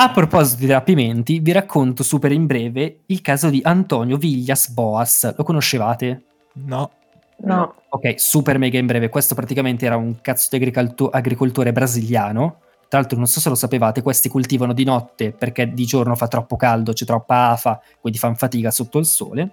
A 0.00 0.10
proposito 0.10 0.60
di 0.60 0.70
rapimenti, 0.70 1.40
vi 1.40 1.50
racconto 1.50 2.04
super 2.04 2.30
in 2.30 2.46
breve 2.46 3.00
il 3.06 3.20
caso 3.20 3.50
di 3.50 3.60
Antonio 3.64 4.16
Villas 4.16 4.68
Boas. 4.68 5.34
Lo 5.36 5.42
conoscevate? 5.42 6.22
No. 6.52 6.92
No. 7.38 7.74
Ok, 7.88 8.14
super 8.14 8.58
mega 8.58 8.78
in 8.78 8.86
breve. 8.86 9.08
Questo 9.08 9.34
praticamente 9.34 9.86
era 9.86 9.96
un 9.96 10.20
cazzo 10.20 10.46
di 10.52 10.56
agricolto- 10.58 11.10
agricoltore 11.10 11.72
brasiliano. 11.72 12.60
Tra 12.86 13.00
l'altro, 13.00 13.18
non 13.18 13.26
so 13.26 13.40
se 13.40 13.48
lo 13.48 13.56
sapevate, 13.56 14.00
questi 14.00 14.28
coltivano 14.28 14.72
di 14.72 14.84
notte 14.84 15.32
perché 15.32 15.72
di 15.72 15.84
giorno 15.84 16.14
fa 16.14 16.28
troppo 16.28 16.54
caldo, 16.54 16.92
c'è 16.92 17.04
troppa 17.04 17.50
afa, 17.50 17.82
quindi 18.00 18.20
fanno 18.20 18.36
fatica 18.36 18.70
sotto 18.70 19.00
il 19.00 19.04
sole. 19.04 19.50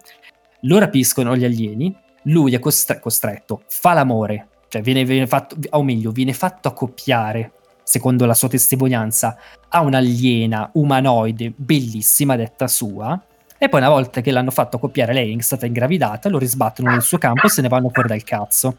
Lo 0.62 0.78
rapiscono 0.78 1.36
gli 1.36 1.44
alieni. 1.44 1.92
Lui 2.26 2.54
è 2.54 2.60
costre- 2.60 3.00
costretto, 3.00 3.64
fa 3.68 3.94
l'amore, 3.94 4.50
cioè 4.68 4.84
viene, 4.84 5.06
viene 5.06 5.26
fatto, 5.26 5.56
o 5.72 5.82
meglio, 5.82 6.12
viene 6.12 6.34
fatto 6.34 6.68
accoppiare, 6.68 7.52
secondo 7.86 8.26
la 8.26 8.34
sua 8.34 8.50
testimonianza, 8.50 9.38
a 9.70 9.82
un'aliena 9.82 10.72
umanoide 10.74 11.54
bellissima, 11.56 12.36
detta 12.36 12.68
sua. 12.68 13.22
E 13.58 13.70
poi, 13.70 13.80
una 13.80 13.90
volta 13.90 14.20
che 14.20 14.32
l'hanno 14.32 14.52
fatto 14.52 14.76
accoppiare, 14.78 15.14
lei 15.14 15.34
è 15.34 15.42
stata 15.42 15.66
ingravidata, 15.66 16.28
lo 16.28 16.40
risbattono 16.40 16.90
nel 16.90 17.04
suo 17.04 17.20
campo 17.20 17.46
e 17.46 17.50
se 17.50 17.62
ne 17.62 17.70
vanno 17.70 17.90
fuori 17.90 18.10
dal 18.10 18.24
cazzo. 18.24 18.78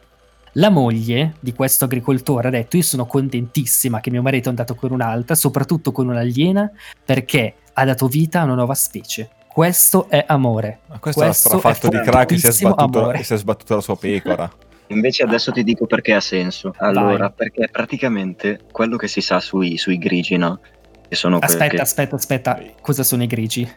La 0.59 0.71
moglie 0.71 1.35
di 1.41 1.53
questo 1.55 1.85
agricoltore 1.85 2.49
ha 2.49 2.51
detto: 2.51 2.77
Io 2.77 2.83
sono 2.83 3.07
contentissima 3.07 4.01
che 4.01 4.11
mio 4.11 4.23
marito 4.23 4.47
è 4.47 4.51
andato 4.51 4.75
con 4.75 4.91
un'altra, 4.91 5.35
soprattutto 5.35 5.93
con 5.93 6.09
un'aliena, 6.09 6.71
perché 7.05 7.55
ha 7.73 7.85
dato 7.85 8.09
vita 8.09 8.41
a 8.41 8.45
una 8.45 8.55
nuova 8.55 8.75
specie. 8.75 9.31
Questo 9.47 10.09
è 10.09 10.25
amore. 10.27 10.81
Ma 10.89 10.99
questo, 10.99 11.23
Questo 11.23 11.49
è 11.49 11.59
strafatto 11.59 11.87
è 11.87 11.99
di 11.99 12.05
crack 12.05 12.29
che 12.29 12.39
si 12.39 12.47
è, 12.47 12.53
sbattuto, 12.53 13.23
si 13.23 13.35
è 13.35 13.37
sbattuta 13.37 13.75
la 13.77 13.81
sua 13.81 13.97
pecora. 13.97 14.51
Invece 14.89 15.23
adesso 15.25 15.51
ti 15.53 15.65
dico 15.65 15.87
perché 15.87 16.15
ha 16.15 16.21
senso. 16.21 16.73
Allora, 16.79 17.17
Vai. 17.27 17.33
perché 17.35 17.69
praticamente 17.71 18.61
quello 18.71 18.97
che 18.97 19.09
si 19.09 19.21
sa 19.21 19.41
sui, 19.41 19.77
sui 19.79 19.99
grigi, 19.99 20.37
no? 20.37 20.61
Che 21.09 21.15
sono 21.17 21.39
Aspetta, 21.39 21.67
che- 21.69 21.81
aspetta, 21.81 22.15
aspetta. 22.17 22.61
Cosa 22.81 23.03
sono 23.03 23.23
i 23.23 23.27
grigi? 23.27 23.69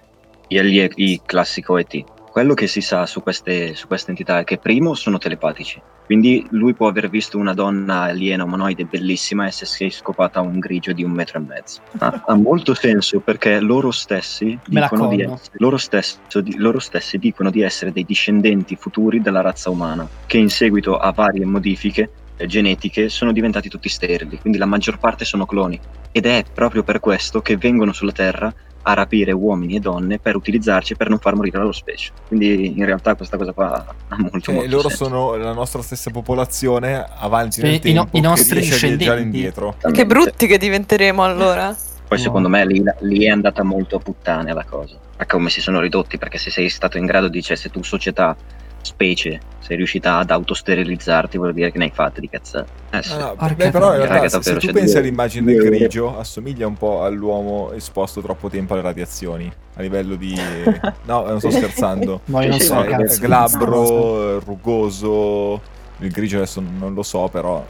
gli- 0.48 0.88
i 0.96 1.22
classico 1.26 1.78
ET. 1.78 2.04
Quello 2.32 2.54
che 2.54 2.68
si 2.68 2.82
sa 2.82 3.06
su 3.06 3.24
queste, 3.24 3.74
su 3.76 3.88
queste 3.88 4.12
entità 4.12 4.40
è 4.40 4.44
che 4.44 4.58
primo 4.58 4.94
sono 4.94 5.18
telepatici. 5.18 5.82
Quindi 6.06 6.46
lui 6.52 6.74
può 6.74 6.88
aver 6.88 7.10
visto 7.10 7.38
una 7.38 7.54
donna 7.54 8.02
aliena 8.02 8.44
umanoide 8.44 8.86
bellissima 8.86 9.48
e 9.48 9.52
si 9.52 9.86
è 9.86 9.90
scopata 9.90 10.40
un 10.42 10.60
grigio 10.60 10.92
di 10.92 11.04
un 11.04 11.12
metro 11.12 11.40
e 11.40 11.42
mezzo. 11.42 11.82
Ha, 11.98 12.24
ha 12.28 12.36
molto 12.36 12.74
senso 12.74 13.20
perché 13.20 13.60
loro 13.60 13.92
stessi 13.92 14.58
dicono 14.66 15.08
di 15.08 15.22
essere, 15.22 15.58
loro, 15.58 15.78
stesso- 15.78 16.42
di- 16.42 16.58
loro 16.58 16.80
stessi 16.80 17.18
dicono 17.18 17.50
di 17.50 17.62
essere 17.62 17.92
dei 17.92 18.06
discendenti 18.06 18.76
futuri 18.76 19.22
della 19.22 19.42
razza 19.42 19.70
umana, 19.70 20.08
che 20.26 20.38
in 20.38 20.50
seguito 20.50 20.98
a 20.98 21.12
varie 21.12 21.46
modifiche 21.46 22.10
eh, 22.38 22.46
genetiche 22.48 23.10
sono 23.10 23.32
diventati 23.32 23.70
tutti 23.70 23.90
sterili, 23.90 24.40
quindi 24.40 24.58
la 24.58 24.66
maggior 24.66 24.98
parte 24.98 25.26
sono 25.26 25.46
cloni. 25.46 25.80
Ed 26.12 26.26
è 26.26 26.44
proprio 26.52 26.84
per 26.84 27.00
questo 27.00 27.42
che 27.42 27.58
vengono 27.58 27.92
sulla 27.92 28.14
Terra 28.14 28.52
a 28.82 28.94
rapire 28.94 29.32
uomini 29.32 29.76
e 29.76 29.80
donne 29.80 30.20
per 30.20 30.36
utilizzarci 30.36 30.96
per 30.96 31.10
non 31.10 31.20
far 31.20 31.36
morire 31.36 31.58
la 31.58 31.64
loro 31.64 31.76
specie. 31.76 32.12
Quindi 32.28 32.78
in 32.78 32.86
realtà 32.86 33.16
questa 33.16 33.38
cosa 33.38 33.52
qua 33.52 33.86
ha 34.08 34.16
molto, 34.18 34.40
Cioè, 34.40 34.56
molto 34.56 34.70
loro 34.70 34.90
senso. 34.90 35.04
sono 35.06 35.36
la 35.36 35.54
nostra 35.54 35.82
stessa 35.82 36.10
popolazione 36.12 37.06
avanti 37.18 37.62
nel 37.62 37.80
i 37.84 37.94
no- 37.94 38.04
tempo 38.04 38.18
i 38.18 38.22
nostri 38.22 38.58
a 38.60 38.62
viaggiare 38.62 38.90
discendenti. 38.98 39.22
indietro. 39.24 39.76
Che 39.92 40.06
brutti 40.06 40.48
che 40.48 40.58
diventeremo 40.58 41.24
allora. 41.24 41.76
Poi 42.08 42.18
secondo 42.18 42.50
me 42.50 42.66
lì, 42.66 42.82
lì 43.02 43.26
è 43.26 43.30
andata 43.30 43.64
molto 43.64 43.98
a 43.98 44.00
puttane 44.00 44.52
la 44.54 44.64
cosa. 44.68 44.96
A 45.18 45.26
come 45.28 45.50
si 45.52 45.62
sono 45.62 45.80
ridotti, 45.80 46.18
perché 46.18 46.38
se 46.40 46.50
sei 46.50 46.68
stato 46.70 46.98
in 46.98 47.06
grado 47.06 47.28
di, 47.28 47.42
cioè 47.44 47.56
se 47.56 47.70
tu 47.70 47.84
società, 47.84 48.36
specie, 48.82 49.40
sei 49.60 49.78
riuscita 49.78 50.18
ad 50.18 50.32
autosterilizzarti, 50.32 51.38
vuol 51.38 51.54
dire 51.54 51.72
che 51.72 51.78
ne 51.78 51.86
hai 51.86 51.92
fatte 51.94 52.20
di 52.22 52.30
cazzate. 52.30 52.70
Eh 52.92 53.04
sì. 53.04 53.12
Ah, 53.14 53.36
no, 53.40 53.54
beh, 53.56 53.70
però 53.70 53.94
in 53.96 54.08
realtà 54.08 54.30
se, 54.30 54.42
se 54.42 54.54
tu 54.58 54.68
c'è 54.68 54.74
pensi 54.74 54.98
all'immagine 54.98 55.54
del 55.54 55.62
grigio 55.64 56.18
assomiglia 56.18 56.66
un 56.66 56.76
po' 56.76 57.04
all'uomo 57.04 57.72
esposto 57.74 58.20
troppo 58.22 58.50
tempo 58.50 58.74
alle 58.74 58.82
radiazioni 58.82 59.52
a 59.76 59.82
livello 59.82 60.16
di 60.16 60.36
no 61.06 61.26
non 61.28 61.40
sto 61.40 61.52
scherzando 61.52 62.22
No, 62.26 62.42
io 62.42 62.50
non 62.50 62.60
so, 62.60 62.82
sì, 62.82 62.88
È 62.88 62.90
cazzo. 62.90 63.20
glabro 63.20 64.38
eh, 64.38 64.40
rugoso 64.44 65.62
il 66.00 66.10
grigio 66.10 66.38
adesso 66.38 66.62
non 66.80 66.96
lo 66.96 67.04
so 67.04 67.28
però 67.28 67.64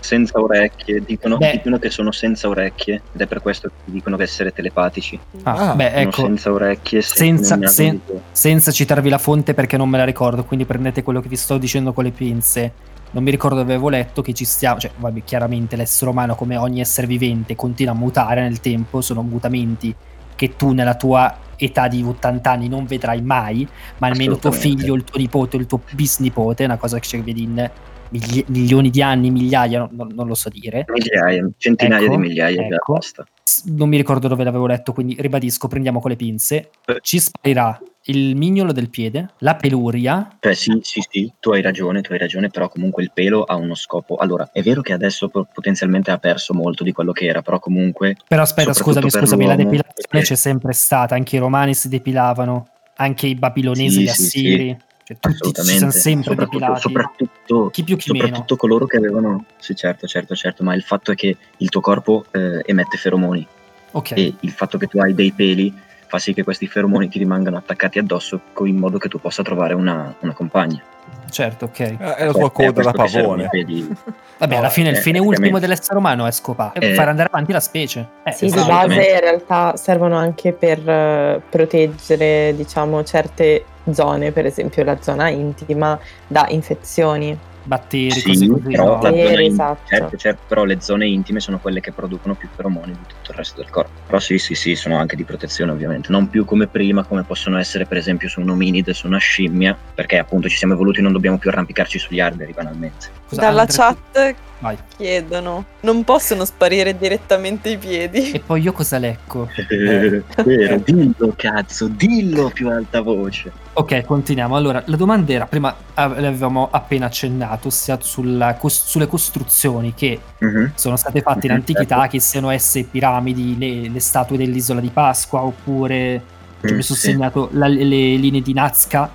senza 0.00 0.40
orecchie, 0.40 1.02
dicono, 1.04 1.36
dicono 1.52 1.78
che 1.78 1.90
sono 1.90 2.10
senza 2.12 2.48
orecchie 2.48 3.02
ed 3.12 3.20
è 3.20 3.26
per 3.26 3.40
questo 3.42 3.68
che 3.68 3.74
dicono 3.92 4.16
di 4.16 4.22
essere 4.22 4.52
telepatici. 4.52 5.18
Ah, 5.42 5.70
Ah, 5.70 5.74
beh, 5.74 5.88
Sono 5.90 6.00
ecco, 6.00 6.22
senza 6.22 6.52
orecchie, 6.52 7.02
senza- 7.02 7.56
naso 7.56 7.72
sen- 7.72 8.00
senza 8.32 8.70
citarvi 8.72 9.08
la 9.08 9.18
fonte 9.18 9.54
perché 9.54 9.76
non 9.76 9.88
me 9.88 9.98
la 9.98 10.04
ricordo, 10.04 10.44
quindi 10.44 10.64
prendete 10.64 11.02
quello 11.02 11.20
che 11.20 11.28
vi 11.28 11.36
sto 11.36 11.58
dicendo 11.58 11.92
con 11.92 12.04
le 12.04 12.10
pinze. 12.10 12.72
Non 13.12 13.22
mi 13.24 13.30
ricordo 13.30 13.56
dove 13.56 13.72
avevo 13.72 13.88
letto 13.88 14.22
che 14.22 14.32
ci 14.32 14.44
stiamo, 14.44 14.78
cioè, 14.78 14.92
vabbè, 14.96 15.22
chiaramente 15.24 15.74
l'essere 15.76 16.10
umano, 16.10 16.34
come 16.36 16.56
ogni 16.56 16.80
essere 16.80 17.06
vivente, 17.08 17.56
continua 17.56 17.92
a 17.92 17.96
mutare 17.96 18.40
nel 18.42 18.60
tempo, 18.60 19.00
sono 19.00 19.22
mutamenti 19.22 19.92
che 20.36 20.54
tu 20.56 20.72
nella 20.72 20.94
tua 20.94 21.36
età 21.56 21.88
di 21.88 22.02
80 22.02 22.50
anni 22.52 22.68
non 22.68 22.86
vedrai 22.86 23.20
mai, 23.20 23.66
ma 23.98 24.06
almeno 24.06 24.36
tuo 24.38 24.52
figlio, 24.52 24.94
il 24.94 25.04
tuo 25.04 25.18
nipote, 25.18 25.56
il 25.56 25.66
tuo 25.66 25.80
bisnipote, 25.90 26.62
è 26.62 26.66
una 26.66 26.76
cosa 26.78 26.98
che 27.00 27.20
vedi 27.20 27.42
in 27.42 27.70
migli- 28.10 28.44
milioni 28.48 28.90
di 28.90 29.02
anni, 29.02 29.30
migliaia, 29.30 29.80
no- 29.80 29.88
non, 29.92 30.08
non 30.14 30.26
lo 30.26 30.34
so 30.34 30.48
dire. 30.48 30.84
Migliaia, 30.88 31.48
centinaia 31.56 32.04
Ecco, 32.04 32.10
di 32.16 32.18
migliaia, 32.18 32.62
ecco. 32.66 32.92
basta. 32.94 33.26
Non 33.64 33.88
mi 33.88 33.96
ricordo 33.96 34.28
dove 34.28 34.44
l'avevo 34.44 34.66
letto, 34.66 34.92
quindi 34.92 35.16
ribadisco, 35.18 35.68
prendiamo 35.68 36.00
con 36.00 36.10
le 36.10 36.16
pinze. 36.16 36.70
Eh. 36.86 36.98
Ci 37.00 37.18
sparirà 37.18 37.78
il 38.04 38.34
mignolo 38.34 38.72
del 38.72 38.88
piede, 38.88 39.30
la 39.38 39.56
peluria, 39.56 40.36
Cioè, 40.40 40.54
sì, 40.54 40.78
sì, 40.80 41.02
sì, 41.08 41.30
tu 41.38 41.50
hai 41.50 41.60
ragione, 41.60 42.00
tu 42.00 42.12
hai 42.12 42.18
ragione, 42.18 42.48
però 42.48 42.68
comunque 42.68 43.02
il 43.02 43.10
pelo 43.12 43.44
ha 43.44 43.56
uno 43.56 43.74
scopo. 43.74 44.16
Allora, 44.16 44.48
è 44.52 44.62
vero 44.62 44.80
che 44.80 44.92
adesso 44.94 45.28
po- 45.28 45.46
potenzialmente 45.52 46.10
ha 46.10 46.16
perso 46.18 46.54
molto 46.54 46.82
di 46.84 46.92
quello 46.92 47.12
che 47.12 47.26
era, 47.26 47.42
però 47.42 47.58
comunque 47.58 48.16
Però 48.26 48.40
aspetta, 48.42 48.72
scusami, 48.72 49.10
per 49.10 49.20
scusami, 49.20 49.44
la 49.46 49.56
depilazione 49.56 50.08
perché- 50.08 50.26
c'è 50.28 50.34
sempre 50.36 50.72
stata, 50.72 51.14
anche 51.14 51.36
i 51.36 51.38
romani 51.40 51.74
si 51.74 51.88
depilavano, 51.88 52.68
anche 52.96 53.26
i 53.26 53.34
babilonesi, 53.34 53.90
Sì, 53.96 54.00
gli 54.02 54.06
sì, 54.08 54.10
assiri, 54.10 54.78
cioè 55.18 55.32
tutti 55.32 55.52
ci 55.54 55.60
assolutamente, 55.60 55.78
sono 55.78 55.90
sempre 55.90 56.24
soprattutto, 56.30 56.58
depilati. 56.58 56.80
soprattutto, 56.80 57.70
Chi 57.70 57.84
più 57.84 57.96
chi 57.96 58.12
meno. 58.12 58.24
soprattutto 58.24 58.56
coloro 58.56 58.86
che 58.86 58.96
avevano... 58.96 59.44
Sì, 59.58 59.74
certo, 59.74 60.06
certo, 60.06 60.34
certo, 60.34 60.62
ma 60.64 60.74
il 60.74 60.82
fatto 60.82 61.12
è 61.12 61.14
che 61.14 61.36
il 61.56 61.68
tuo 61.68 61.80
corpo 61.80 62.24
eh, 62.30 62.62
emette 62.64 62.96
feromoni 62.96 63.46
Ok, 63.92 64.12
e 64.12 64.34
il 64.40 64.50
fatto 64.50 64.78
che 64.78 64.86
tu 64.86 64.98
hai 65.00 65.14
dei 65.14 65.32
peli 65.32 65.74
fa 66.06 66.18
sì 66.18 66.34
che 66.34 66.42
questi 66.44 66.66
feromoni 66.66 67.08
ti 67.08 67.18
rimangano 67.18 67.56
attaccati 67.56 67.98
addosso 68.00 68.40
in 68.64 68.76
modo 68.76 68.98
che 68.98 69.08
tu 69.08 69.20
possa 69.20 69.42
trovare 69.44 69.74
una, 69.74 70.12
una 70.20 70.32
compagna. 70.32 70.82
certo, 71.28 71.66
ok. 71.66 71.78
Eh, 71.80 71.96
è 72.16 72.26
la 72.26 72.32
tua 72.32 72.46
Eh, 72.46 72.52
coda 72.52 72.82
da 72.82 72.90
pavone 72.92 73.44
i 73.44 73.48
peli. 73.48 73.86
Vabbè, 74.38 74.52
No, 74.54 74.58
alla 74.58 74.70
fine 74.70 74.88
il 74.90 74.96
eh, 74.96 75.00
fine 75.00 75.18
praticamente- 75.18 75.28
ultimo 75.28 75.58
dell'essere 75.60 75.98
umano 75.98 76.26
è 76.26 76.32
scopare, 76.32 76.80
Eh. 76.90 76.94
far 76.94 77.08
andare 77.08 77.28
avanti 77.32 77.52
la 77.52 77.60
specie. 77.60 78.08
Eh, 78.24 78.32
Sì, 78.32 78.46
di 78.46 78.52
esatto. 78.52 78.66
base 78.88 78.94
in 79.08 79.20
realtà 79.20 79.76
servono 79.76 80.16
anche 80.16 80.52
per 80.52 80.88
eh, 80.88 81.42
proteggere, 81.48 82.54
diciamo, 82.56 83.04
certe 83.04 83.64
zone, 83.92 84.32
per 84.32 84.46
esempio 84.46 84.84
la 84.84 85.00
zona 85.00 85.28
intima, 85.28 85.98
da 86.26 86.46
infezioni. 86.48 87.38
batteri, 87.62 88.10
Sì, 88.10 88.22
così. 88.22 88.48
però, 88.62 88.84
no? 88.94 88.98
Batteri, 88.98 89.44
in- 89.46 89.52
esatto. 89.52 89.82
certo, 89.84 90.16
certo, 90.16 90.42
però 90.46 90.64
le 90.64 90.80
zone 90.80 91.06
intime 91.06 91.40
sono 91.40 91.60
quelle 91.60 91.80
che 91.80 91.92
producono 91.92 92.34
più 92.34 92.48
feromoni 92.48 92.92
di 92.96 93.04
tutto 93.06 93.32
il 93.32 93.36
resto 93.36 93.60
del 93.60 93.70
corpo. 93.70 94.00
Però 94.06 94.18
sì, 94.18 94.38
sì, 94.38 94.54
sì, 94.54 94.74
sono 94.74 94.96
anche 94.96 95.14
di 95.14 95.24
protezione 95.24 95.70
ovviamente, 95.70 96.10
non 96.10 96.28
più 96.30 96.44
come 96.44 96.68
prima, 96.68 97.04
come 97.04 97.24
possono 97.24 97.58
essere 97.58 97.86
per 97.86 97.98
esempio 97.98 98.28
su 98.28 98.40
un 98.40 98.50
ominide, 98.50 98.94
su 98.94 99.06
una 99.06 99.18
scimmia, 99.18 99.78
perché 99.94 100.18
appunto 100.18 100.48
ci 100.48 100.56
siamo 100.56 100.72
evoluti 100.72 101.00
e 101.00 101.02
non 101.02 101.12
dobbiamo 101.12 101.38
più 101.38 101.50
arrampicarci 101.50 101.98
sugli 101.98 102.18
alberi 102.20 102.52
banalmente. 102.52 103.19
Scusa, 103.30 103.40
Dalla 103.42 103.60
Andre, 103.60 103.76
chat 103.76 104.34
Vai. 104.58 104.76
chiedono, 104.96 105.64
non 105.82 106.02
possono 106.02 106.44
sparire 106.44 106.96
direttamente 106.98 107.70
i 107.70 107.78
piedi? 107.78 108.32
E 108.32 108.40
poi 108.40 108.60
io 108.60 108.72
cosa 108.72 108.98
lecco? 108.98 109.48
Eh, 109.54 110.22
vero, 110.44 110.76
dillo 110.84 111.32
cazzo, 111.36 111.86
dillo 111.86 112.50
più 112.52 112.68
alta 112.68 113.00
voce. 113.00 113.52
Ok, 113.74 114.04
continuiamo. 114.04 114.56
Allora, 114.56 114.82
la 114.86 114.96
domanda 114.96 115.32
era, 115.32 115.46
prima 115.46 115.74
l'avevamo 115.94 116.68
appena 116.70 117.06
accennato, 117.06 117.68
ossia 117.68 117.98
sulla 118.00 118.54
cos- 118.56 118.84
sulle 118.86 119.06
costruzioni 119.06 119.94
che 119.94 120.18
Mhm. 120.38 120.72
sono 120.74 120.96
state 120.96 121.22
fatte 121.22 121.46
in 121.46 121.52
Mhm, 121.52 121.58
antichità, 121.60 121.94
certo. 121.98 122.10
che 122.10 122.20
siano 122.20 122.50
esse 122.50 122.82
piramidi, 122.82 123.56
le, 123.56 123.88
le 123.88 124.00
statue 124.00 124.36
dell'isola 124.36 124.80
di 124.80 124.90
Pasqua, 124.90 125.42
oppure 125.44 126.20
cioè, 126.60 126.72
Mm, 126.72 126.76
mi 126.76 126.82
sono 126.82 126.98
sì. 126.98 127.06
segnato 127.12 127.48
la- 127.52 127.68
le 127.68 127.84
linee 127.84 128.42
di 128.42 128.52
Nazca, 128.52 129.08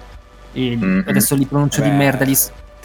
e 0.54 0.76
Mhm. 0.78 1.04
adesso 1.06 1.36
li 1.36 1.46
pronuncio 1.46 1.82
di 1.82 1.90
Beh, 1.90 1.96
merda. 1.96 2.24
Li, 2.24 2.36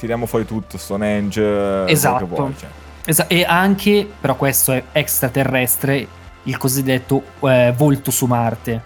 tiriamo 0.00 0.24
fuori 0.26 0.46
tutto 0.46 0.78
Stonehenge 0.78 1.40
quello 1.42 1.86
Esatto. 1.86 2.26
vuoi, 2.26 2.54
cioè. 2.58 2.68
esa- 3.04 3.26
e 3.26 3.44
anche, 3.46 4.08
però 4.20 4.34
questo 4.34 4.72
è 4.72 4.82
extraterrestre, 4.92 6.06
il 6.44 6.56
cosiddetto 6.56 7.22
eh, 7.40 7.72
volto 7.76 8.10
su 8.10 8.24
Marte. 8.26 8.82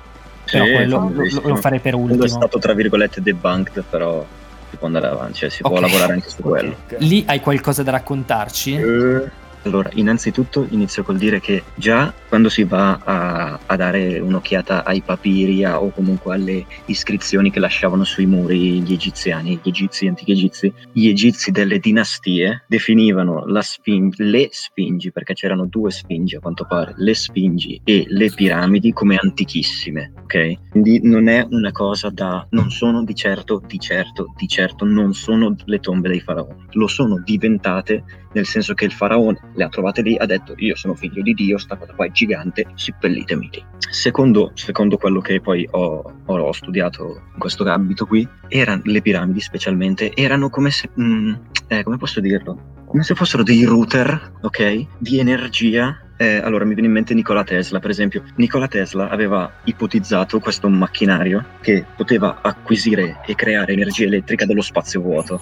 Però 0.51 0.65
Sì, 0.65 0.73
quello 0.73 1.11
lo- 1.15 1.49
lo, 1.49 1.57
farei 1.57 1.79
per 1.79 1.93
Quello 1.93 2.07
ultimo. 2.09 2.25
è 2.25 2.29
stato 2.29 2.59
tra 2.59 2.75
virgolette 2.75 3.23
debunked, 3.23 3.85
però 3.89 4.25
si 4.71 4.77
può 4.77 4.87
andare 4.89 5.07
avanti, 5.07 5.35
cioè 5.35 5.49
si 5.49 5.63
può 5.63 5.71
Ok. 5.71 5.81
lavorare 5.81 6.13
anche 6.15 6.29
su 6.29 6.43
quello. 6.43 6.71
Ok. 6.87 6.97
Lì 6.99 7.25
hai 7.27 7.41
qualcosa 7.41 7.83
da 7.83 7.93
raccontarci? 7.93 8.75
Eh, 8.75 9.31
Allora, 9.65 9.89
innanzitutto 9.95 10.67
inizio 10.71 11.03
col 11.03 11.17
dire 11.17 11.41
che 11.41 11.65
già 11.75 12.13
quando 12.29 12.49
si 12.51 12.65
va 12.65 12.99
a, 13.03 13.61
a 13.65 13.77
dare 13.77 14.19
un'occhiata 14.19 14.85
ai 14.85 15.03
papiri 15.03 15.65
a- 15.65 15.81
o 15.81 15.91
comunque 15.91 16.35
alle 16.35 16.67
iscrizioni 16.87 17.51
che 17.51 17.61
lasciavano 17.61 18.05
sui 18.05 18.27
muri 18.27 18.83
gli 18.83 18.93
egiziani, 18.93 19.59
gli 19.63 19.69
egizi, 19.69 20.07
antichi 20.07 20.33
egizi, 20.33 20.73
gli 20.93 21.07
egizi 21.09 21.51
delle 21.51 21.79
dinastie 21.79 22.65
definivano 22.69 23.45
sfin- 23.63 24.13
le 24.19 24.49
sfingi, 24.51 25.13
perché 25.13 25.33
c'erano 25.33 25.67
due 25.67 25.91
sfingi 25.91 26.37
a 26.37 26.41
quanto 26.41 26.67
pare, 26.67 26.93
le 26.97 27.15
sfingi 27.15 27.81
e 27.85 28.05
le 28.09 28.31
piramidi 28.35 28.93
come 28.93 29.17
antichissime, 29.21 30.13
ok? 30.25 30.71
Quindi 30.71 31.01
non 31.03 31.29
è 31.29 31.47
una 31.49 31.73
cosa 31.73 32.11
da, 32.11 32.47
non 32.51 32.71
sono 32.71 33.03
di 33.05 33.15
certo, 33.15 33.63
di 33.67 33.79
certo, 33.79 34.35
di 34.37 34.47
certo, 34.47 34.85
non 34.85 35.15
sono 35.15 35.55
le 35.65 35.79
tombe 35.79 36.09
dei 36.09 36.21
faraoni, 36.21 36.67
lo 36.73 36.87
sono 36.87 37.23
diventate 37.25 38.05
nel 38.35 38.47
senso 38.47 38.75
che 38.75 38.85
il 38.85 38.93
faraone 38.93 39.39
le 39.55 39.65
ha 39.65 39.69
trovate 39.69 40.03
lì, 40.03 40.17
ha 40.17 40.27
detto 40.27 40.55
io 40.57 40.77
sono 40.77 40.95
figlio 40.95 41.23
di 41.23 41.35
Dio, 41.35 41.59
sta 41.59 41.77
cosa 41.77 41.93
qua 41.95 42.07
è 42.07 42.11
gigante, 42.11 42.67
seppellitemi. 42.75 43.51
Secondo, 43.79 44.51
secondo 44.55 44.97
quello 44.97 45.21
che 45.21 45.41
poi 45.41 45.67
ho, 45.71 46.13
ho- 46.25 46.39
ho 46.39 46.53
studiato 46.53 47.23
in 47.33 47.39
questo 47.39 47.69
ambito 47.69 48.07
qui, 48.07 48.27
erano, 48.49 48.83
le 48.85 49.01
piramidi 49.03 49.41
specialmente 49.41 50.15
erano 50.15 50.51
come 50.51 50.71
se, 50.71 50.89
mm, 51.01 51.35
eh, 51.69 51.83
come 51.83 51.97
posso 51.97 52.21
dirlo? 52.21 52.73
Come 52.87 53.03
se 53.03 53.15
fossero 53.15 53.43
dei 53.43 53.65
router, 53.65 54.33
ok? 54.41 54.87
Di 54.99 55.19
energia 55.19 55.99
eh, 56.17 56.37
allora 56.37 56.65
mi 56.65 56.75
viene 56.75 56.87
in 56.87 56.95
mente 56.95 57.13
Nikola 57.13 57.43
Tesla, 57.43 57.81
per 57.81 57.91
esempio. 57.91 58.23
Nikola 58.37 58.69
Tesla 58.69 59.09
aveva 59.09 59.51
ipotizzato 59.65 60.39
questo 60.39 60.69
macchinario 60.69 61.45
che 61.61 61.85
poteva 61.97 62.39
acquisire 62.41 63.21
e 63.27 63.35
creare 63.35 63.73
energia 63.73 64.05
elettrica 64.05 64.47
dallo 64.47 64.63
spazio 64.63 65.01
vuoto. 65.01 65.41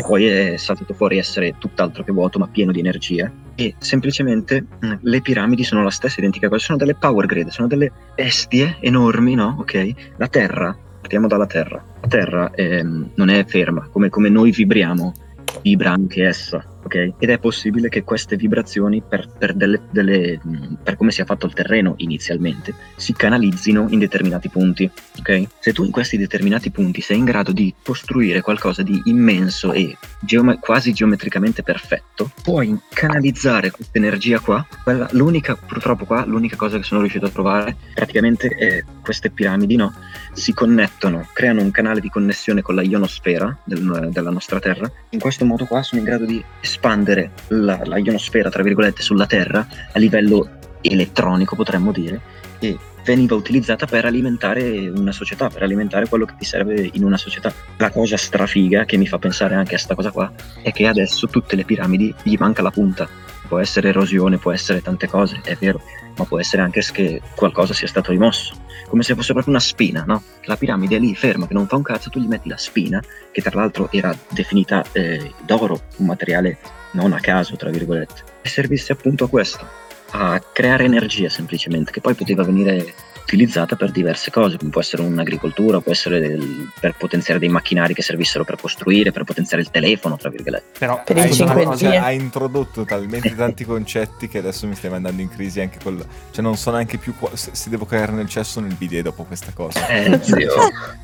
E 0.00 0.02
poi 0.02 0.24
è 0.24 0.56
saltato 0.56 0.94
fuori 0.94 1.18
essere 1.18 1.56
tutt'altro 1.58 2.02
che 2.02 2.10
vuoto, 2.10 2.38
ma 2.38 2.48
pieno 2.48 2.72
di 2.72 2.78
energia. 2.78 3.30
E 3.54 3.74
semplicemente 3.76 4.64
mh, 4.78 4.94
le 5.02 5.20
piramidi 5.20 5.62
sono 5.62 5.82
la 5.82 5.90
stessa 5.90 6.20
identica 6.20 6.48
cosa, 6.48 6.64
sono 6.64 6.78
delle 6.78 6.94
power 6.94 7.26
grid, 7.26 7.48
sono 7.48 7.68
delle 7.68 7.92
bestie 8.14 8.78
enormi, 8.80 9.34
no? 9.34 9.56
Ok? 9.58 9.92
La 10.16 10.28
Terra, 10.28 10.74
partiamo 11.02 11.26
dalla 11.26 11.44
Terra. 11.44 11.84
La 12.00 12.08
Terra 12.08 12.50
ehm, 12.54 13.10
non 13.14 13.28
è 13.28 13.44
ferma, 13.44 13.88
come, 13.92 14.08
come 14.08 14.30
noi 14.30 14.52
vibriamo, 14.52 15.12
vibra 15.60 15.90
anche 15.90 16.26
essa, 16.26 16.64
ok? 16.90 17.12
Ed 17.18 17.30
è 17.30 17.38
possibile 17.38 17.88
che 17.88 18.02
queste 18.02 18.34
vibrazioni, 18.36 19.00
per, 19.06 19.28
per, 19.38 19.54
delle- 19.54 19.82
delle- 19.90 20.40
mh, 20.42 20.78
per 20.82 20.96
come 20.96 21.12
sia 21.12 21.24
fatto 21.24 21.46
il 21.46 21.52
terreno 21.52 21.94
inizialmente, 21.98 22.74
si 22.96 23.12
canalizzino 23.12 23.86
in 23.90 24.00
determinati 24.00 24.48
punti, 24.48 24.90
ok? 25.20 25.46
Se 25.60 25.72
tu 25.72 25.84
in 25.84 25.92
questi 25.92 26.16
determinati 26.16 26.70
punti 26.70 27.00
sei 27.00 27.18
in 27.18 27.24
grado 27.24 27.52
di 27.52 27.72
costruire 27.82 28.40
qualcosa 28.40 28.82
di 28.82 29.00
immenso 29.04 29.72
e 29.72 29.96
geome- 30.20 30.58
quasi 30.58 30.92
geometricamente 30.92 31.62
perfetto, 31.62 32.30
puoi 32.42 32.76
canalizzare 32.92 33.70
questa 33.70 33.96
energia 33.98 34.40
qua. 34.40 34.66
Quella- 34.82 35.08
l'unica, 35.12 35.54
purtroppo 35.54 36.04
qua, 36.04 36.24
l'unica 36.26 36.56
cosa 36.56 36.76
che 36.78 36.82
sono 36.82 37.00
riuscito 37.00 37.26
a 37.26 37.30
trovare 37.30 37.76
praticamente 37.94 38.48
è 38.48 38.82
queste 39.02 39.30
piramidi, 39.30 39.76
no? 39.76 39.94
Si 40.32 40.52
connettono, 40.52 41.28
creano 41.32 41.62
un 41.62 41.70
canale 41.70 42.00
di 42.00 42.08
connessione 42.08 42.62
con 42.62 42.74
la 42.74 42.82
ionosfera 42.82 43.56
del- 43.64 44.08
della 44.12 44.30
nostra 44.30 44.58
Terra. 44.58 44.90
In 45.10 45.18
questo 45.20 45.44
modo 45.44 45.64
qua 45.66 45.82
sono 45.82 46.00
in 46.00 46.06
grado 46.06 46.24
di 46.24 46.42
espandere 46.80 47.32
la, 47.48 47.78
la 47.84 47.98
ionosfera, 47.98 48.48
tra 48.48 48.62
virgolette, 48.62 49.02
sulla 49.02 49.26
Terra 49.26 49.66
a 49.92 49.98
livello 49.98 50.48
elettronico, 50.80 51.54
potremmo 51.54 51.92
dire, 51.92 52.20
e 52.58 52.78
veniva 53.04 53.34
utilizzata 53.34 53.84
per 53.84 54.06
alimentare 54.06 54.88
una 54.88 55.12
società, 55.12 55.48
per 55.48 55.62
alimentare 55.62 56.08
quello 56.08 56.24
che 56.24 56.34
ti 56.38 56.44
serve 56.46 56.88
in 56.94 57.04
una 57.04 57.18
società. 57.18 57.52
La 57.76 57.90
cosa 57.90 58.16
strafiga 58.16 58.86
che 58.86 58.96
mi 58.96 59.06
fa 59.06 59.18
pensare 59.18 59.54
anche 59.54 59.74
a 59.74 59.78
sta 59.78 59.94
cosa 59.94 60.10
qua 60.10 60.32
è 60.62 60.72
che 60.72 60.86
adesso 60.86 61.26
tutte 61.26 61.54
le 61.54 61.64
piramidi 61.64 62.14
gli 62.22 62.36
manca 62.38 62.62
la 62.62 62.70
punta. 62.70 63.06
Può 63.46 63.58
essere 63.58 63.88
erosione, 63.88 64.38
può 64.38 64.52
essere 64.52 64.80
tante 64.80 65.06
cose, 65.06 65.40
è 65.44 65.56
vero, 65.60 65.82
ma 66.20 66.26
può 66.26 66.38
essere 66.38 66.60
anche 66.60 66.82
che 66.92 67.22
qualcosa 67.34 67.72
sia 67.72 67.88
stato 67.88 68.10
rimosso. 68.10 68.54
Come 68.86 69.02
se 69.02 69.14
fosse 69.14 69.32
proprio 69.32 69.54
una 69.54 69.62
spina, 69.62 70.04
no? 70.06 70.22
La 70.42 70.56
piramide 70.56 70.96
è 70.96 70.98
lì 70.98 71.14
ferma, 71.14 71.46
che 71.46 71.54
non 71.54 71.66
fa 71.66 71.76
un 71.76 71.82
cazzo, 71.82 72.10
tu 72.10 72.20
gli 72.20 72.26
metti 72.26 72.48
la 72.48 72.58
spina, 72.58 73.02
che 73.32 73.40
tra 73.40 73.58
l'altro 73.58 73.88
era 73.90 74.14
definita 74.28 74.84
eh, 74.92 75.32
d'oro, 75.44 75.80
un 75.96 76.06
materiale 76.06 76.58
non 76.92 77.12
a 77.12 77.20
caso, 77.20 77.56
tra 77.56 77.70
virgolette, 77.70 78.22
e 78.42 78.48
servisse 78.48 78.92
appunto 78.92 79.24
a 79.24 79.28
questo, 79.28 79.66
a 80.10 80.42
creare 80.52 80.84
energia 80.84 81.30
semplicemente, 81.30 81.90
che 81.90 82.00
poi 82.00 82.14
poteva 82.14 82.42
venire 82.44 82.92
utilizzata 83.22 83.76
per 83.76 83.90
diverse 83.92 84.30
cose, 84.30 84.56
come 84.56 84.70
può 84.70 84.80
essere 84.80 85.02
un'agricoltura, 85.02 85.80
può 85.80 85.92
essere 85.92 86.18
del- 86.20 86.68
per 86.80 86.96
potenziare 86.96 87.38
dei 87.38 87.48
macchinari 87.48 87.94
che 87.94 88.02
servissero 88.02 88.44
per 88.44 88.56
costruire, 88.60 89.12
per 89.12 89.24
potenziare 89.24 89.62
il 89.62 89.70
telefono, 89.70 90.16
tra 90.16 90.30
virgolette. 90.30 90.78
Però 90.78 91.00
Per 91.04 91.16
hai, 91.16 91.28
scusa 91.28 91.44
una 91.44 91.54
5G. 91.54 91.64
cosa, 91.64 91.86
cioè, 91.86 91.96
hai 91.96 92.16
introdotto 92.16 92.84
talmente 92.84 93.34
tanti 93.36 93.64
concetti 93.64 94.28
che 94.28 94.38
adesso 94.38 94.66
mi 94.66 94.74
stai 94.74 94.90
mandando 94.90 95.22
in 95.22 95.28
crisi 95.28 95.60
anche 95.60 95.78
col... 95.82 96.04
Cioè 96.30 96.42
non 96.42 96.56
so 96.56 96.70
neanche 96.72 96.98
più 96.98 97.14
qua- 97.16 97.30
se, 97.34 97.50
se 97.52 97.70
devo 97.70 97.86
cadere 97.86 98.12
nel 98.12 98.28
cesso 98.28 98.58
o 98.58 98.62
nel 98.62 98.74
bidet 98.74 99.02
dopo 99.04 99.22
questa 99.24 99.52
cosa. 99.54 99.86
Eh, 99.86 100.18
zio. 100.22 100.50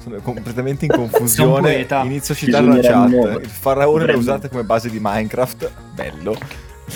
Sono 0.02 0.16
completamente 0.22 0.84
in 0.86 0.90
confusione. 0.92 1.86
Inizio 2.04 2.34
a 2.34 2.36
citare 2.36 2.66
la 2.66 2.80
chat. 2.80 3.10
Il 3.42 3.48
faraone 3.48 4.00
le 4.06 4.12
Dovremmo- 4.12 4.18
usate 4.20 4.48
come 4.48 4.64
base 4.64 4.90
di 4.90 4.98
Minecraft. 5.00 5.70
Bello. 5.94 6.36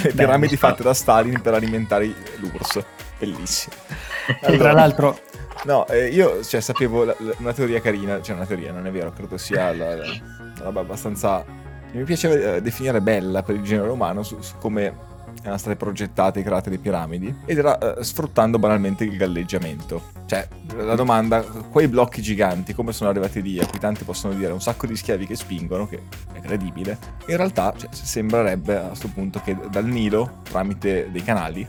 Le 0.02 0.12
piramidi 0.12 0.56
fatte 0.56 0.82
da 0.84 0.94
Stalin 0.94 1.40
per 1.40 1.54
alimentare 1.54 2.06
l'URSS. 2.38 2.84
Bellissimo. 3.20 3.76
tra 4.40 4.72
l'altro, 4.72 5.18
No, 5.64 5.86
eh, 5.88 6.06
io 6.08 6.42
cioè, 6.42 6.60
sapevo 6.60 7.04
la- 7.04 7.14
la- 7.18 7.34
una 7.38 7.52
teoria 7.52 7.80
carina, 7.82 8.22
cioè 8.22 8.34
una 8.34 8.46
teoria, 8.46 8.72
non 8.72 8.86
è 8.86 8.90
vero, 8.90 9.12
credo 9.12 9.36
sia 9.36 9.74
la, 9.74 9.94
roba 10.62 10.80
abbastanza... 10.80 11.44
Mi 11.92 12.04
piaceva 12.04 12.54
eh, 12.54 12.62
definire 12.62 13.00
bella 13.02 13.42
per 13.42 13.56
il 13.56 13.62
genere 13.62 13.90
umano 13.90 14.22
su, 14.22 14.40
su 14.40 14.54
come 14.58 15.08
erano 15.42 15.58
state 15.58 15.76
progettate 15.76 16.40
e 16.40 16.42
create 16.42 16.70
le 16.70 16.78
piramidi 16.78 17.34
ed 17.44 17.58
era 17.58 17.96
eh, 17.96 18.04
sfruttando 18.04 18.58
banalmente 18.58 19.04
il 19.04 19.16
galleggiamento. 19.16 20.00
Cioè, 20.26 20.46
la 20.76 20.94
domanda, 20.94 21.42
quei 21.42 21.88
blocchi 21.88 22.22
giganti 22.22 22.72
come 22.72 22.92
sono 22.92 23.10
arrivati 23.10 23.42
lì, 23.42 23.58
a 23.58 23.66
cui 23.66 23.78
tanti 23.80 24.04
possono 24.04 24.32
dire 24.34 24.52
un 24.52 24.62
sacco 24.62 24.86
di 24.86 24.96
schiavi 24.96 25.26
che 25.26 25.34
spingono, 25.34 25.86
che 25.88 26.00
è 26.32 26.40
credibile, 26.40 26.96
in 27.26 27.36
realtà 27.36 27.74
cioè, 27.76 27.88
sembrerebbe 27.92 28.78
a 28.78 28.86
questo 28.88 29.08
punto 29.08 29.40
che 29.44 29.56
dal 29.68 29.84
Nilo, 29.84 30.38
tramite 30.48 31.10
dei 31.10 31.22
canali, 31.22 31.66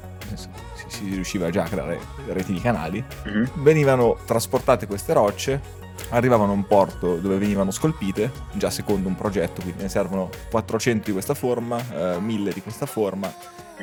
si, 0.92 1.06
riusciva 1.10 1.50
già 1.50 1.64
a 1.64 1.68
creare 1.68 2.00
reti 2.28 2.54
di 2.54 2.60
canali, 2.62 3.04
Mhm. 3.26 3.50
venivano 3.56 4.18
trasportate 4.26 4.88
queste 4.88 5.14
rocce, 5.14 5.62
arrivavano 6.10 6.52
a 6.52 6.56
un 6.56 6.66
porto 6.66 7.16
dove 7.18 7.38
venivano 7.38 7.72
scolpite, 7.72 8.32
già 8.54 8.70
secondo 8.70 9.08
un 9.08 9.16
progetto, 9.16 9.62
quindi 9.62 9.84
ne 9.84 9.90
servono 9.90 10.30
400 10.50 11.06
di 11.06 11.12
questa 11.12 11.34
forma, 11.34 11.78
eh, 11.94 12.20
1000 12.20 12.52
di 12.52 12.62
questa 12.62 12.86
forma, 12.86 13.32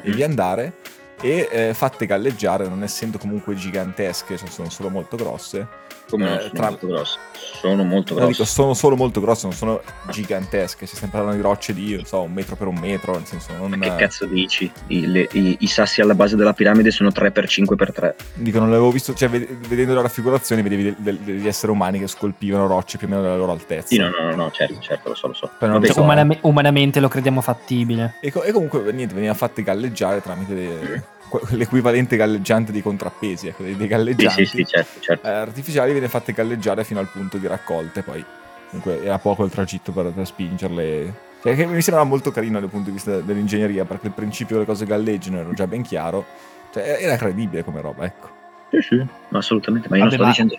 e 0.03 0.11
via 0.13 0.27
andare, 0.27 0.77
e 1.21 1.49
eh, 1.51 1.75
fatte 1.75 2.07
galleggiare, 2.07 2.69
non 2.69 2.83
essendo 2.83 3.19
comunque 3.19 3.55
gigantesche, 3.55 4.37
sono 4.37 4.69
solo 4.71 4.89
molto 4.91 5.17
grosse. 5.17 5.67
Come 6.09 6.25
no, 6.25 6.35
Eh, 6.37 6.41
sono 6.41 6.53
tra- 6.53 6.69
molto 6.71 6.87
grosse. 6.87 7.19
Sono 7.61 7.83
molto 7.85 8.15
No, 8.15 8.21
dico, 8.27 8.37
grosse. 8.37 8.53
sono 8.53 8.75
solo 8.75 8.97
molto 8.97 9.21
grosse, 9.21 9.47
non 9.47 9.55
sono 9.57 9.81
gigantesche, 10.11 10.87
si 10.87 10.95
stiamo 10.95 11.13
parlando 11.13 11.37
di 11.37 11.43
rocce 11.43 11.75
di, 11.75 11.95
non 11.97 12.05
so, 12.05 12.23
un 12.23 12.33
metro 12.33 12.55
per 12.57 12.67
un 12.69 12.77
metro, 12.79 13.15
nel 13.15 13.25
senso 13.27 13.53
non... 13.57 13.71
Ma 13.71 13.79
che 13.79 13.95
cazzo 13.97 14.27
dici? 14.27 14.71
I, 14.89 15.07
le- 15.07 15.29
i- 15.33 15.57
i 15.61 15.67
sassi 15.67 16.01
alla 16.01 16.15
base 16.15 16.37
della 16.37 16.53
piramide 16.53 16.91
sono 16.91 17.11
3x5x3. 17.11 18.15
Dico, 18.35 18.59
non 18.59 18.71
l'avevo 18.71 18.91
visto, 18.91 19.13
cioè 19.15 19.29
ved- 19.29 19.49
vedendo 19.67 19.95
la 19.95 20.03
raffigurazione 20.03 20.63
vedevi 20.63 20.83
de- 20.85 20.95
de- 20.99 21.19
degli 21.25 21.47
esseri 21.49 21.73
umani 21.73 21.99
che 21.99 22.07
scolpivano 22.07 22.67
rocce 22.67 22.97
più 22.99 23.07
o 23.07 23.11
meno 23.11 23.23
della 23.23 23.37
loro 23.37 23.53
altezza. 23.53 23.89
Sì, 23.89 23.99
no, 23.99 24.09
no, 24.09 24.29
no, 24.31 24.35
no, 24.37 24.51
certo, 24.53 24.79
certo, 24.81 25.09
lo 25.11 25.15
so, 25.15 25.27
lo 25.29 25.35
so. 25.35 25.51
Però 25.59 25.73
non 25.73 25.81
Vabbè, 25.81 25.93
so. 25.93 26.03
umaname- 26.03 26.39
umanamente 26.43 27.01
lo 27.01 27.09
crediamo 27.09 27.41
fattibile. 27.41 28.15
E, 28.21 28.31
co- 28.33 28.43
e 28.43 28.53
comunque 28.53 28.81
niente, 28.93 29.15
veniva 29.15 29.35
fatte 29.35 29.63
galleggiare 29.63 30.21
tramite 30.23 30.55
de- 30.55 30.79
que- 30.81 31.03
l'equivalente 31.51 32.17
galleggiante 32.17 32.73
dei 32.73 32.83
contrappesi, 32.83 33.49
ecco, 33.49 33.63
dei, 33.63 33.73
dei 33.77 33.87
Sì, 33.87 33.93
galleggianti 33.93 34.47
sì, 34.47 34.57
sì, 34.57 34.65
certo, 34.67 35.01
certo. 35.01 35.27
eh, 35.27 35.31
artificiali, 35.31 35.93
viene 35.93 36.09
fatte 36.09 36.33
galleggiare 36.33 36.85
fino 36.85 37.01
al 37.01 37.09
punto 37.09 37.37
di 37.39 37.47
raccolte, 37.47 38.03
poi 38.03 38.25
comunque 38.71 39.03
era 39.03 39.19
poco 39.19 39.45
il 39.45 39.51
tragitto 39.51 39.93
per, 39.93 40.13
per 40.13 40.27
spingerle. 40.27 41.27
Cioè, 41.43 41.55
che 41.55 41.67
mi 41.67 41.81
sembrava 41.83 42.09
molto 42.09 42.31
carino 42.33 42.59
dal 42.59 42.69
punto 42.69 42.87
di 42.89 42.95
vista 42.97 43.21
dell'ingegneria, 43.21 43.85
perché 43.85 44.09
il 44.09 44.13
principio 44.13 44.55
delle 44.57 44.67
cose 44.67 44.85
galleggino 44.87 45.39
era 45.39 45.53
già 45.53 45.67
ben 45.67 45.83
chiaro, 45.83 46.25
cioè 46.73 46.99
era 47.01 47.17
credibile 47.17 47.63
come 47.65 47.81
roba, 47.81 48.05
ecco. 48.05 48.29
Sì, 48.71 48.81
sì, 48.83 49.07
assolutamente. 49.31 49.89
Ma 49.89 49.97
io 49.97 50.03
non, 50.03 50.11
Vabbè, 50.11 50.31
sto 50.31 50.43
ma- 50.43 50.47
dicendo, 50.47 50.59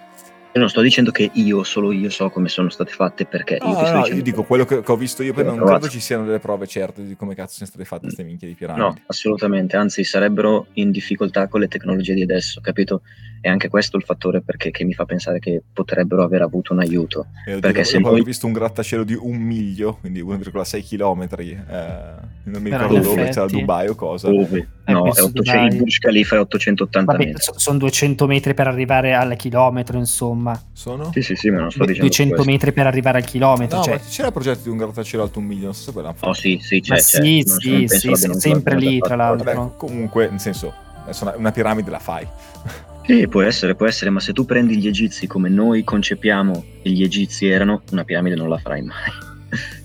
io 0.52 0.60
non 0.60 0.70
sto 0.70 0.82
dicendo 0.82 1.12
che 1.12 1.30
io, 1.34 1.64
solo 1.64 1.92
io 1.92 2.10
so 2.10 2.30
come 2.30 2.50
sono 2.50 2.70
state 2.70 2.92
fatte, 2.92 3.26
perché 3.26 3.56
io 3.62 3.68
No, 3.68 3.78
ti 3.78 3.86
sto 3.86 3.94
no, 3.94 4.00
no, 4.00 4.08
io 4.08 4.22
dico 4.24 4.44
quello 4.44 4.66
che, 4.66 4.82
ho 4.84 4.96
visto 4.98 5.22
io, 5.22 5.34
L'ho 5.34 5.44
non 5.44 5.56
trovato. 5.56 5.78
credo 5.80 5.92
ci 5.94 6.00
siano 6.00 6.26
delle 6.26 6.40
prove 6.40 6.66
certe 6.66 7.04
di 7.06 7.16
come 7.16 7.36
cazzo 7.36 7.54
sono 7.56 7.68
state 7.70 7.86
fatte 7.86 8.04
queste 8.04 8.24
minchie 8.24 8.48
di 8.48 8.56
piramidi. 8.56 8.84
No, 8.84 8.96
assolutamente, 9.06 9.78
anzi 9.78 10.04
sarebbero 10.04 10.68
in 10.74 10.90
difficoltà 10.92 11.48
con 11.48 11.60
le 11.60 11.68
tecnologie 11.68 12.14
di 12.16 12.24
adesso, 12.24 12.62
capito? 12.62 13.02
E 13.42 13.50
anche 13.50 13.70
questo 13.70 13.96
è 13.96 14.00
il 14.00 14.06
fattore 14.06 14.42
perché, 14.42 14.70
che 14.72 14.84
mi 14.84 14.94
fa 14.94 15.06
pensare 15.06 15.40
che 15.40 15.62
potrebbero 15.72 16.24
aver 16.24 16.42
avuto 16.42 16.74
un 16.74 16.80
aiuto. 16.80 17.28
E 17.46 17.52
io 17.54 17.60
Perché 17.60 17.78
dico, 17.80 17.84
se 17.90 17.94
dopo 17.98 18.06
noi- 18.08 18.14
aver 18.16 18.24
visto 18.28 18.46
un 18.48 18.52
grattacielo 18.54 19.04
di 19.04 19.14
un 19.20 19.38
miglio, 19.38 19.98
quindi 20.02 20.22
1,6 20.22 20.84
km, 20.84 21.28
eh, 21.40 21.58
non 22.44 22.62
mi 22.62 22.70
ricordo 22.70 23.00
dove, 23.00 23.30
c'era 23.30 23.46
Dubai 23.46 23.88
o 23.88 23.96
cosa. 23.96 24.30
Dove? 24.30 24.68
Eh, 24.86 24.92
No, 24.92 25.02
è 25.02 25.04
penso 25.04 25.26
800 25.26 25.74
il 25.76 25.78
Burj 25.80 25.98
Khalifa 26.00 26.36
è 26.36 26.40
880 26.40 27.12
Vabbè, 27.12 27.26
metri. 27.26 27.42
so- 27.44 27.54
sono 27.60 27.78
200 27.78 28.26
metri 28.28 28.54
per 28.54 28.68
arrivare 28.68 29.14
al 29.14 29.36
chilometro, 29.36 29.98
insomma. 29.98 30.60
Sono? 30.74 31.12
Sì, 31.14 31.22
sì, 31.22 31.36
sì, 31.36 31.50
ma 31.52 31.60
non 31.60 31.70
sto 31.72 31.86
dicendo 31.86 32.08
200 32.08 32.34
questo. 32.36 32.52
metri 32.52 32.72
per 32.74 32.88
arrivare 32.88 33.18
al 33.20 33.24
chilometro. 33.26 33.78
No, 33.78 33.84
cioè, 33.84 33.94
ma 33.94 34.00
c'era 34.00 34.28
il 34.28 34.34
progetto 34.34 34.60
di 34.64 34.70
un 34.70 34.78
grattacielo 34.78 35.24
alto 35.24 35.40
un 35.40 35.46
milione, 35.46 35.66
non 35.68 35.76
so 35.76 35.84
se 35.84 35.92
poi 35.92 36.02
l'hanno 36.04 36.16
fatto. 36.16 36.30
Oh 36.30 36.34
sì, 36.34 36.60
sì, 36.62 36.84
ma 36.88 36.96
c'è, 36.96 37.02
c'è. 37.02 37.22
sì, 37.22 37.44
Non- 37.46 37.58
sì, 37.60 37.88
sì, 37.88 38.16
sì, 38.16 38.34
sempre 38.40 38.76
lì, 38.76 39.00
tra 39.00 39.16
l'altro. 39.16 39.54
Vabbè, 39.54 39.72
comunque, 39.78 40.28
nel 40.30 40.40
senso, 40.40 40.74
una 41.38 41.52
piramide 41.52 41.90
la 41.92 42.00
fai. 42.00 42.28
Sì, 43.10 43.28
può 43.28 43.42
essere, 43.42 43.74
può 43.74 43.88
essere, 43.88 44.12
ma 44.12 44.20
se 44.20 44.34
tu 44.34 44.46
prendi 44.46 44.78
gli 44.78 44.86
egizi 44.86 45.26
come 45.26 45.50
noi 45.50 45.84
concepiamo 45.84 46.64
che 46.84 46.90
gli 46.92 47.02
egizi 47.02 47.48
erano, 47.48 47.82
una 47.92 48.04
piramide 48.04 48.36
non 48.36 48.50
la 48.50 48.60
farai 48.60 48.84
mai. 48.84 49.28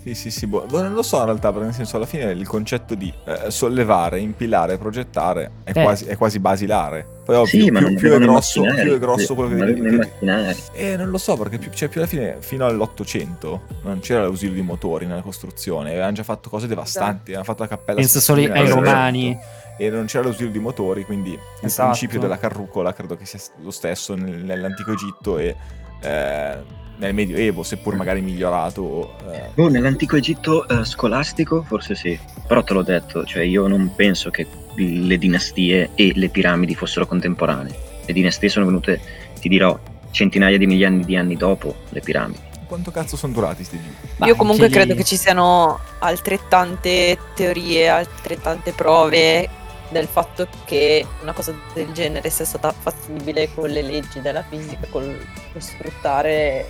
Sì, 0.02 0.12
sì, 0.12 0.30
sì, 0.30 0.46
boh, 0.46 0.66
boh, 0.68 0.82
non 0.82 0.92
lo 0.92 1.02
so 1.02 1.20
in 1.20 1.24
realtà, 1.24 1.48
perché 1.48 1.64
nel 1.64 1.74
senso 1.74 1.96
alla 1.96 2.04
fine 2.04 2.30
il 2.32 2.46
concetto 2.46 2.94
di 2.94 3.10
eh, 3.24 3.50
sollevare, 3.50 4.20
impilare, 4.20 4.76
progettare 4.76 5.50
è, 5.64 5.70
Eh. 5.70 5.82
quasi, 5.82 6.04
è 6.04 6.18
quasi 6.18 6.38
basilare. 6.38 7.06
Poi 7.24 7.36
ovvio, 7.36 7.64
sì, 7.64 7.70
ma 7.70 7.78
più, 7.78 7.86
non 7.88 7.96
più 7.96 8.12
è 8.12 8.18
grosso, 8.18 8.60
più 8.60 8.92
è 8.92 8.98
grosso 8.98 9.34
quello 9.34 9.48
che 9.48 9.54
non 9.56 9.66
devi... 9.72 9.80
che- 9.80 9.96
macchinari. 9.96 10.58
Eh, 10.74 10.96
non 10.98 11.08
lo 11.08 11.16
so, 11.16 11.38
perché 11.38 11.56
più, 11.56 11.70
cioè, 11.72 11.88
più 11.88 12.00
alla 12.00 12.10
fine, 12.10 12.36
fino 12.40 12.66
all'Ottocento, 12.66 13.62
non 13.84 14.00
c'era 14.00 14.20
l'ausilio 14.20 14.52
di 14.54 14.60
motori 14.60 15.06
nella 15.06 15.22
costruzione, 15.22 15.92
avevano 15.92 16.12
già 16.12 16.22
fatto 16.24 16.50
cose 16.50 16.66
devastanti, 16.66 17.30
avevano 17.34 17.44
fatto 17.44 17.62
la 17.62 17.68
cappella 17.68 17.98
pensa 18.00 18.20
solo 18.20 18.42
ai 18.42 18.48
nel 18.48 18.68
romani. 18.68 19.28
deserto, 19.28 19.63
E 19.76 19.90
non 19.90 20.06
c'era 20.06 20.24
l'ausilio 20.24 20.52
di 20.52 20.58
motori, 20.60 21.04
quindi 21.04 21.32
il 21.32 21.38
Esatto. 21.62 21.88
principio 21.88 22.20
della 22.20 22.38
carrucola 22.38 22.92
credo 22.92 23.16
che 23.16 23.26
sia 23.26 23.40
lo 23.62 23.70
stesso 23.70 24.14
nel- 24.14 24.44
nell'antico 24.44 24.92
Egitto 24.92 25.38
e 25.38 25.56
eh, 26.00 26.56
nel 26.96 27.12
Medioevo, 27.14 27.62
seppur 27.64 27.96
magari 27.96 28.20
migliorato. 28.20 29.16
eh, 29.32 29.50
Oh, 29.56 29.68
nell'antico 29.68 30.14
Egitto 30.16 30.68
eh, 30.68 30.84
scolastico 30.84 31.62
forse 31.62 31.94
sì, 31.96 32.16
però 32.46 32.62
te 32.62 32.72
l'ho 32.72 32.82
detto, 32.82 33.24
cioè 33.24 33.42
io 33.42 33.66
non 33.66 33.92
penso 33.96 34.30
che 34.30 34.46
le 34.76 35.18
dinastie 35.18 35.90
e 35.94 36.12
le 36.14 36.28
piramidi 36.28 36.74
fossero 36.76 37.06
contemporanee. 37.06 37.74
Le 38.06 38.12
dinastie 38.12 38.48
sono 38.48 38.66
venute, 38.66 39.00
ti 39.40 39.48
dirò, 39.48 39.76
centinaia 40.12 40.56
di 40.58 40.66
migliaia 40.66 41.02
di 41.04 41.16
anni 41.16 41.36
dopo 41.36 41.74
le 41.88 42.00
piramidi. 42.00 42.38
Quanto 42.66 42.90
cazzo 42.92 43.16
sono 43.16 43.32
durati 43.32 43.64
sti 43.64 43.78
giri? 43.80 43.94
Ma 44.16 44.26
Io 44.26 44.36
comunque 44.36 44.68
credo 44.68 44.94
che 44.94 45.04
ci 45.04 45.16
siano 45.16 45.78
altrettante 45.98 47.18
teorie, 47.34 47.88
altrettante 47.88 48.72
prove 48.72 49.48
del 49.94 50.06
fatto 50.08 50.48
che 50.64 51.06
una 51.22 51.32
cosa 51.32 51.54
del 51.72 51.92
genere 51.92 52.28
sia 52.28 52.44
stata 52.44 52.72
fattibile 52.72 53.48
con 53.54 53.70
le 53.70 53.80
leggi 53.80 54.20
della 54.20 54.42
fisica, 54.42 54.88
col, 54.90 55.16
col 55.52 55.62
sfruttare 55.62 56.66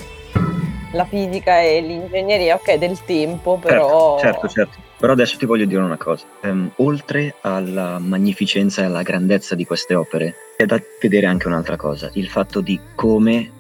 la 0.93 1.07
fisica 1.07 1.61
e 1.61 1.81
l'ingegneria, 1.81 2.55
ok, 2.57 2.75
del 2.75 3.03
tempo, 3.05 3.57
però... 3.59 4.19
Certo, 4.21 4.47
certo. 4.47 4.79
Però 4.99 5.15
adesso 5.15 5.39
ti 5.39 5.47
voglio 5.47 5.65
dire 5.65 5.81
una 5.81 5.97
cosa. 5.97 6.27
Ehm, 6.43 6.71
oltre 6.77 7.37
alla 7.41 7.99
magnificenza 7.99 8.83
e 8.83 8.85
alla 8.85 9.03
grandezza 9.03 9.55
di 9.55 9.65
queste 9.65 9.95
opere, 9.95 10.35
è 10.57 10.67
da 10.67 10.81
vedere 11.01 11.27
anche 11.27 11.47
un'altra 11.47 11.77
cosa. 11.77 12.11
Il 12.13 12.29
fatto 12.29 12.61
di 12.61 12.79
come 12.95 13.51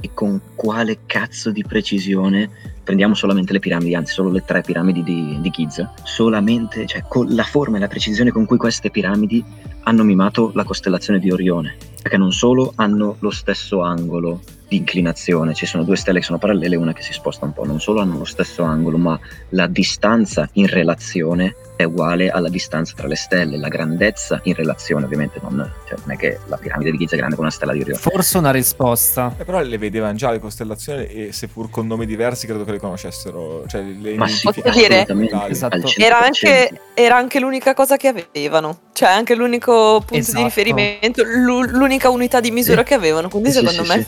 e 0.00 0.10
con 0.12 0.40
quale 0.56 0.98
cazzo 1.06 1.52
di 1.52 1.64
precisione 1.64 2.71
prendiamo 2.82 3.14
solamente 3.14 3.52
le 3.52 3.58
piramidi, 3.58 3.94
anzi 3.94 4.12
solo 4.12 4.30
le 4.30 4.44
tre 4.44 4.62
piramidi 4.62 5.02
di, 5.02 5.38
di 5.40 5.50
Giza, 5.50 5.92
solamente, 6.02 6.86
cioè 6.86 7.04
con 7.06 7.26
la 7.28 7.44
forma 7.44 7.76
e 7.76 7.80
la 7.80 7.88
precisione 7.88 8.30
con 8.30 8.44
cui 8.44 8.56
queste 8.56 8.90
piramidi 8.90 9.44
hanno 9.84 10.04
mimato 10.04 10.50
la 10.54 10.64
costellazione 10.64 11.18
di 11.18 11.30
Orione, 11.30 11.76
perché 12.00 12.16
non 12.16 12.32
solo 12.32 12.72
hanno 12.76 13.16
lo 13.18 13.30
stesso 13.30 13.82
angolo 13.82 14.40
di 14.68 14.76
inclinazione, 14.76 15.54
ci 15.54 15.66
sono 15.66 15.84
due 15.84 15.96
stelle 15.96 16.20
che 16.20 16.24
sono 16.24 16.38
parallele 16.38 16.76
e 16.76 16.78
una 16.78 16.92
che 16.92 17.02
si 17.02 17.12
sposta 17.12 17.44
un 17.44 17.52
po', 17.52 17.64
non 17.64 17.80
solo 17.80 18.00
hanno 18.00 18.18
lo 18.18 18.24
stesso 18.24 18.62
angolo, 18.62 18.96
ma 18.96 19.18
la 19.50 19.66
distanza 19.66 20.48
in 20.52 20.66
relazione 20.66 21.54
è 21.76 21.84
uguale 21.84 22.28
alla 22.30 22.48
distanza 22.48 22.92
tra 22.96 23.06
le 23.06 23.16
stelle, 23.16 23.56
la 23.56 23.68
grandezza 23.68 24.40
in 24.44 24.54
relazione 24.54 25.04
ovviamente 25.04 25.40
non, 25.42 25.70
cioè, 25.88 25.98
non 26.00 26.12
è 26.12 26.16
che 26.16 26.38
la 26.46 26.56
piramide 26.56 26.90
di 26.92 26.98
Giza 26.98 27.14
è 27.14 27.18
grande 27.18 27.34
come 27.36 27.48
una 27.48 27.56
stella 27.56 27.72
di 27.72 27.80
Orione. 27.80 27.98
Forse 27.98 28.38
una 28.38 28.50
risposta. 28.50 29.34
Eh, 29.38 29.44
però 29.44 29.60
le 29.60 29.78
vedevano 29.78 30.14
già 30.14 30.30
le 30.30 30.38
costellazioni 30.38 31.06
e 31.06 31.32
seppur 31.32 31.70
con 31.70 31.86
nomi 31.86 32.06
diversi 32.06 32.46
credo 32.46 32.64
che 32.64 32.72
le 32.72 32.78
conoscessero. 32.78 33.64
Cioè, 33.66 33.82
le 33.82 34.14
Ma 34.14 34.26
sì, 34.28 34.42
Posso 34.44 34.60
dire- 34.70 35.06
Esatto. 35.48 35.74
al 35.76 35.82
100%. 35.82 36.02
Era 36.04 36.20
anche, 36.20 36.80
era 36.94 37.16
anche 37.16 37.40
l'unica 37.40 37.74
cosa 37.74 37.96
che 37.96 38.08
avevano, 38.08 38.78
cioè 38.92 39.08
anche 39.10 39.34
l'unico 39.34 39.98
punto 40.00 40.14
Esatto. 40.16 40.38
di 40.38 40.44
riferimento, 40.44 41.22
l'u- 41.24 41.62
l'unica 41.70 42.10
unità 42.10 42.40
di 42.40 42.50
misura 42.50 42.80
Sì. 42.82 42.86
che 42.88 42.94
avevano, 42.94 43.28
quindi 43.28 43.50
Sì, 43.50 43.58
secondo 43.58 43.84
sì, 43.84 43.88
me 43.96 44.06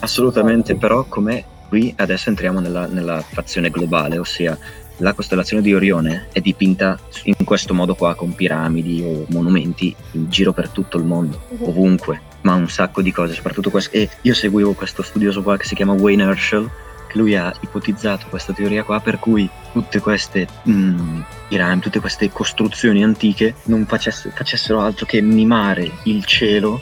Assolutamente, 0.00 0.76
però 0.76 1.04
come 1.04 1.44
qui 1.68 1.92
adesso 1.98 2.28
entriamo 2.28 2.60
nella, 2.60 2.86
nella 2.86 3.20
fazione 3.20 3.70
globale, 3.70 4.18
ossia 4.18 4.56
la 4.98 5.12
costellazione 5.12 5.62
di 5.62 5.74
Orione 5.74 6.28
è 6.32 6.40
dipinta 6.40 6.98
in 7.24 7.44
questo 7.44 7.74
modo 7.74 7.94
qua 7.94 8.14
con 8.14 8.34
piramidi 8.34 9.02
o 9.04 9.26
monumenti 9.28 9.94
in 10.12 10.30
giro 10.30 10.52
per 10.52 10.68
tutto 10.68 10.96
il 10.96 11.04
mondo, 11.04 11.42
ovunque, 11.60 12.20
ma 12.42 12.54
un 12.54 12.68
sacco 12.68 13.02
di 13.02 13.12
cose, 13.12 13.34
soprattutto 13.34 13.70
queste. 13.70 14.02
E 14.02 14.10
io 14.22 14.34
seguivo 14.34 14.72
questo 14.72 15.02
studioso 15.02 15.42
qua 15.42 15.56
che 15.56 15.64
si 15.64 15.74
chiama 15.74 15.92
Wayne 15.92 16.22
Herschel, 16.22 16.70
che 17.08 17.18
lui 17.18 17.36
ha 17.36 17.52
ipotizzato 17.60 18.26
questa 18.28 18.52
teoria 18.52 18.84
qua 18.84 19.00
per 19.00 19.18
cui 19.18 19.48
tutte 19.72 20.00
queste 20.00 20.46
mm, 20.68 21.20
piramidi, 21.48 21.80
tutte 21.80 22.00
queste 22.00 22.30
costruzioni 22.30 23.04
antiche 23.04 23.54
non 23.64 23.84
facesse- 23.86 24.30
facessero 24.30 24.80
altro 24.80 25.06
che 25.06 25.20
mimare 25.20 25.90
il 26.04 26.24
cielo 26.24 26.80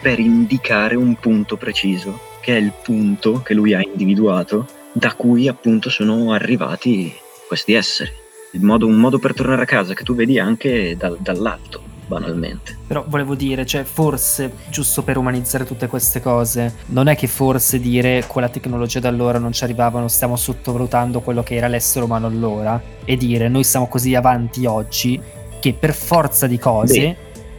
per 0.00 0.18
indicare 0.20 0.94
un 0.94 1.16
punto 1.16 1.56
preciso, 1.56 2.20
che 2.40 2.56
è 2.56 2.60
il 2.60 2.72
punto 2.80 3.42
che 3.42 3.54
lui 3.54 3.74
ha 3.74 3.80
individuato, 3.82 4.68
da 4.92 5.12
cui 5.14 5.48
appunto 5.48 5.90
sono 5.90 6.32
arrivati 6.32 7.24
questi 7.46 7.72
esseri. 7.72 8.10
Modo- 8.52 8.86
un 8.86 8.96
modo 8.96 9.18
per 9.18 9.34
tornare 9.34 9.62
a 9.62 9.66
casa 9.66 9.92
che 9.92 10.02
tu 10.02 10.14
vedi 10.14 10.38
anche 10.38 10.96
dal- 10.96 11.18
dall'alto, 11.20 11.82
banalmente. 12.06 12.78
Però 12.86 13.04
volevo 13.06 13.34
dire, 13.34 13.66
cioè, 13.66 13.82
forse, 13.84 14.50
giusto 14.70 15.02
per 15.02 15.18
umanizzare 15.18 15.64
tutte 15.64 15.88
queste 15.88 16.22
cose, 16.22 16.74
non 16.86 17.08
è 17.08 17.16
che 17.16 17.26
forse 17.26 17.78
dire 17.78 18.24
con 18.26 18.40
la 18.40 18.48
tecnologia 18.48 19.00
da 19.00 19.08
allora 19.08 19.38
non 19.38 19.52
ci 19.52 19.64
arrivavano, 19.64 20.08
stiamo 20.08 20.36
sottovalutando 20.36 21.20
quello 21.20 21.42
che 21.42 21.56
era 21.56 21.68
l'essere 21.68 22.04
umano 22.04 22.26
allora, 22.26 22.80
e 23.04 23.16
dire 23.16 23.48
noi 23.48 23.64
siamo 23.64 23.88
così 23.88 24.14
avanti 24.14 24.64
oggi 24.64 25.20
che 25.60 25.74
per 25.74 25.92
forza 25.92 26.46
di 26.46 26.58
cose 26.58 27.16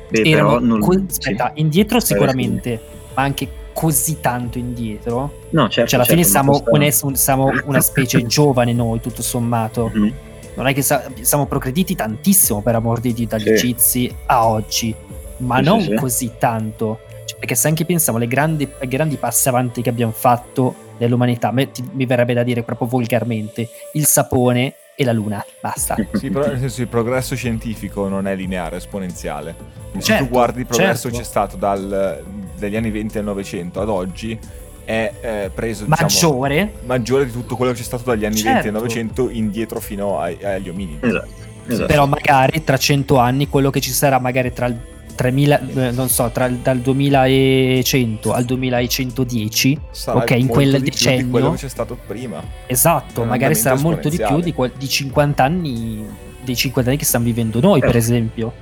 Beh, 0.10 0.22
erano 0.22 0.54
però 0.54 0.60
non... 0.66 0.80
co- 0.80 0.94
sì. 0.94 1.06
aspetta, 1.10 1.52
indietro 1.56 2.00
scusa. 2.00 2.14
sicuramente, 2.14 2.82
ma 3.14 3.22
anche 3.22 3.48
così 3.78 4.20
tanto 4.20 4.58
indietro. 4.58 5.42
No, 5.52 5.70
certo, 5.70 5.90
Cioè, 5.92 6.00
alla 6.00 6.04
certo, 6.04 6.12
fine 6.14 6.24
siamo, 6.24 6.64
un 7.06 7.16
siamo 7.16 7.52
una 7.66 7.80
specie 7.82 8.26
giovane 8.26 8.74
noi, 8.74 9.00
tutto 9.00 9.22
sommato. 9.22 9.92
Mhm. 9.94 10.14
Non 10.56 10.66
è 10.66 10.74
che 10.74 10.82
sa- 10.82 11.04
siamo 11.22 11.46
progrediti 11.46 11.94
tantissimo 11.94 12.62
per 12.64 12.74
amor 12.74 13.00
di 13.00 13.14
Dio 13.14 13.28
dagli 13.28 13.44
Sì. 13.44 13.50
egizi 13.50 14.16
a 14.26 14.48
oggi, 14.48 14.96
ma 15.38 15.58
Sì, 15.58 15.64
sì, 15.64 15.70
non 15.70 15.82
sì. 15.82 15.94
così 15.94 16.32
tanto. 16.40 17.00
Cioè, 17.26 17.38
perché 17.38 17.54
se 17.54 17.68
anche 17.68 17.86
pensiamo 17.86 18.18
alle 18.18 18.28
grandi, 18.28 18.68
ai 18.80 18.88
grandi 18.88 19.18
passi 19.18 19.48
avanti 19.48 19.84
che 19.84 19.90
abbiamo 19.90 20.12
fatto 20.12 20.74
nell'umanità, 20.98 21.52
me- 21.52 21.70
ti- 21.70 21.88
mi 21.92 22.08
verrebbe 22.08 22.34
da 22.34 22.42
dire 22.42 22.64
proprio 22.64 22.88
volgarmente, 22.88 23.70
il 23.94 24.08
sapone 24.08 24.74
e 24.96 25.04
la 25.04 25.14
luna, 25.14 25.46
basta. 25.62 25.96
Sì, 26.14 26.32
però 26.32 26.48
nel 26.48 26.58
senso 26.58 26.82
il 26.82 26.88
progresso 26.88 27.36
scientifico 27.36 28.08
non 28.08 28.26
è 28.26 28.36
lineare, 28.36 28.78
è 28.78 28.80
esponenziale. 28.80 29.54
Se 29.94 30.02
Certo, 30.02 30.24
tu 30.26 30.30
guardi 30.32 30.62
il 30.62 30.66
progresso 30.66 31.04
certo. 31.10 31.18
c'è 31.20 31.24
stato 31.24 31.56
dal- 31.56 32.24
dagli 32.58 32.76
anni 32.76 32.92
20 32.92 33.18
al 33.20 33.24
900 33.26 33.82
ad 33.82 33.90
oggi, 33.90 34.38
è 34.86 35.14
eh, 35.20 35.52
preso 35.54 35.84
diciamo, 35.86 36.02
Maggiore, 36.02 36.74
maggiore 36.86 37.26
di 37.26 37.32
tutto 37.32 37.56
quello 37.58 37.72
che 37.74 37.80
c'è 37.80 37.84
stato 37.84 38.04
dagli 38.06 38.26
anni 38.26 38.42
20 38.42 38.48
al 38.50 38.64
Certo. 38.64 38.72
900 38.78 39.30
indietro 39.32 39.80
fino 39.80 40.20
ai- 40.20 40.38
agli 40.44 40.70
ominidi. 40.70 41.06
Esatto, 41.06 41.28
esatto. 41.68 41.86
però 41.88 42.06
magari 42.06 42.64
tra 42.64 42.78
100 42.78 43.18
anni 43.18 43.48
quello 43.50 43.70
che 43.70 43.82
ci 43.82 43.92
sarà 43.92 44.20
magari 44.20 44.54
tra 44.54 44.66
il 44.68 44.78
3000, 45.16 45.60
eh, 45.88 45.92
non 45.92 46.10
so, 46.10 46.30
tra 46.32 46.46
il- 46.46 46.58
dal 46.58 46.78
2100 46.80 48.32
al 48.34 48.46
2110, 48.46 49.80
Sarà 49.92 50.20
ok, 50.20 50.32
in 50.32 50.48
quel 50.48 50.66
di 50.70 50.76
più 50.76 50.84
di 50.84 50.90
decennio, 50.92 51.30
quello 51.32 51.52
che 51.52 51.58
c'è 51.58 51.70
stato 51.70 51.98
prima. 52.08 52.42
esatto, 52.68 53.24
magari 53.24 53.56
sarà 53.56 53.76
molto 53.78 54.10
di 54.10 54.18
più 54.18 54.40
di, 54.40 54.54
quel- 54.54 54.74
di 54.78 54.88
50 54.88 55.44
anni, 55.44 56.06
dei 56.44 56.56
50 56.56 56.90
anni 56.92 57.00
che 57.00 57.06
stiamo 57.06 57.26
vivendo 57.26 57.60
noi, 57.60 57.80
per 57.80 57.92
Certo. 57.92 58.06
esempio. 58.06 58.54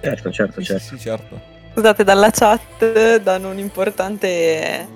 certo, 0.00 0.30
certo, 0.30 0.62
certo. 0.62 0.82
sì, 0.82 0.96
sì, 0.96 1.02
certo. 1.02 1.40
Scusate, 1.74 2.04
dalla 2.04 2.30
chat 2.30 3.20
danno 3.22 3.48
un 3.50 3.58
importante 3.58 4.86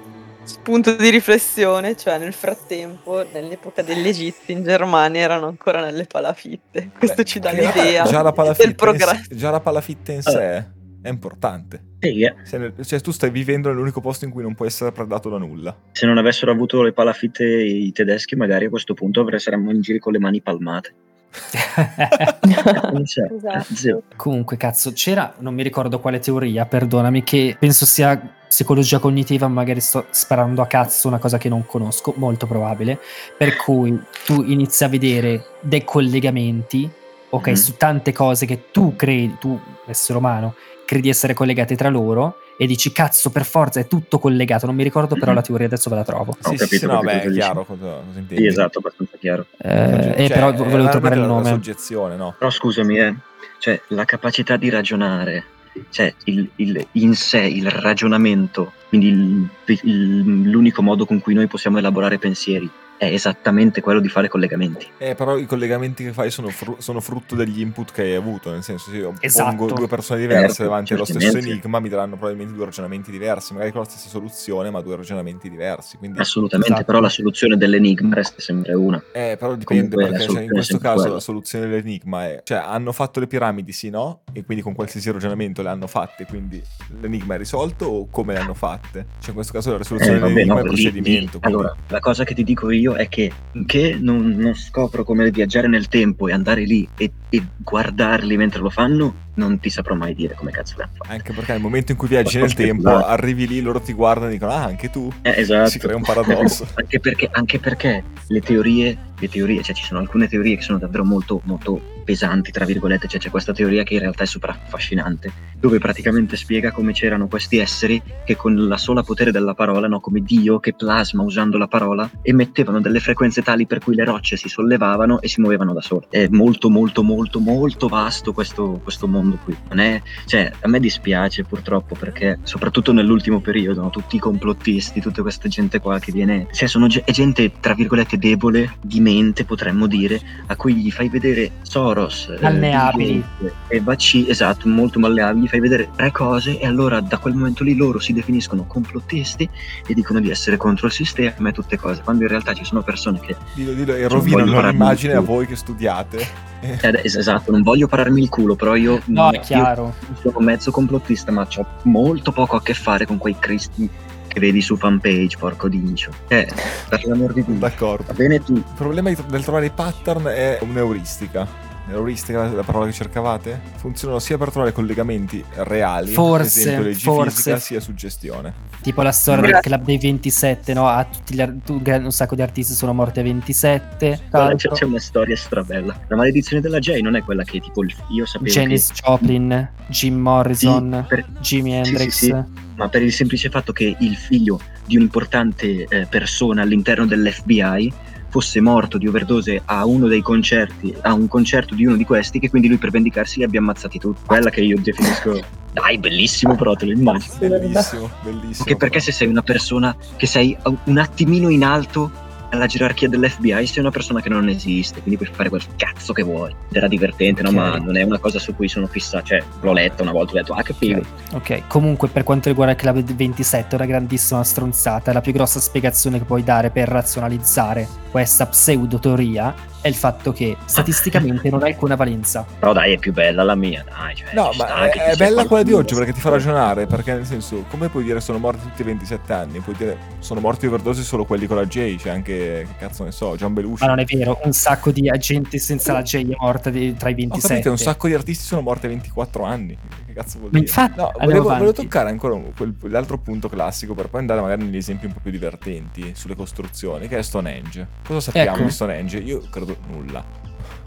spunto 0.44 0.94
di 0.94 1.08
riflessione, 1.08 1.96
cioè 1.96 2.18
nel 2.18 2.34
frattempo, 2.34 3.24
nell'epoca 3.32 3.80
degli 3.82 4.06
Egizi 4.06 4.52
in 4.52 4.62
Germania 4.62 5.22
erano 5.22 5.46
ancora 5.46 5.82
nelle 5.82 6.04
palafitte. 6.04 6.90
Questo 6.96 7.16
Beh, 7.22 7.24
ci 7.24 7.38
dà 7.38 7.50
l'idea 7.50 8.04
Già 8.04 8.20
la 8.22 8.54
del 8.56 8.74
progresso. 8.74 9.34
già 9.34 9.50
la 9.50 9.60
palafitta 9.60 10.12
in 10.12 10.20
sé 10.22 10.66
è 11.02 11.08
importante. 11.08 11.82
Sì, 11.98 12.20
eh. 12.22 12.34
Se 12.42 12.58
nel- 12.58 12.74
cioè, 12.84 13.00
tu 13.00 13.10
stai 13.10 13.30
vivendo 13.30 13.68
nell'unico 13.70 14.00
posto 14.02 14.26
in 14.26 14.30
cui 14.30 14.42
non 14.42 14.54
puoi 14.54 14.68
essere 14.68 14.92
predato 14.92 15.30
da 15.30 15.38
nulla. 15.38 15.74
Se 15.92 16.04
non 16.04 16.18
avessero 16.18 16.52
avuto 16.52 16.82
le 16.82 16.92
palafitte 16.92 17.42
i 17.44 17.90
tedeschi, 17.92 18.36
magari 18.36 18.66
a 18.66 18.70
questo 18.70 18.92
punto 18.92 19.20
avrei- 19.22 19.40
saremmo 19.40 19.70
in 19.72 19.80
giro 19.80 19.98
con 19.98 20.12
le 20.12 20.18
mani 20.18 20.42
palmate. 20.42 20.94
Esatto. 23.36 23.74
zio. 23.74 24.02
Comunque, 24.16 24.56
cazzo, 24.56 24.92
c'era, 24.92 25.34
non 25.38 25.54
mi 25.54 25.62
ricordo 25.62 26.00
quale 26.00 26.18
teoria, 26.18 26.66
perdonami, 26.66 27.22
che 27.22 27.56
penso 27.58 27.84
sia 27.86 28.20
psicologia 28.48 28.98
cognitiva, 28.98 29.48
magari 29.48 29.80
sto 29.80 30.06
sparando 30.10 30.62
a 30.62 30.66
cazzo 30.66 31.08
una 31.08 31.18
cosa 31.18 31.36
che 31.38 31.48
non 31.48 31.66
conosco, 31.66 32.14
molto 32.16 32.46
probabile, 32.46 32.98
per 33.36 33.56
cui 33.56 33.98
tu 34.24 34.42
inizi 34.42 34.84
a 34.84 34.88
vedere 34.88 35.44
dei 35.60 35.84
collegamenti, 35.84 36.88
ok, 37.30 37.46
Mhm. 37.48 37.54
su 37.54 37.76
tante 37.76 38.12
cose 38.12 38.46
che 38.46 38.70
tu 38.70 38.94
credi, 38.96 39.36
tu 39.38 39.58
essere 39.86 40.18
umano, 40.18 40.54
credi 40.86 41.10
essere 41.10 41.34
collegate 41.34 41.76
tra 41.76 41.90
loro 41.90 42.38
e 42.56 42.66
dici 42.66 42.90
cazzo 42.92 43.28
per 43.28 43.44
forza 43.44 43.80
è 43.80 43.86
tutto 43.86 44.18
collegato, 44.18 44.64
non 44.64 44.74
mi 44.74 44.82
ricordo 44.82 45.14
però 45.16 45.32
Mhm. 45.32 45.36
la 45.36 45.42
teoria, 45.42 45.66
adesso 45.66 45.90
ve 45.90 45.96
la 45.96 46.04
trovo. 46.04 46.34
Sì, 46.40 46.50
sì, 46.52 46.56
capito, 46.56 46.76
sì, 46.78 46.86
no, 46.86 47.00
beh, 47.02 47.22
è 47.22 47.30
chiaro 47.30 47.64
cosa, 47.66 47.82
cosa 48.06 48.18
intendi. 48.18 48.36
Sì, 48.36 48.46
esatto, 48.46 48.78
abbastanza 48.78 49.16
chiaro. 49.18 49.46
Eh, 49.58 50.14
eh, 50.16 50.26
Cioè, 50.28 50.28
però 50.38 50.52
volevo 50.54 50.88
trovare 50.88 51.16
il 51.16 51.20
nome. 51.22 51.48
soggezione, 51.50 52.16
no? 52.16 52.34
Però 52.38 52.50
scusami, 52.50 52.98
eh, 52.98 53.14
cioè, 53.58 53.78
la 53.88 54.04
capacità 54.06 54.56
di 54.56 54.70
ragionare, 54.70 55.44
cioè 55.90 56.14
il, 56.24 56.48
il- 56.56 56.86
in 56.92 57.14
sé 57.14 57.40
il 57.40 57.68
ragionamento, 57.70 58.72
quindi 58.88 59.08
il- 59.08 59.48
il- 59.82 60.48
l'unico 60.50 60.80
modo 60.82 61.04
con 61.04 61.20
cui 61.20 61.34
noi 61.34 61.46
possiamo 61.48 61.76
elaborare 61.78 62.18
pensieri 62.18 62.70
è 62.98 63.06
esattamente 63.06 63.80
quello 63.80 64.00
di 64.00 64.08
fare 64.08 64.28
collegamenti. 64.28 64.86
Eh, 64.98 65.14
però 65.14 65.36
i 65.36 65.46
collegamenti 65.46 66.04
che 66.04 66.12
fai 66.12 66.30
sono, 66.30 66.48
fru- 66.48 66.78
sono 66.78 67.00
frutto 67.00 67.34
degli 67.34 67.60
input 67.60 67.92
che 67.92 68.02
hai 68.02 68.14
avuto, 68.14 68.50
nel 68.50 68.62
senso 68.62 68.90
se 68.90 68.96
io 68.96 69.14
Esatto. 69.20 69.48
pongo 69.56 69.72
due 69.72 69.86
persone 69.86 70.20
diverse 70.20 70.46
Certo, 70.48 70.62
davanti 70.64 70.92
allo 70.94 71.04
stesso 71.04 71.20
certamente. 71.20 71.52
enigma 71.52 71.80
mi 71.80 71.88
daranno 71.88 72.16
probabilmente 72.16 72.54
due 72.54 72.64
ragionamenti 72.64 73.10
diversi, 73.10 73.52
magari 73.52 73.72
con 73.72 73.80
la 73.82 73.88
stessa 73.88 74.08
soluzione 74.08 74.70
ma 74.70 74.80
due 74.80 74.96
ragionamenti 74.96 75.48
diversi, 75.50 75.96
quindi 75.96 76.18
Assolutamente, 76.18 76.72
Esatto. 76.72 76.86
però 76.86 77.00
la 77.00 77.08
soluzione 77.08 77.56
dell'enigma 77.56 78.14
resta 78.14 78.40
sempre 78.40 78.72
una. 78.74 79.02
Eh, 79.12 79.36
però 79.38 79.54
dipende 79.54 79.94
Comunque, 79.96 80.18
perché 80.18 80.32
cioè, 80.32 80.42
in 80.42 80.50
questo 80.50 80.78
caso 80.78 81.00
quella. 81.00 81.14
la 81.14 81.20
soluzione 81.20 81.66
dell'enigma 81.68 82.24
è, 82.26 82.40
cioè 82.44 82.58
hanno 82.58 82.92
fatto 82.92 83.20
le 83.20 83.26
piramidi 83.26 83.72
sì 83.72 83.90
no 83.90 84.20
e 84.32 84.44
quindi 84.44 84.62
con 84.62 84.74
qualsiasi 84.74 85.10
ragionamento 85.10 85.62
le 85.62 85.68
hanno 85.68 85.86
fatte, 85.86 86.24
quindi 86.26 86.62
l'enigma 87.00 87.34
è 87.34 87.38
risolto 87.38 87.84
o 87.86 88.08
come 88.10 88.32
le 88.32 88.40
hanno 88.40 88.54
fatte? 88.54 89.06
Cioè 89.18 89.28
in 89.28 89.34
questo 89.34 89.52
caso 89.52 89.70
la 89.72 89.78
risoluzione 89.78 90.16
Eh, 90.18 90.20
dell'enigma 90.20 90.54
no, 90.54 90.60
è 90.60 90.62
il 90.62 90.68
lì- 90.68 90.74
procedimento. 90.82 91.32
lì- 91.34 91.40
quindi- 91.40 91.46
allora, 91.60 91.76
la 91.88 92.00
cosa 92.00 92.24
che 92.24 92.34
ti 92.34 92.44
dico 92.44 92.70
io 92.70 92.85
è 92.94 93.08
che 93.08 93.32
finché 93.52 93.98
non, 94.00 94.28
non 94.36 94.54
scopro 94.54 95.04
come 95.04 95.30
viaggiare 95.30 95.68
nel 95.68 95.88
tempo 95.88 96.28
e 96.28 96.32
andare 96.32 96.62
lì 96.62 96.88
e, 96.96 97.10
e 97.28 97.42
guardarli 97.56 98.36
mentre 98.36 98.60
lo 98.60 98.70
fanno, 98.70 99.14
non 99.34 99.58
ti 99.58 99.70
saprò 99.70 99.94
mai 99.94 100.14
dire 100.14 100.34
come 100.34 100.50
cazzo 100.50 100.74
l'hanno 100.78 100.92
fatto. 100.96 101.10
Anche 101.10 101.32
perché 101.32 101.52
nel 101.52 101.60
momento 101.60 101.92
in 101.92 101.98
cui 101.98 102.08
viaggi 102.08 102.38
nel 102.38 102.54
tempo, 102.54 102.88
arrivi 102.88 103.46
lì, 103.46 103.60
loro 103.60 103.80
ti 103.80 103.92
guardano 103.92 104.28
e 104.28 104.32
dicono 104.34 104.52
ah 104.52 104.64
anche 104.64 104.90
tu? 104.90 105.12
Eh, 105.22 105.34
esatto. 105.36 105.70
Si 105.70 105.78
crea 105.78 105.96
un 105.96 106.02
paradosso. 106.02 106.66
anche, 106.74 107.00
perché, 107.00 107.28
anche 107.32 107.58
perché 107.58 108.04
le 108.28 108.40
teorie, 108.40 108.96
le 109.18 109.28
teorie, 109.28 109.62
cioè 109.62 109.74
ci 109.74 109.84
sono 109.84 110.00
alcune 110.00 110.28
teorie 110.28 110.56
che 110.56 110.62
sono 110.62 110.78
davvero 110.78 111.04
molto, 111.04 111.40
molto 111.44 111.95
pesanti, 112.06 112.52
tra 112.52 112.64
virgolette, 112.64 113.08
cioè 113.08 113.18
c'è 113.18 113.30
questa 113.30 113.52
teoria 113.52 113.82
che 113.82 113.94
in 113.94 114.00
realtà 114.00 114.22
è 114.22 114.26
super 114.26 114.50
affascinante, 114.50 115.32
dove 115.58 115.78
praticamente 115.78 116.36
spiega 116.36 116.70
come 116.70 116.92
c'erano 116.92 117.26
questi 117.26 117.58
esseri 117.58 118.00
che 118.24 118.36
con 118.36 118.68
la 118.68 118.76
sola 118.76 119.02
potere 119.02 119.32
della 119.32 119.54
parola, 119.54 119.88
no, 119.88 119.98
come 119.98 120.20
Dio 120.20 120.60
che 120.60 120.72
plasma 120.72 121.22
usando 121.22 121.58
la 121.58 121.66
parola, 121.66 122.08
emettevano 122.22 122.80
delle 122.80 123.00
frequenze 123.00 123.42
tali 123.42 123.66
per 123.66 123.80
cui 123.80 123.96
le 123.96 124.04
rocce 124.04 124.36
si 124.36 124.48
sollevavano 124.48 125.20
e 125.20 125.26
si 125.26 125.40
muovevano 125.40 125.72
da 125.72 125.80
sole. 125.80 126.06
È 126.08 126.28
molto, 126.30 126.70
molto, 126.70 127.02
molto, 127.02 127.40
molto 127.40 127.88
vasto 127.88 128.32
questo, 128.32 128.80
questo 128.82 129.08
mondo 129.08 129.38
qui. 129.42 129.56
È, 129.68 130.00
cioè, 130.26 130.52
a 130.60 130.68
me 130.68 130.78
dispiace 130.78 131.42
purtroppo 131.42 131.96
perché, 131.96 132.38
soprattutto 132.44 132.92
nell'ultimo 132.92 133.40
periodo, 133.40 133.82
no, 133.82 133.90
tutti 133.90 134.16
i 134.16 134.20
complottisti, 134.20 135.00
tutta 135.00 135.22
questa 135.22 135.48
gente 135.48 135.80
qua 135.80 135.98
che 135.98 136.12
viene, 136.12 136.46
cioè, 136.52 136.68
sono 136.68 136.86
gente, 136.86 137.52
tra 137.58 137.74
virgolette, 137.74 138.16
debole 138.16 138.76
di 138.80 139.00
mente, 139.00 139.44
potremmo 139.44 139.88
dire, 139.88 140.20
a 140.46 140.54
cui 140.54 140.74
gli 140.74 140.90
fai 140.92 141.08
vedere 141.08 141.52
Soros, 141.96 142.28
eh, 142.28 142.38
Malleabili. 142.42 143.24
Gates 143.38 143.52
e 143.68 143.80
vaccini, 143.80 144.28
esatto, 144.28 144.68
molto 144.68 144.98
malleabili, 144.98 145.48
fai 145.48 145.60
vedere 145.60 145.88
tre 145.96 146.10
cose 146.12 146.58
e 146.58 146.66
allora 146.66 147.00
da 147.00 147.16
quel 147.16 147.32
momento 147.34 147.64
lì 147.64 147.74
loro 147.74 147.98
si 148.00 148.12
definiscono 148.12 148.64
complottisti 148.66 149.48
e 149.86 149.94
dicono 149.94 150.20
di 150.20 150.28
essere 150.30 150.58
contro 150.58 150.86
il 150.88 150.92
sistema 150.92 151.48
e 151.48 151.52
tutte 151.52 151.78
cose, 151.78 152.02
quando 152.02 152.24
in 152.24 152.28
realtà 152.28 152.52
ci 152.52 152.64
sono 152.66 152.82
persone 152.82 153.18
che 153.20 153.34
Dillo, 153.54 153.72
dillo, 153.72 153.94
e 153.94 154.06
rovinano 154.08 154.60
l'immagine 154.68 155.14
a 155.14 155.20
voi 155.20 155.46
che 155.46 155.56
studiate. 155.56 156.26
eh, 156.60 157.00
es- 157.02 157.16
esatto, 157.16 157.50
non 157.50 157.62
voglio 157.62 157.86
pararmi 157.88 158.20
il 158.22 158.28
culo, 158.28 158.56
però 158.56 158.74
io, 158.76 159.00
No, 159.06 159.30
è 159.30 159.36
io 159.36 159.40
chiaro. 159.40 159.94
sono 160.20 160.40
mezzo 160.40 160.70
complottista, 160.70 161.32
ma 161.32 161.48
ho 161.56 161.66
molto 161.84 162.30
poco 162.30 162.56
a 162.56 162.62
che 162.62 162.74
fare 162.74 163.06
con 163.06 163.16
quei 163.16 163.36
cristi 163.38 163.88
che 164.28 164.38
vedi 164.40 164.60
su 164.60 164.76
fanpage, 164.76 165.38
porco 165.38 165.66
dincio. 165.68 166.10
Eh, 166.28 166.46
per 166.90 167.06
l'amor 167.06 167.32
di 167.32 167.42
Dio. 167.42 167.54
D'accordo. 167.54 168.04
Va 168.08 168.12
bene 168.12 168.42
tu. 168.44 168.52
Il 168.54 168.64
problema 168.76 169.08
di- 169.08 169.16
del 169.28 169.42
trovare 169.42 169.64
i 169.66 169.70
pattern 169.70 170.24
è 170.26 170.58
un'euristica. 170.60 171.64
L'euristica 171.88 172.50
è 172.50 172.54
la 172.54 172.62
parola 172.64 172.86
che 172.86 172.92
cercavate? 172.92 173.60
Funzionano 173.76 174.18
sia 174.18 174.36
per 174.36 174.50
trovare 174.50 174.72
collegamenti 174.72 175.42
reali, 175.54 176.12
Forse, 176.12 176.60
ad 176.60 176.66
esempio 176.66 176.84
leggi 176.84 177.02
forse. 177.04 177.30
fisica, 177.36 177.58
sia 177.58 177.80
suggestione. 177.80 178.52
Tipo 178.82 179.02
la 179.02 179.12
storia 179.12 179.52
del 179.52 179.60
club 179.60 179.84
dei 179.84 179.98
27, 179.98 180.74
no? 180.74 180.88
A 180.88 181.04
tutti 181.04 181.34
gli 181.34 181.40
ar- 181.40 181.54
un 182.02 182.10
sacco 182.12 182.34
di 182.34 182.42
artisti 182.42 182.74
sono 182.74 182.92
morti 182.92 183.20
a 183.20 183.22
27. 183.22 184.20
Tra 184.30 184.38
Guarda, 184.40 184.56
c'è, 184.56 184.68
c'è 184.70 184.84
una 184.84 184.98
storia 184.98 185.36
strabella. 185.36 185.96
La 186.08 186.16
maledizione 186.16 186.60
della 186.60 186.80
J 186.80 186.98
non 187.00 187.14
è 187.14 187.22
quella 187.22 187.44
che 187.44 187.60
tipo 187.60 187.82
il- 187.84 187.94
io 188.08 188.26
sapevo 188.26 188.50
Janis 188.50 188.90
Joplin, 188.92 189.70
Jim 189.86 190.16
Morrison, 190.16 191.00
Sì, 191.02 191.08
per- 191.14 191.24
Jimi 191.40 191.70
sì, 191.70 191.76
Hendrix. 191.76 192.08
sì, 192.16 192.26
che, 192.30 192.44
ma 192.74 192.88
per 192.88 193.02
il 193.02 193.12
semplice 193.12 193.48
fatto 193.48 193.72
che 193.72 193.96
il 193.98 194.16
figlio 194.16 194.60
di 194.86 194.96
un'importante 194.96 195.86
eh, 195.88 196.06
persona 196.10 196.62
all'interno 196.62 197.06
dell'FBI 197.06 197.92
fosse 198.28 198.60
morto 198.60 198.98
di 198.98 199.06
overdose 199.06 199.62
a 199.64 199.86
uno 199.86 200.06
dei 200.08 200.22
concerti, 200.22 200.94
a 201.02 201.12
un 201.12 201.28
concerto 201.28 201.74
di 201.74 201.86
uno 201.86 201.96
di 201.96 202.04
questi, 202.04 202.38
che 202.38 202.50
quindi 202.50 202.68
lui 202.68 202.76
per 202.76 202.90
vendicarsi 202.90 203.38
li 203.38 203.44
abbia 203.44 203.60
ammazzati 203.60 203.98
tutti. 203.98 204.20
Quella 204.26 204.50
che 204.50 204.60
io 204.60 204.78
definisco. 204.80 205.40
Dai, 205.72 205.98
bellissimo, 205.98 206.54
però 206.54 206.74
te 206.74 206.86
lo 206.86 206.92
immagini. 206.92 207.34
Bellissimo, 207.38 208.10
bellissimo. 208.22 208.56
Anche 208.60 208.76
perché 208.76 209.00
se 209.00 209.12
sei 209.12 209.28
una 209.28 209.42
persona 209.42 209.94
che 210.16 210.26
sei 210.26 210.56
un 210.84 210.98
attimino 210.98 211.50
in 211.50 211.64
alto 211.64 212.10
alla 212.56 212.66
gerarchia 212.66 213.08
dell'FBI, 213.08 213.66
sei 213.66 213.82
una 213.82 213.90
persona 213.90 214.20
che 214.20 214.28
non 214.28 214.48
esiste, 214.48 215.00
quindi 215.00 215.22
puoi 215.22 215.34
fare 215.34 215.48
quel 215.48 215.62
cazzo 215.76 216.12
che 216.12 216.22
vuoi. 216.22 216.54
Era 216.72 216.88
divertente, 216.88 217.42
no? 217.42 217.48
Ok. 217.48 217.54
Ma 217.54 217.76
non 217.76 217.96
è 217.96 218.02
una 218.02 218.18
cosa 218.18 218.38
su 218.38 218.54
cui 218.54 218.68
sono 218.68 218.86
fissato. 218.86 219.26
Cioè, 219.26 219.42
l'ho 219.60 219.72
letta 219.72 220.02
una 220.02 220.12
volta, 220.12 220.32
ho 220.32 220.34
detto, 220.36 220.54
ah, 220.54 220.62
che 220.62 220.74
figo. 220.74 221.02
Ok, 221.32 221.66
comunque 221.66 222.08
per 222.08 222.24
quanto 222.24 222.48
riguarda 222.48 222.72
il 222.72 222.78
club 222.78 222.98
dei 222.98 223.14
27 223.14 223.72
è 223.72 223.74
una 223.78 223.86
grandissima 223.86 224.42
stronzata. 224.42 225.12
La 225.12 225.20
più 225.20 225.32
grossa 225.32 225.60
spiegazione 225.60 226.18
che 226.18 226.24
puoi 226.24 226.42
dare 226.42 226.70
per 226.70 226.88
razionalizzare 226.88 227.86
questa 228.10 228.46
pseudo-teoria 228.46 229.54
è 229.86 229.88
il 229.88 229.94
fatto 229.94 230.32
che 230.32 230.56
statisticamente 230.64 231.48
non 231.50 231.62
ha 231.62 231.66
alcuna 231.66 231.94
valenza. 231.94 232.44
Però 232.58 232.72
dai, 232.72 232.92
è 232.94 232.98
più 232.98 233.12
bella 233.12 233.42
la 233.42 233.54
mia, 233.54 233.84
dai. 233.88 234.14
Cioè, 234.14 234.34
No, 234.34 234.50
ma 234.56 234.90
è, 234.90 235.12
è 235.12 235.16
bella 235.16 235.46
quella 235.46 235.62
di 235.62 235.72
oggi 235.72 235.94
perché 235.94 236.12
ti 236.12 236.20
fa 236.20 236.30
ragionare, 236.30 236.86
perché 236.86 237.14
nel 237.14 237.24
senso, 237.26 237.64
come 237.70 237.88
puoi 237.88 238.04
dire 238.04 238.20
sono 238.20 238.38
morti 238.38 238.62
tutti 238.62 238.82
a 238.82 238.84
27 238.86 239.32
anni? 239.32 239.60
Puoi 239.60 239.76
dire 239.76 239.96
sono 240.18 240.40
morti 240.40 240.66
overdose 240.66 241.02
solo 241.02 241.24
quelli 241.24 241.46
con 241.46 241.56
la 241.56 241.66
J, 241.66 241.96
c'è 241.96 242.10
anche, 242.10 242.66
che 242.66 242.74
cazzo 242.78 243.04
ne 243.04 243.12
so, 243.12 243.36
John 243.36 243.54
Belushi. 243.54 243.84
Ma 243.84 243.90
non 243.90 244.00
è 244.00 244.04
vero, 244.04 244.40
un 244.42 244.52
sacco 244.52 244.90
di 244.90 245.08
agenti 245.08 245.58
senza 245.58 245.92
la 245.92 246.02
J 246.02 246.28
è 246.30 246.36
morta 246.38 246.68
di- 246.70 246.94
tra 246.94 247.08
i 247.08 247.12
Ho 247.12 247.16
27. 247.16 247.48
capito, 247.54 247.70
un 247.70 247.78
sacco 247.78 248.08
di 248.08 248.14
artisti 248.14 248.44
sono 248.44 248.60
morti 248.60 248.86
a 248.86 248.88
24 248.88 249.44
anni. 249.44 249.76
Che 250.06 250.12
cazzo 250.12 250.38
vuol 250.38 250.50
Ma 250.52 250.58
dire? 250.58 250.70
infatti, 250.70 250.98
no, 251.00 251.12
volevo, 251.20 251.42
volevo 251.48 251.72
toccare 251.72 252.10
ancora 252.10 252.38
quel- 252.56 252.74
l'altro 252.82 253.18
punto 253.18 253.48
classico 253.48 253.94
per 253.94 254.08
poi 254.08 254.20
andare 254.20 254.40
magari 254.40 254.64
negli 254.64 254.76
esempi 254.76 255.06
un 255.06 255.12
po' 255.12 255.20
più 255.22 255.30
divertenti 255.30 256.12
sulle 256.14 256.34
costruzioni, 256.34 257.06
che 257.08 257.18
è 257.18 257.22
Stonehenge. 257.22 257.86
Cosa 258.04 258.20
sappiamo 258.20 258.56
Ecco. 258.56 258.64
di 258.64 258.70
Stonehenge? 258.70 259.18
Io 259.18 259.42
credo 259.50 259.75
nulla. 259.90 260.24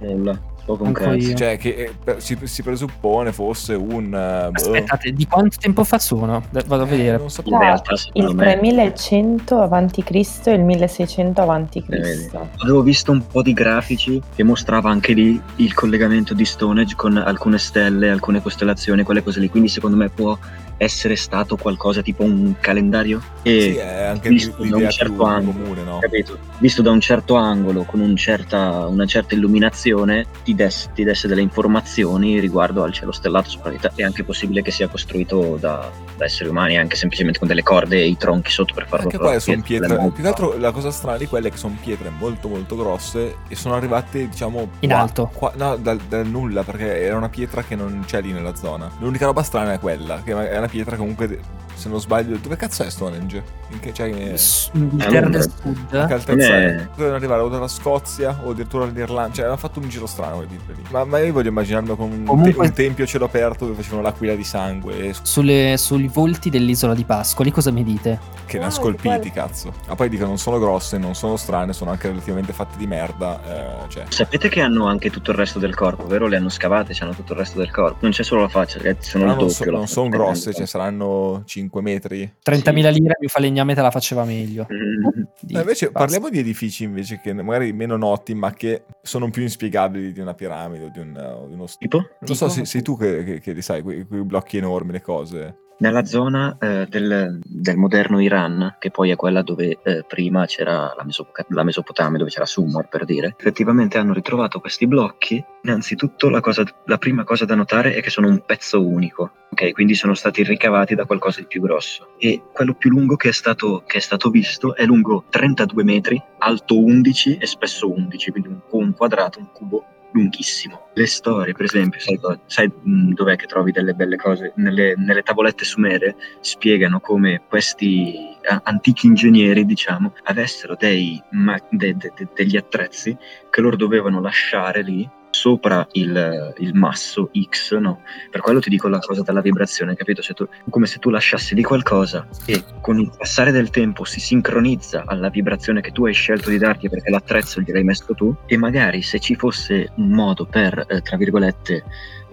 Nulla, 0.02 0.40
io. 0.68 1.36
Cioè, 1.36 1.58
che 1.58 1.92
eh, 2.04 2.16
si, 2.20 2.38
si 2.44 2.64
presuppone 2.64 3.32
fosse 3.32 3.74
un. 3.74 4.14
eh, 4.14 4.50
boh, 4.50 4.60
Aspettate, 4.60 5.12
di 5.12 5.28
quanto 5.28 5.58
tempo 5.60 5.84
fa 5.84 6.00
sono? 6.00 6.44
Vado 6.52 6.84
a 6.84 6.86
eh, 6.86 6.90
vedere. 6.90 7.24
In 7.44 7.60
realtà, 7.60 7.96
secondo 7.96 8.30
Il 8.30 8.36
me, 8.36 8.58
3100 8.60 9.60
avanti 9.60 10.04
Cristo 10.04 10.50
e 10.50 10.54
il 10.54 10.62
1600 10.64 11.42
avanti 11.42 11.84
vedi. 11.88 12.02
Cristo. 12.02 12.50
avevo 12.58 12.82
visto 12.82 13.12
un 13.12 13.26
po' 13.26 13.42
di 13.42 13.54
grafici 13.54 14.22
che 14.36 14.44
mostrava 14.44 14.90
anche 14.90 15.14
lì 15.14 15.40
il 15.58 15.74
collegamento 15.74 16.34
di 16.34 16.46
Stonehenge 16.46 16.96
con 16.96 17.18
alcune 17.18 17.58
stelle, 17.58 18.10
alcune 18.10 18.42
costellazioni, 18.42 19.04
quelle 19.04 19.24
cose 19.24 19.40
lì. 19.40 19.50
Quindi, 19.50 19.70
secondo 19.70 19.98
me, 19.98 20.10
può 20.10 20.38
essere 20.78 21.16
stato 21.18 21.58
qualcosa 21.58 22.02
tipo 22.02 22.24
un 22.24 22.56
calendario. 22.60 23.22
E 23.42 23.62
Sì, 23.62 23.76
è 23.76 24.04
anche 24.04 24.30
visto 24.30 24.64
da 24.64 24.78
un 24.78 24.90
certo 24.90 25.24
angolo, 25.24 25.58
comune, 25.58 25.84
no? 25.84 26.00
capito? 26.00 26.38
Visto 26.58 26.82
da 26.82 26.92
un 26.92 27.02
certo 27.02 27.36
angolo, 27.36 27.84
con 27.84 28.00
un 28.00 28.16
certa- 28.16 28.88
una 28.88 29.06
certa 29.06 29.36
illuminazione, 29.36 30.26
ti, 30.50 30.56
des- 30.56 30.90
ti 30.94 31.04
desse 31.04 31.28
delle 31.28 31.42
informazioni 31.42 32.40
riguardo 32.40 32.84
al 32.84 32.92
cielo 32.92 33.12
stellato 33.12 33.50
sopra 33.50 33.70
l'Italia. 33.70 34.06
È 34.06 34.08
anche 34.08 34.24
possibile 34.24 34.62
che 34.62 34.72
sia 34.72 34.88
costruito 34.88 35.58
da, 35.60 35.90
da 36.18 36.26
esseri 36.26 36.50
umani, 36.50 36.78
anche 36.78 36.96
semplicemente 36.96 37.40
con 37.40 37.48
delle 37.48 37.62
corde 37.64 37.98
e 37.98 38.08
i 38.08 38.18
tronchi 38.18 38.52
sotto 38.52 38.74
per 38.74 38.88
farlo 38.88 39.06
Anche 39.06 39.18
qua 39.18 39.40
sono 39.40 39.62
pietre. 39.62 39.96
Più 39.96 40.22
che 40.24 40.28
altro 40.28 40.58
la 40.58 40.72
cosa 40.72 40.92
strana 40.92 41.18
di 41.18 41.28
quelle 41.28 41.50
è 41.50 41.52
che 41.52 41.58
sono 41.58 41.78
pietre 41.82 42.10
molto 42.10 42.48
molto 42.48 42.76
grosse 42.76 43.38
e 43.48 43.56
sono 43.56 43.76
arrivate, 43.76 44.28
diciamo. 44.28 44.70
In 44.80 44.90
qua- 44.90 45.00
alto. 45.00 45.32
qua- 45.34 45.54
no, 45.56 45.76
dal, 45.78 45.98
dal 45.98 46.26
nulla, 46.26 46.64
perché 46.64 47.02
era 47.02 47.18
una 47.18 47.30
pietra 47.30 47.64
che 47.64 47.76
non 47.76 48.04
c'è 48.06 48.22
lì 48.22 48.32
nella 48.32 48.56
zona. 48.56 48.90
L'unica 49.00 49.26
roba 49.26 49.44
strana 49.44 49.74
è 49.74 49.80
quella, 49.80 50.22
che 50.24 50.32
è 50.32 50.58
una 50.58 50.68
pietra 50.68 50.96
comunque 50.96 51.40
se 51.80 51.90
non 51.90 52.00
sbaglio. 52.00 52.38
Dove 52.38 52.56
cazzo 52.56 52.84
è 52.84 52.90
Stonehenge? 52.90 53.44
In 53.72 53.80
che, 53.80 53.94
cioè, 53.94 54.08
in, 54.08 54.36
Inghilterra 54.74 55.20
Londra. 55.22 55.40
del 55.40 55.52
Sud. 55.62 55.90
che 56.08 56.14
altezza 56.14 56.58
Eh. 56.58 56.88
Dovevano 56.92 57.16
arrivare 57.16 57.42
o 57.42 57.48
dalla 57.50 57.68
Scozia 57.68 58.40
o 58.44 58.52
addirittura 58.52 58.86
dall'Irlanda. 58.86 59.30
Cioè, 59.34 59.46
avevano 59.46 59.58
fatto 59.58 59.80
un 59.80 59.90
giro 59.90 60.06
strano. 60.06 60.44
Ma, 60.92 61.04
ma 61.06 61.20
io 61.20 61.32
voglio 61.34 61.50
immaginarlo 61.50 61.96
con 61.96 62.12
un, 62.12 62.26
Comunque- 62.26 62.66
un 62.68 62.74
tempio 62.74 63.04
a 63.04 63.08
cielo 63.08 63.26
aperto 63.26 63.66
dove 63.66 63.78
facevano 63.78 64.02
l'aquila 64.04 64.36
di 64.36 64.44
sangue. 64.44 65.14
Sulle- 65.22 65.76
sui 65.78 66.08
volti 66.08 66.50
dell'isola 66.50 66.94
di 66.94 67.04
Pascoli, 67.04 67.52
cosa 67.52 67.72
mi 67.72 67.84
dite? 67.84 68.38
che 68.50 68.58
ne 68.58 68.64
Ah, 68.64 68.68
ha 68.68 68.72
scolpiti, 68.72 69.20
che 69.30 69.32
cazzo. 69.32 69.72
Ma 69.88 69.94
poi 69.94 70.10
dicono 70.10 70.30
non 70.30 70.40
sono 70.40 70.58
grosse, 70.58 70.98
non 70.98 71.14
sono 71.14 71.36
strane, 71.36 71.72
sono 71.72 71.92
anche 71.92 72.08
relativamente 72.08 72.52
fatte 72.52 72.78
di 72.78 72.88
merda. 72.88 73.40
eh, 73.86 73.88
cioè, 73.90 74.06
Sapete 74.10 74.50
che 74.50 74.60
hanno 74.62 74.88
anche 74.88 75.12
tutto 75.12 75.30
il 75.30 75.38
resto 75.38 75.60
del 75.60 75.76
corpo, 75.76 76.08
vero? 76.08 76.26
Le 76.26 76.38
hanno 76.38 76.50
scavate, 76.50 76.96
hanno 77.00 77.14
tutto 77.14 77.34
il 77.34 77.40
resto 77.40 77.60
del 77.60 77.70
corpo. 77.70 77.98
Non 78.00 78.10
c'è 78.10 78.24
solo 78.24 78.42
la 78.42 78.48
faccia, 78.50 78.78
ragazzi, 78.80 79.12
sono 79.12 79.26
il 79.26 79.30
non, 79.30 79.38
doppio. 79.38 79.54
so- 79.54 79.70
non 79.70 79.88
sono 79.88 80.10
grosse, 80.10 80.52
cioè 80.56 80.66
saranno 80.66 81.44
5 81.46 81.69
metri. 81.82 82.32
30.000 82.44 82.92
lire 82.92 83.16
più 83.20 83.30
falegname 83.30 83.74
te 83.76 83.82
la 83.82 83.92
faceva 83.92 84.24
meglio. 84.26 84.68
Mm, 84.72 85.24
Di- 85.42 85.54
Eh, 85.56 85.60
invece 85.60 85.86
basta. 85.86 86.00
parliamo 86.00 86.30
di 86.30 86.40
edifici 86.40 86.84
invece 86.84 87.20
che 87.22 87.32
magari 87.34 87.72
meno 87.74 87.96
noti, 87.98 88.34
ma 88.34 88.52
che 88.52 88.84
sono 89.02 89.30
più 89.30 89.42
inspiegabili 89.44 90.12
di 90.12 90.20
una 90.20 90.34
piramide 90.34 90.86
o 90.86 90.90
di, 90.90 91.00
un, 91.00 91.16
o 91.16 91.48
di 91.48 91.54
uno 91.54 91.68
Tipo? 91.78 91.98
Non 92.22 92.36
so 92.36 92.50
se 92.50 92.66
sei 92.66 92.82
tu 92.82 92.98
che, 92.98 93.24
che- 93.24 93.40
che 93.40 93.52
li 93.54 93.62
sai, 93.62 93.82
quei, 93.82 94.04
quei 94.06 94.24
blocchi 94.24 94.58
enormi, 94.58 94.92
le 94.92 95.02
cose. 95.02 95.58
Nella 95.82 96.04
zona 96.04 96.58
eh, 96.60 96.88
del, 96.90 97.40
del 97.42 97.78
moderno 97.78 98.20
Iran, 98.20 98.76
che 98.80 98.92
poi 98.92 99.12
è 99.12 99.16
quella 99.16 99.42
dove 99.42 99.80
eh, 99.82 100.04
prima 100.06 100.46
c'era 100.46 100.94
la, 100.94 101.04
Mesopoca- 101.06 101.46
la 101.48 101.64
Mesopotamia, 101.64 102.18
dove 102.18 102.30
c'era 102.30 102.46
Sumer 102.46 102.90
per 102.90 103.06
dire, 103.06 103.36
effettivamente 103.38 103.98
hanno 103.98 104.12
ritrovato 104.12 104.60
questi 104.60 104.88
blocchi. 104.88 105.42
Innanzitutto 105.62 106.28
la, 106.30 106.42
cosa- 106.42 106.66
la 106.84 106.98
prima 106.98 107.24
cosa 107.24 107.46
da 107.46 107.56
notare 107.56 107.94
è 107.94 108.02
che 108.02 108.10
sono 108.10 108.28
un 108.28 108.44
pezzo 108.46 108.86
unico, 108.86 109.32
ok? 109.52 109.72
Quindi 109.72 109.96
sono 109.96 110.16
stati 110.16 110.44
ricavati 110.44 110.96
da 110.96 111.06
qualcosa 111.06 111.40
di 111.40 111.48
più 111.48 111.62
grosso. 111.62 112.10
E 112.18 112.42
quello 112.52 112.74
più 112.74 112.90
lungo 112.90 113.16
che 113.16 113.30
è 113.30 113.34
stato, 113.34 113.84
che 113.86 114.00
è 114.00 114.02
stato 114.02 114.30
visto 114.30 114.76
è 114.76 114.84
lungo 114.84 115.24
32 115.30 115.84
metri, 115.86 116.22
alto 116.40 116.78
11 116.78 117.38
e 117.38 117.46
spesso 117.46 117.90
11, 117.90 118.32
quindi 118.32 118.50
un, 118.50 118.60
un 118.70 118.94
quadrato, 118.94 119.40
un 119.40 119.48
cubo 119.54 119.86
lunghissimo. 120.12 120.88
Le 120.94 121.06
storie, 121.06 121.54
per 121.54 121.66
esempio, 121.66 122.00
sai, 122.00 122.20
sai, 122.46 122.68
mh, 122.68 123.14
dov'è 123.14 123.36
che 123.36 123.46
trovi 123.46 123.72
delle 123.72 123.94
belle 123.94 124.16
cose? 124.18 124.54
Nelle, 124.56 124.96
nelle 124.98 125.22
tavolette 125.22 125.64
sumere 125.64 126.16
spiegano 126.42 127.00
come 127.00 127.44
questi 127.48 128.38
antichi 128.64 129.08
ingegneri, 129.08 129.66
diciamo, 129.66 130.14
avessero 130.24 130.76
dei, 130.78 131.22
ma- 131.32 131.60
de- 131.70 131.96
de- 131.96 132.12
de- 132.16 132.28
degli 132.34 132.58
attrezzi 132.58 133.16
che 133.50 133.62
loro 133.62 133.76
dovevano 133.76 134.20
lasciare 134.22 134.82
lì 134.82 135.10
sopra 135.30 135.88
il, 135.94 136.54
il 136.58 136.74
masso 136.74 137.30
X, 137.50 137.78
no? 137.78 138.02
Per 138.30 138.42
quello 138.42 138.60
ti 138.60 138.70
dico 138.70 138.88
la 138.88 139.00
cosa 139.00 139.22
della 139.22 139.42
vibrazione, 139.42 139.96
capito? 139.96 140.22
Se 140.22 140.34
tu, 140.34 140.48
come 140.70 140.86
se 140.86 141.00
tu 141.00 141.10
lasciassi 141.10 141.56
lì 141.56 141.64
qualcosa 141.64 142.28
e 142.46 142.64
con 142.82 143.00
il 143.00 143.12
passare 143.16 143.52
del 143.52 143.70
tempo 143.70 144.04
si 144.04 144.20
sincronizza 144.20 145.04
alla 145.06 145.30
vibrazione 145.30 145.82
che 145.82 145.92
tu 145.92 146.06
hai 146.06 146.14
scelto 146.14 146.50
di 146.50 146.58
dargli 146.58 146.90
perché 146.90 147.10
l'attrezzo 147.10 147.62
gliel'hai 147.62 147.84
messo 147.84 148.14
tu 148.14 148.36
e 148.46 148.58
magari 148.58 149.02
se 149.02 149.20
ci 149.20 149.36
fosse 149.36 149.92
un 149.96 150.10
modo 150.10 150.46
per, 150.46 150.86
eh, 150.88 151.02
tra 151.02 151.18
virgolette, 151.18 151.84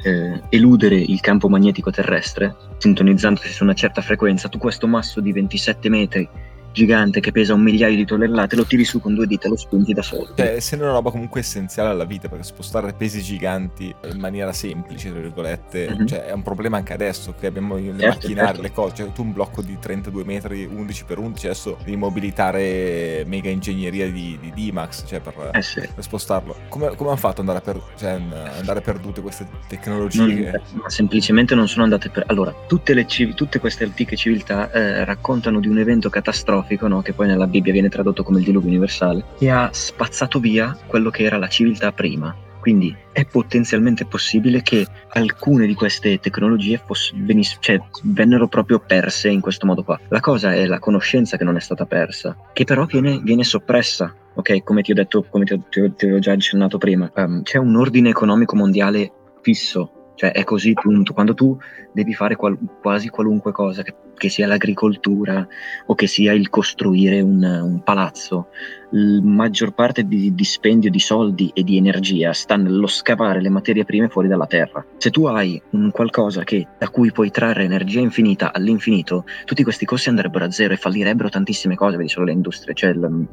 eh, 0.03 0.41
eludere 0.51 0.97
il 0.97 1.21
campo 1.21 1.49
magnetico 1.49 1.91
terrestre, 1.91 2.55
sintonizzandosi 2.79 3.49
su 3.49 3.65
una 3.65 3.75
certa 3.75 4.03
frequenza, 4.03 4.49
tu 4.49 4.59
questo 4.59 4.87
masso 4.87 5.21
di 5.21 5.33
27 5.33 5.89
metri 5.89 6.29
gigante 6.77 7.21
che 7.21 7.33
pesa 7.33 7.55
un 7.55 7.63
migliaio 7.63 7.97
di 7.97 8.05
tonnellate 8.05 8.55
lo 8.55 8.67
tiri 8.67 8.85
su 8.85 9.01
con 9.01 9.15
due 9.15 9.27
dita 9.27 9.47
e 9.47 9.49
lo 9.49 9.57
spingi 9.57 9.95
da 9.95 10.03
solo. 10.03 10.29
Cioè, 10.37 10.49
essendo 10.57 10.85
una 10.85 10.93
roba 10.93 11.11
comunque 11.11 11.41
essenziale 11.41 11.89
alla 11.89 12.05
vita, 12.05 12.29
perché 12.29 12.45
spostare 12.45 12.93
pesi 12.93 13.23
giganti 13.23 13.95
in 14.13 14.19
maniera 14.21 14.53
semplice, 14.53 15.11
tra 15.11 15.21
virgolette, 15.21 15.89
Mhm. 15.91 16.07
cioè, 16.07 16.25
è 16.27 16.33
un 16.33 16.43
problema 16.43 16.77
anche 16.77 16.93
adesso, 16.93 17.35
che 17.39 17.47
abbiamo 17.47 17.77
le 17.77 17.85
Certo, 17.99 18.07
macchinari, 18.07 18.47
certo. 18.49 18.63
le 18.63 18.73
cose. 18.73 18.95
Cioè, 18.95 19.13
tu 19.13 19.23
un 19.23 19.33
blocco 19.33 19.63
di 19.63 19.79
32 19.81 20.25
metri, 20.25 20.65
11 20.67 21.05
per 21.05 21.17
11, 21.19 21.47
adesso 21.47 21.79
devi 21.83 21.97
mobilitare 21.97 23.25
mega 23.27 23.49
ingegneria 23.49 24.11
di, 24.11 24.39
di 24.41 24.53
D-Max, 24.53 25.05
cioè, 25.07 25.21
per, 25.21 25.51
Eh 25.53 25.63
sì. 25.63 25.81
per 25.81 26.05
spostarlo. 26.05 26.55
Come, 26.69 26.95
come 26.95 27.09
hanno 27.11 27.19
fatto 27.19 27.41
ad 27.41 27.49
andare, 27.49 27.61
per, 27.65 27.81
cioè, 27.97 28.21
andare 28.59 28.81
perdute 28.83 29.23
queste 29.23 29.47
tecnologie? 29.67 30.51
Non- 30.51 30.61
ma 30.83 30.91
semplicemente 30.91 31.55
non 31.55 31.69
sono 31.69 31.85
andate 31.85 32.11
per... 32.11 32.25
Allora, 32.27 32.55
tutte, 32.67 32.93
le 32.93 33.07
tutte 33.35 33.59
queste 33.61 33.85
antiche 33.85 34.15
civiltà 34.17 34.71
eh, 34.73 35.05
raccontano 35.05 35.59
di 35.61 35.69
un 35.69 35.79
evento 35.79 36.11
catastrofico, 36.11 36.65
no? 36.89 37.03
che 37.03 37.13
poi 37.13 37.27
nella 37.27 37.47
Bibbia 37.47 37.73
viene 37.73 37.89
tradotto 37.89 38.23
come 38.23 38.39
il 38.39 38.45
diluvio 38.45 38.69
universale, 38.69 39.25
che 39.39 39.51
ha 39.51 39.69
spazzato 39.73 40.39
via 40.41 40.77
quello 40.87 41.11
che 41.11 41.23
era 41.25 41.39
la 41.39 41.49
civiltà 41.49 41.93
prima. 41.93 42.35
Quindi 42.61 42.93
è 43.13 43.25
potenzialmente 43.25 44.07
possibile 44.07 44.61
che 44.61 44.85
alcune 45.11 45.67
di 45.67 45.75
queste 45.75 46.19
tecnologie 46.19 46.83
foss- 46.85 47.13
veniss- 47.15 47.59
cioè, 47.61 47.81
vennero 48.03 48.49
proprio 48.49 48.81
perse 48.81 49.29
in 49.29 49.41
questo 49.41 49.67
modo 49.67 49.85
qua. 49.85 50.01
La 50.09 50.19
cosa 50.19 50.53
è 50.53 50.67
la 50.67 50.81
conoscenza 50.81 51.37
che 51.37 51.45
non 51.45 51.55
è 51.55 51.61
stata 51.61 51.87
persa, 51.87 52.37
che 52.53 52.65
però 52.65 52.85
viene, 52.85 53.21
viene 53.23 53.45
soppressa. 53.45 54.13
Ok, 54.35 54.65
come 54.65 54.83
ti 54.83 54.91
ho 54.91 54.95
detto, 54.95 55.25
come 55.31 55.45
ti, 55.45 55.53
ho- 55.53 55.63
ti 55.97 56.07
ho- 56.11 56.19
già 56.19 56.33
accennato 56.33 56.77
prima, 56.77 57.09
ehm, 57.15 57.43
c'è 57.45 57.59
un 57.59 57.77
ordine 57.77 58.09
economico 58.11 58.57
mondiale 58.57 59.13
fisso, 59.43 60.06
cioè 60.17 60.33
è 60.33 60.43
così 60.43 60.73
punto. 60.73 61.13
Quando 61.13 61.35
tu 61.35 61.57
devi 61.93 62.13
fare 62.15 62.35
qual- 62.35 62.59
quasi 62.83 63.09
qualunque 63.09 63.53
cosa, 63.53 63.83
che, 63.83 63.95
che 64.17 64.29
sia 64.29 64.47
l'agricoltura 64.47 65.47
o 65.87 65.95
che 65.95 66.09
sia 66.09 66.33
il 66.33 66.49
costruire 66.49 67.21
un, 67.21 67.43
un 67.43 67.83
palazzo, 67.85 68.49
la 68.91 69.21
maggior 69.23 69.75
parte 69.75 70.07
di 70.07 70.35
dispendio 70.35 70.91
di 70.91 70.99
soldi 70.99 71.51
e 71.55 71.63
di 71.63 71.77
energia 71.77 72.33
sta 72.33 72.57
nello 72.57 72.87
scavare 72.87 73.41
le 73.41 73.51
materie 73.51 73.85
prime 73.85 74.09
fuori 74.09 74.27
dalla 74.29 74.47
terra. 74.47 74.85
Se 74.97 75.11
tu 75.11 75.27
hai 75.27 75.61
un 75.71 75.91
qualcosa 75.91 76.45
che, 76.45 76.67
da 76.79 76.89
cui 76.89 77.13
puoi 77.13 77.31
trarre 77.31 77.65
energia 77.65 78.01
infinita 78.01 78.53
all'infinito, 78.53 79.25
tutti 79.45 79.63
questi 79.63 79.85
costi 79.85 80.09
andrebbero 80.09 80.47
a 80.47 80.51
zero 80.51 80.73
e 80.73 80.77
fallirebbero 80.79 81.29
tantissime 81.29 81.75
cose, 81.75 81.97
vedi 81.97 82.09
solo 82.09 82.27
le 82.27 82.33
industrie, 82.33 82.75
cioè 82.75 82.91
il- 82.91 83.27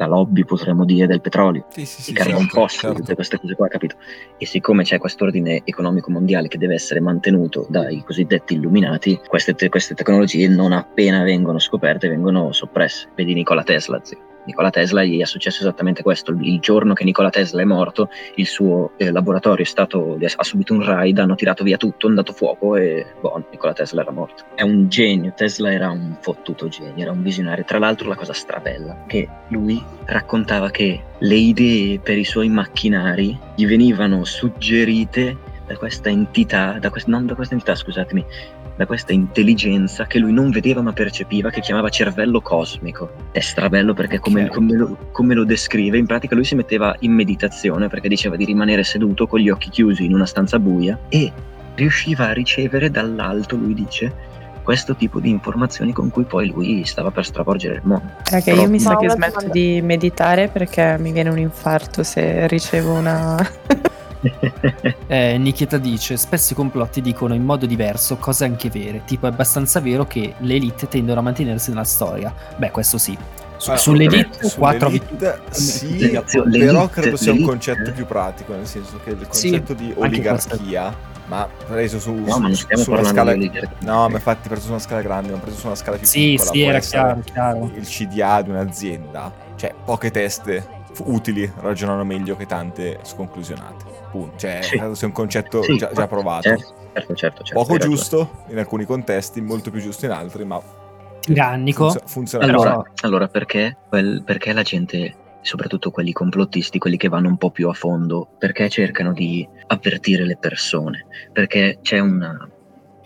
la 0.00 0.06
lobby 0.06 0.44
potremmo 0.44 0.86
dire 0.86 1.06
del 1.06 1.20
petrolio 1.20 1.66
Sì, 1.68 1.84
sì, 1.84 2.00
sì, 2.00 2.10
i 2.10 2.14
carbon 2.14 2.44
certo, 2.44 2.60
fossili, 2.60 2.80
certo. 2.80 2.98
tutte 3.00 3.14
queste 3.14 3.38
cose 3.38 3.54
qua, 3.54 3.68
capito? 3.68 3.96
E 4.38 4.46
siccome 4.46 4.82
c'è 4.82 4.98
questo 4.98 5.24
ordine 5.24 5.60
economico 5.64 6.10
mondiale 6.10 6.48
che 6.48 6.56
deve 6.56 6.74
essere 6.74 7.00
mantenuto 7.00 7.66
dai 7.68 8.02
cosiddetti 8.02 8.54
illuminati, 8.54 9.20
queste, 9.26 9.54
te- 9.54 9.68
queste 9.68 9.94
tecnologie 9.94 10.48
non 10.48 10.72
appena 10.72 11.22
vengono 11.22 11.58
scoperte 11.58 12.08
vengono 12.08 12.52
soppresse. 12.52 13.08
Vedi 13.14 13.34
Nikola 13.34 13.62
Tesla, 13.62 14.00
zio. 14.02 14.29
Nikola 14.50 14.70
Tesla 14.70 15.04
gli 15.04 15.20
è 15.20 15.24
successo 15.26 15.60
esattamente 15.60 16.02
questo. 16.02 16.32
Il 16.40 16.58
giorno 16.58 16.92
che 16.92 17.04
Nikola 17.04 17.30
Tesla 17.30 17.62
è 17.62 17.64
morto, 17.64 18.10
il 18.34 18.46
suo 18.46 18.92
eh, 18.96 19.12
laboratorio 19.12 19.64
è 19.64 19.66
stato, 19.66 20.18
ha 20.20 20.42
subito 20.42 20.74
un 20.74 20.84
raid, 20.84 21.18
hanno 21.18 21.36
tirato 21.36 21.62
via 21.62 21.76
tutto, 21.76 22.06
hanno 22.06 22.16
dato 22.16 22.32
fuoco 22.32 22.74
e 22.74 23.06
boh, 23.20 23.44
Nikola 23.50 23.72
Tesla 23.72 24.02
era 24.02 24.10
morto. 24.10 24.44
È 24.56 24.62
un 24.62 24.88
genio, 24.88 25.32
Tesla 25.36 25.72
era 25.72 25.88
un 25.88 26.16
fottuto 26.20 26.66
genio, 26.66 27.00
era 27.00 27.12
un 27.12 27.22
visionario. 27.22 27.64
Tra 27.64 27.78
l'altro 27.78 28.08
la 28.08 28.16
cosa 28.16 28.32
strabella, 28.32 29.04
che 29.06 29.28
lui 29.48 29.82
raccontava 30.06 30.70
che 30.70 31.00
le 31.16 31.34
idee 31.36 32.00
per 32.00 32.18
i 32.18 32.24
suoi 32.24 32.48
macchinari 32.48 33.38
gli 33.54 33.66
venivano 33.66 34.24
suggerite 34.24 35.36
da 35.70 35.76
questa 35.76 36.08
entità, 36.08 36.78
da 36.80 36.90
quest- 36.90 37.06
non 37.06 37.26
da 37.26 37.36
questa 37.36 37.54
entità, 37.54 37.76
scusatemi, 37.76 38.24
da 38.80 38.86
questa 38.86 39.12
intelligenza 39.12 40.06
che 40.06 40.18
lui 40.18 40.32
non 40.32 40.48
vedeva 40.48 40.80
ma 40.80 40.94
percepiva, 40.94 41.50
che 41.50 41.60
chiamava 41.60 41.90
cervello 41.90 42.40
cosmico. 42.40 43.10
È 43.30 43.38
strabello 43.40 43.92
perché 43.92 44.18
come, 44.18 44.44
Ok. 44.44 44.54
come 44.54 44.72
lo, 44.74 44.96
come 45.12 45.34
lo 45.34 45.44
descrive, 45.44 45.98
in 45.98 46.06
pratica 46.06 46.34
lui 46.34 46.44
si 46.44 46.54
metteva 46.54 46.96
in 47.00 47.12
meditazione 47.12 47.88
perché 47.88 48.08
diceva 48.08 48.36
di 48.36 48.46
rimanere 48.46 48.82
seduto 48.82 49.26
con 49.26 49.38
gli 49.38 49.50
occhi 49.50 49.68
chiusi 49.68 50.06
in 50.06 50.14
una 50.14 50.24
stanza 50.24 50.58
buia 50.58 50.98
e 51.10 51.30
riusciva 51.74 52.28
a 52.28 52.32
ricevere 52.32 52.90
dall'alto, 52.90 53.54
lui 53.54 53.74
dice, 53.74 54.10
questo 54.62 54.94
tipo 54.96 55.20
di 55.20 55.28
informazioni 55.28 55.92
con 55.92 56.08
cui 56.08 56.24
poi 56.24 56.48
lui 56.48 56.82
stava 56.86 57.10
per 57.10 57.26
stravolgere 57.26 57.74
il 57.74 57.80
mondo. 57.84 58.10
Raga, 58.30 58.42
Però- 58.44 58.62
io 58.62 58.70
mi 58.70 58.80
sa 58.80 58.96
che 58.96 59.10
smetto 59.10 59.30
domanda. 59.40 59.52
di 59.52 59.80
meditare 59.82 60.48
perché 60.48 60.96
mi 60.98 61.12
viene 61.12 61.28
un 61.28 61.38
infarto 61.38 62.02
se 62.02 62.48
ricevo 62.48 62.94
una... 62.94 63.36
Eh, 65.06 65.36
Nikita 65.38 65.78
dice: 65.78 66.16
Spesso 66.16 66.52
i 66.52 66.56
complotti 66.56 67.00
dicono 67.00 67.34
in 67.34 67.44
modo 67.44 67.66
diverso 67.66 68.16
cose 68.16 68.44
anche 68.44 68.70
vere. 68.70 69.02
Tipo, 69.04 69.26
è 69.26 69.30
abbastanza 69.30 69.80
vero 69.80 70.06
che 70.06 70.34
le 70.38 70.54
elite 70.54 70.86
tendono 70.88 71.18
a 71.20 71.22
mantenersi 71.22 71.70
nella 71.70 71.84
storia. 71.84 72.32
Beh, 72.56 72.70
questo 72.70 72.96
sì. 72.98 73.16
Su- 73.56 73.70
Ah, 73.72 73.76
sulle 73.76 74.04
vabbè, 74.04 74.16
elite, 74.16 74.38
sulle 74.48 74.54
qua 74.54 74.74
trovi 74.74 74.96
elite, 74.96 75.40
sì, 75.50 76.00
Ragazzi, 76.06 76.40
le 76.46 76.58
però 76.64 76.88
credo 76.88 77.16
sia 77.16 77.32
un 77.32 77.42
concetto 77.42 77.80
elite- 77.80 77.92
più 77.94 78.06
pratico, 78.06 78.54
nel 78.54 78.66
senso 78.66 78.98
che 79.04 79.10
il 79.10 79.26
Sì, 79.30 79.50
concetto 79.50 79.74
di 79.74 79.88
anche 79.88 80.00
oligarchia, 80.00 80.96
ma 81.26 81.46
preso 81.66 81.98
su, 82.00 82.14
No, 82.14 82.30
su- 82.32 82.38
ma 82.40 82.46
non 82.46 82.54
su 82.54 82.90
una 82.90 83.04
scala... 83.04 83.32
di. 83.34 83.50
No, 83.80 84.08
ma 84.08 84.14
infatti 84.16 84.48
preso 84.48 84.62
su 84.64 84.70
una 84.70 84.78
scala 84.78 85.02
grande, 85.02 85.32
ma 85.32 85.38
preso 85.38 85.58
su 85.58 85.66
una 85.66 85.74
scala 85.74 85.98
più 85.98 86.06
Sì, 86.06 86.30
piccola. 86.36 86.50
sì, 86.52 86.60
era 86.62 86.78
chiaro, 86.78 87.20
chiaro. 87.24 87.70
Il 87.74 87.86
CDA 87.86 88.40
di 88.42 88.48
un'azienda, 88.50 89.30
cioè 89.56 89.74
poche 89.84 90.10
teste 90.10 90.66
utili 91.04 91.50
ragionano 91.60 92.04
meglio 92.04 92.36
che 92.36 92.46
tante 92.46 92.98
sconclusionate. 93.02 93.84
Punto. 94.10 94.36
Cioè, 94.38 94.60
Sì. 94.62 94.80
sia 94.92 95.06
un 95.06 95.12
concetto 95.12 95.62
Sì, 95.62 95.76
già, 95.76 95.90
già 95.92 96.06
provato. 96.06 96.42
Certo, 96.48 96.74
certo, 96.92 97.14
certo. 97.14 97.44
certo, 97.44 97.52
Poco 97.52 97.78
giusto 97.78 98.30
in 98.48 98.58
alcuni 98.58 98.84
contesti, 98.84 99.40
molto 99.40 99.70
più 99.70 99.80
giusto 99.80 100.06
in 100.06 100.12
altri, 100.12 100.44
ma 100.44 100.60
tirannico. 101.20 101.84
funziona, 101.84 102.06
funziona 102.06 102.44
Allora, 102.44 102.70
Però- 102.70 102.82
allora, 103.02 103.28
perché, 103.28 103.76
quel- 103.88 104.22
perché 104.24 104.52
la 104.52 104.62
gente, 104.62 105.14
soprattutto 105.42 105.90
quelli 105.90 106.12
complottisti, 106.12 106.78
quelli 106.78 106.96
che 106.96 107.08
vanno 107.08 107.28
un 107.28 107.36
po' 107.36 107.50
più 107.50 107.68
a 107.68 107.72
fondo, 107.72 108.28
perché 108.38 108.68
cercano 108.68 109.12
di 109.12 109.46
avvertire 109.68 110.24
le 110.24 110.36
persone? 110.36 111.06
Perché 111.32 111.78
c'è 111.82 111.98
una, 112.00 112.48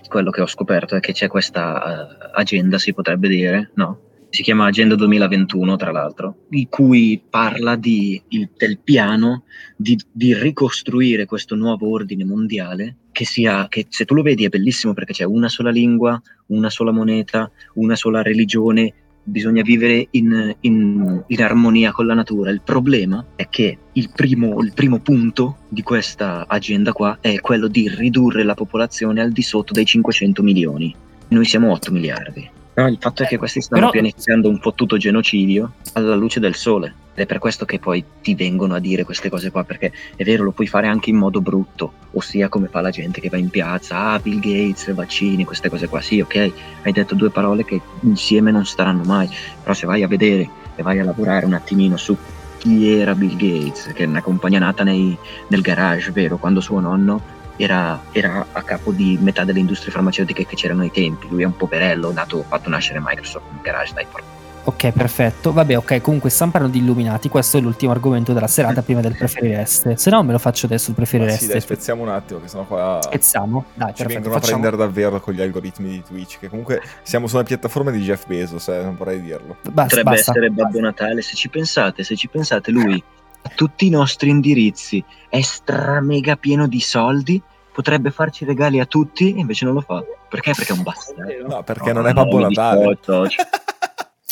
quello 0.09 0.31
che 0.31 0.41
ho 0.41 0.47
scoperto 0.47 0.97
è 0.97 1.01
che 1.01 1.13
c'è 1.13 1.29
questa 1.29 1.83
eh, 2.09 2.31
agenda, 2.35 2.79
si 2.79 2.95
potrebbe 2.95 3.29
dire, 3.29 3.71
no? 3.75 3.99
Si 4.35 4.43
chiama 4.43 4.67
Agenda 4.67 4.97
2021, 4.97 5.77
tra 5.77 5.93
l'altro, 5.93 6.47
di 6.49 6.67
cui 6.69 7.23
parla 7.31 7.77
di, 7.77 8.21
il- 8.31 8.51
del 8.57 8.81
piano 8.81 9.45
di, 9.77 9.97
di 10.11 10.35
ricostruire 10.35 11.25
questo 11.25 11.55
nuovo 11.55 11.89
ordine 11.93 12.25
mondiale 12.25 12.97
che 13.13 13.25
sia, 13.25 13.69
che 13.69 13.87
se 13.89 14.05
tu 14.05 14.13
lo 14.13 14.23
vedi 14.23 14.45
è 14.45 14.49
bellissimo 14.49 14.93
perché 14.93 15.13
c'è 15.13 15.23
una 15.23 15.49
sola 15.49 15.71
lingua, 15.71 16.21
una 16.47 16.69
sola 16.69 16.91
moneta, 16.91 17.49
una 17.75 17.95
sola 17.95 18.23
religione, 18.23 18.93
bisogna 19.23 19.63
vivere 19.63 20.09
in, 20.11 20.57
in- 20.63 21.23
in 21.29 21.41
armonia 21.41 21.93
con 21.93 22.07
la 22.07 22.15
natura. 22.15 22.51
Il 22.51 22.63
problema 22.63 23.25
è 23.37 23.49
che 23.49 23.79
il 23.93 24.11
primo, 24.13 24.61
il 24.63 24.73
primo 24.75 24.99
punto 24.99 25.59
di 25.69 25.83
questa 25.83 26.49
agenda 26.49 26.93
qua 26.93 27.19
è 27.21 27.39
quello 27.39 27.69
di 27.69 27.89
ridurre 27.89 28.43
la 28.43 28.55
popolazione 28.55 29.21
al 29.21 29.31
di 29.31 29.43
sotto 29.43 29.73
dei 29.73 29.85
500 29.87 30.43
milioni. 30.43 30.93
Noi 31.29 31.45
siamo 31.45 31.71
8 31.71 31.93
miliardi. 31.93 32.54
No, 32.77 32.89
il 32.89 32.99
fatto 33.01 33.23
è 33.23 33.27
che 33.27 33.39
questi 33.39 33.61
stanno 33.61 33.81
Però- 33.83 33.93
pianificando 33.93 34.49
un 34.49 34.59
fottuto 34.59 34.97
genocidio 34.97 35.73
alla 35.93 36.17
luce 36.17 36.41
del 36.41 36.55
sole. 36.57 36.95
Ed 37.15 37.23
è 37.23 37.27
per 37.27 37.39
questo 37.39 37.65
che 37.65 37.79
poi 37.79 38.05
ti 38.21 38.35
vengono 38.35 38.75
a 38.75 38.81
dire 38.81 39.05
queste 39.05 39.31
cose 39.31 39.53
qua, 39.53 39.63
perché 39.63 39.93
è 40.17 40.25
vero, 40.25 40.43
lo 40.43 40.51
puoi 40.51 40.67
fare 40.67 40.89
anche 40.89 41.11
in 41.11 41.17
modo 41.17 41.41
brutto, 41.41 41.93
ossia 42.13 42.49
come 42.49 42.67
fa 42.67 42.81
la 42.81 42.91
gente 42.91 43.21
che 43.21 43.29
va 43.29 43.37
in 43.37 43.51
piazza, 43.51 44.11
ah, 44.11 44.19
Bill 44.19 44.41
Gates, 44.41 44.93
vaccini, 44.93 45.45
queste 45.45 45.69
cose 45.69 45.87
qua. 45.87 46.01
Sì, 46.01 46.19
ok, 46.21 46.53
hai 46.83 46.93
detto 46.93 47.15
due 47.15 47.31
parole 47.31 47.65
che 47.65 47.81
insieme 48.01 48.51
non 48.51 48.67
staranno 48.67 49.05
mai, 49.05 49.29
però 49.63 49.73
se 49.75 49.87
vai 49.87 50.03
a 50.03 50.09
vedere 50.09 50.49
e 50.75 50.83
vai 50.83 50.99
a 50.99 51.05
lavorare 51.05 51.47
un 51.47 51.55
attimino 51.55 51.97
su 51.97 52.17
chi 52.59 52.91
era 52.91 53.15
Bill 53.15 53.37
Gates, 53.37 53.93
che 53.95 54.03
è 54.03 54.07
una 54.07 54.23
compagnia 54.23 54.59
nata 54.59 54.83
nei- 54.83 55.17
nel 55.47 55.61
garage, 55.61 56.11
vero, 56.11 56.39
quando 56.39 56.61
suo 56.61 56.81
nonno 56.81 57.43
era, 57.57 58.01
era 58.13 58.47
a 58.53 58.63
capo 58.63 58.93
di 58.93 59.19
metà 59.21 59.45
delle 59.45 59.61
industrie 59.61 59.93
farmaceutiche 59.93 60.47
che 60.47 60.57
c'erano 60.57 60.83
ai 60.83 60.91
tempi. 60.91 61.29
Lui 61.29 61.43
è 61.43 61.47
un 61.47 61.57
poverello, 61.57 62.13
nato, 62.13 62.45
fatto 62.47 62.69
nascere 62.69 63.01
Microsoft 63.03 63.47
nel 63.53 63.61
garage, 63.63 63.93
dai, 63.95 64.07
porco. 64.11 64.35
Ok, 64.67 64.93
perfetto. 64.93 65.53
Vabbè, 65.53 65.77
ok, 65.77 66.01
comunque 66.01 66.31
stiamo 66.31 66.53
parlando 66.53 66.79
di 66.79 66.83
illuminati. 66.83 67.29
Questo 67.29 67.59
è 67.59 67.61
l'ultimo 67.61 67.93
argomento 67.93 68.33
della 68.33 68.47
serata 68.47 68.81
prima 68.81 69.03
del 69.03 69.15
preferireste. 69.15 69.97
Se 69.99 70.09
no, 70.09 70.23
me 70.23 70.33
lo 70.33 70.39
faccio 70.39 70.65
adesso 70.65 70.87
il 70.91 70.97
Ma 70.97 71.05
preferireste. 71.05 71.45
sì, 71.45 71.51
dai, 71.51 71.61
spezziamo 71.61 72.03
un 72.03 72.09
attimo, 72.09 72.41
che 72.41 72.49
sennò 72.49 72.65
qua 72.65 72.99
Spezziamo? 73.03 73.67
Dai, 73.75 73.89
ci 73.89 73.95
perfetto. 73.97 74.09
vengono 74.09 74.35
a 74.37 74.41
Facciamo... 74.41 74.61
prendere 74.61 74.83
davvero 74.83 75.21
con 75.21 75.35
gli 75.35 75.43
algoritmi 75.43 75.91
di 75.91 76.03
Twitch. 76.03 76.39
Che 76.39 76.49
comunque 76.49 76.81
siamo 77.03 77.27
su 77.27 77.35
una 77.35 77.45
piattaforma 77.45 77.91
di 77.91 78.01
Jeff 78.01 78.27
Bezos, 78.27 78.69
eh, 78.69 78.83
non 78.83 78.97
vorrei 78.97 79.21
dirlo. 79.21 79.57
Basta, 79.61 79.83
Potrebbe 79.83 80.11
basta. 80.11 80.31
essere 80.31 80.51
Babbo 80.51 80.81
Natale, 80.81 81.21
se 81.21 81.35
ci 81.37 81.51
pensate, 81.51 82.03
se 82.03 82.17
ci 82.17 82.29
pensate, 82.29 82.71
lui 82.71 82.95
a 82.95 83.14
tutti 83.55 83.87
i 83.87 83.91
nostri 83.91 84.31
indirizzi 84.31 85.05
è 85.29 85.41
stra 85.41 86.01
mega 86.01 86.37
pieno 86.37 86.67
di 86.67 86.81
soldi, 86.81 87.41
potrebbe 87.73 88.11
farci 88.11 88.45
regali 88.45 88.81
a 88.81 88.87
tutti, 88.87 89.35
e 89.35 89.41
invece 89.41 89.65
non 89.65 89.75
lo 89.75 89.81
fa. 89.81 90.03
Perché? 90.29 90.53
Perché 90.55 90.73
è 90.73 90.77
un 90.77 90.83
bastardo. 90.83 91.47
No, 91.47 91.63
perché 91.63 91.93
non 91.93 92.07
è 92.07 92.13
Babbo 92.13 92.39
Natale. 92.39 92.97
dissocio. 92.97 93.43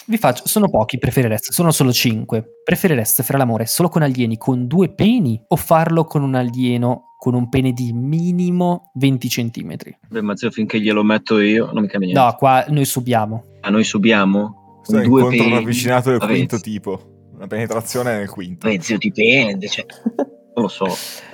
Vi 0.04 0.18
faccio, 0.18 0.48
sono 0.48 0.68
pochi, 0.68 0.98
preferireste, 0.98 1.52
sono 1.52 1.70
solo 1.70 1.92
5. 1.92 2.62
Preferireste 2.64 3.22
fare 3.22 3.38
l'amore 3.38 3.66
solo 3.66 3.88
con 3.88 4.02
alieni 4.02 4.36
con 4.36 4.66
due 4.66 4.92
peni 4.92 5.40
o 5.46 5.56
farlo 5.56 6.04
con 6.04 6.22
un 6.22 6.34
alieno 6.34 7.14
con 7.18 7.34
un 7.34 7.48
pene 7.48 7.72
di 7.72 7.92
minimo 7.92 8.90
20 8.94 9.28
cm? 9.28 9.76
Beh, 10.08 10.22
ma 10.22 10.34
zio, 10.34 10.50
finché 10.50 10.80
glielo 10.80 11.04
metto 11.04 11.38
io, 11.38 11.70
non 11.72 11.82
mi 11.82 11.88
cambia 11.88 12.08
niente. 12.08 12.20
No, 12.20 12.34
qua 12.36 12.64
noi 12.68 12.84
subiamo. 12.84 13.44
A 13.60 13.70
noi 13.70 13.84
subiamo 13.84 14.80
con 14.84 14.96
due 14.96 15.04
incontro 15.04 15.28
peni. 15.28 15.50
ravvicinato 15.54 16.10
del 16.10 16.18
quinto 16.18 16.58
tipo. 16.58 17.11
Una 17.42 17.50
penetrazione 17.50 18.18
nel 18.18 18.30
quinto. 18.30 18.68
Beh, 18.68 18.80
zio, 18.80 18.98
dipende, 18.98 19.66
cioè, 19.66 19.84
non 20.54 20.62
lo 20.64 20.68
so. 20.68 20.86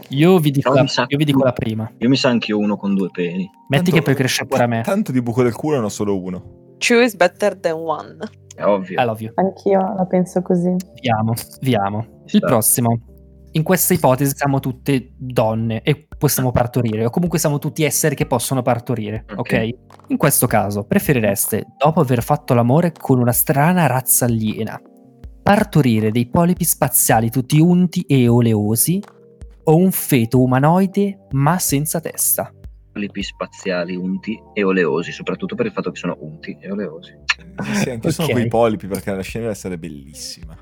Io 0.09 0.39
vi 0.39 0.51
dico, 0.51 0.73
la, 0.73 0.87
sa- 0.87 1.05
io 1.07 1.19
vi 1.19 1.25
dico 1.27 1.45
la 1.45 1.53
prima. 1.53 1.93
Io 1.99 2.09
mi 2.09 2.17
sa 2.17 2.31
anche 2.31 2.51
io 2.53 2.57
uno 2.59 2.79
con 2.79 2.95
due 2.95 3.11
peni. 3.13 3.47
Metti 3.69 3.85
Tanto- 3.85 3.91
che 3.91 4.03
poi 4.03 4.15
cresce 4.15 4.47
pure 4.47 4.63
a 4.63 4.67
me. 4.67 4.81
Tanto 4.81 5.13
di 5.13 5.21
buco 5.21 5.43
del 5.43 5.55
culo 5.55 5.79
ne 5.79 5.85
ho 5.85 5.89
solo 5.91 6.19
uno. 6.19 6.77
Two 6.79 7.03
is 7.03 7.15
better 7.15 7.59
than 7.61 7.75
one. 7.75 8.17
È 8.57 8.65
ovvio. 8.65 8.99
I 8.99 9.05
love 9.05 9.23
you. 9.23 9.33
Anch'io 9.35 9.81
la 9.97 10.07
penso 10.07 10.41
così. 10.41 10.75
Viamo, 11.03 11.35
viamo. 11.61 12.23
Ci 12.25 12.37
Il 12.37 12.43
sta. 12.43 12.47
prossimo. 12.47 12.99
In 13.53 13.63
questa 13.63 13.93
ipotesi 13.93 14.33
siamo 14.35 14.61
tutte 14.61 15.13
donne 15.15 15.83
e 15.83 16.07
possiamo 16.17 16.53
partorire, 16.53 17.05
o 17.05 17.11
comunque 17.11 17.39
siamo 17.39 17.59
tutti 17.59 17.85
esseri 17.85 18.15
che 18.15 18.25
possono 18.25 18.63
partorire, 18.63 19.25
ok? 19.29 19.39
Ok. 19.39 19.69
In 20.09 20.17
questo 20.17 20.47
caso, 20.47 20.85
preferireste, 20.85 21.67
dopo 21.77 22.01
aver 22.01 22.23
fatto 22.23 22.55
l'amore 22.55 22.93
con 22.99 23.19
una 23.19 23.33
strana 23.33 23.87
razza 23.87 24.25
aliena, 24.27 24.81
partorire 25.53 26.11
dei 26.11 26.27
polipi 26.27 26.63
spaziali 26.63 27.31
tutti 27.31 27.59
unti 27.59 28.03
e 28.07 28.29
oleosi 28.29 29.03
o 29.65 29.77
un 29.77 29.91
feto 29.93 30.43
umanoide 30.43 31.21
ma 31.31 31.59
senza 31.59 32.01
testa? 32.01 32.53
Polipi 32.93 33.23
spaziali 33.23 33.97
unti 33.97 34.39
e 34.53 34.63
oleosi, 34.63 35.11
soprattutto 35.11 35.55
per 35.55 35.65
il 35.65 35.73
fatto 35.73 35.91
che 35.91 35.97
sono 35.99 36.19
unti 36.21 36.59
e 36.61 36.71
oleosi. 36.71 37.17
Sì, 37.65 37.75
sì, 37.77 37.89
anche 37.91 38.09
io 38.09 38.13
sono 38.13 38.29
quei 38.29 38.47
polipi 38.47 38.89
perché 38.89 39.11
la 39.15 39.23
scena 39.23 39.45
deve 39.45 39.57
essere 39.57 39.79
bellissima. 39.79 40.55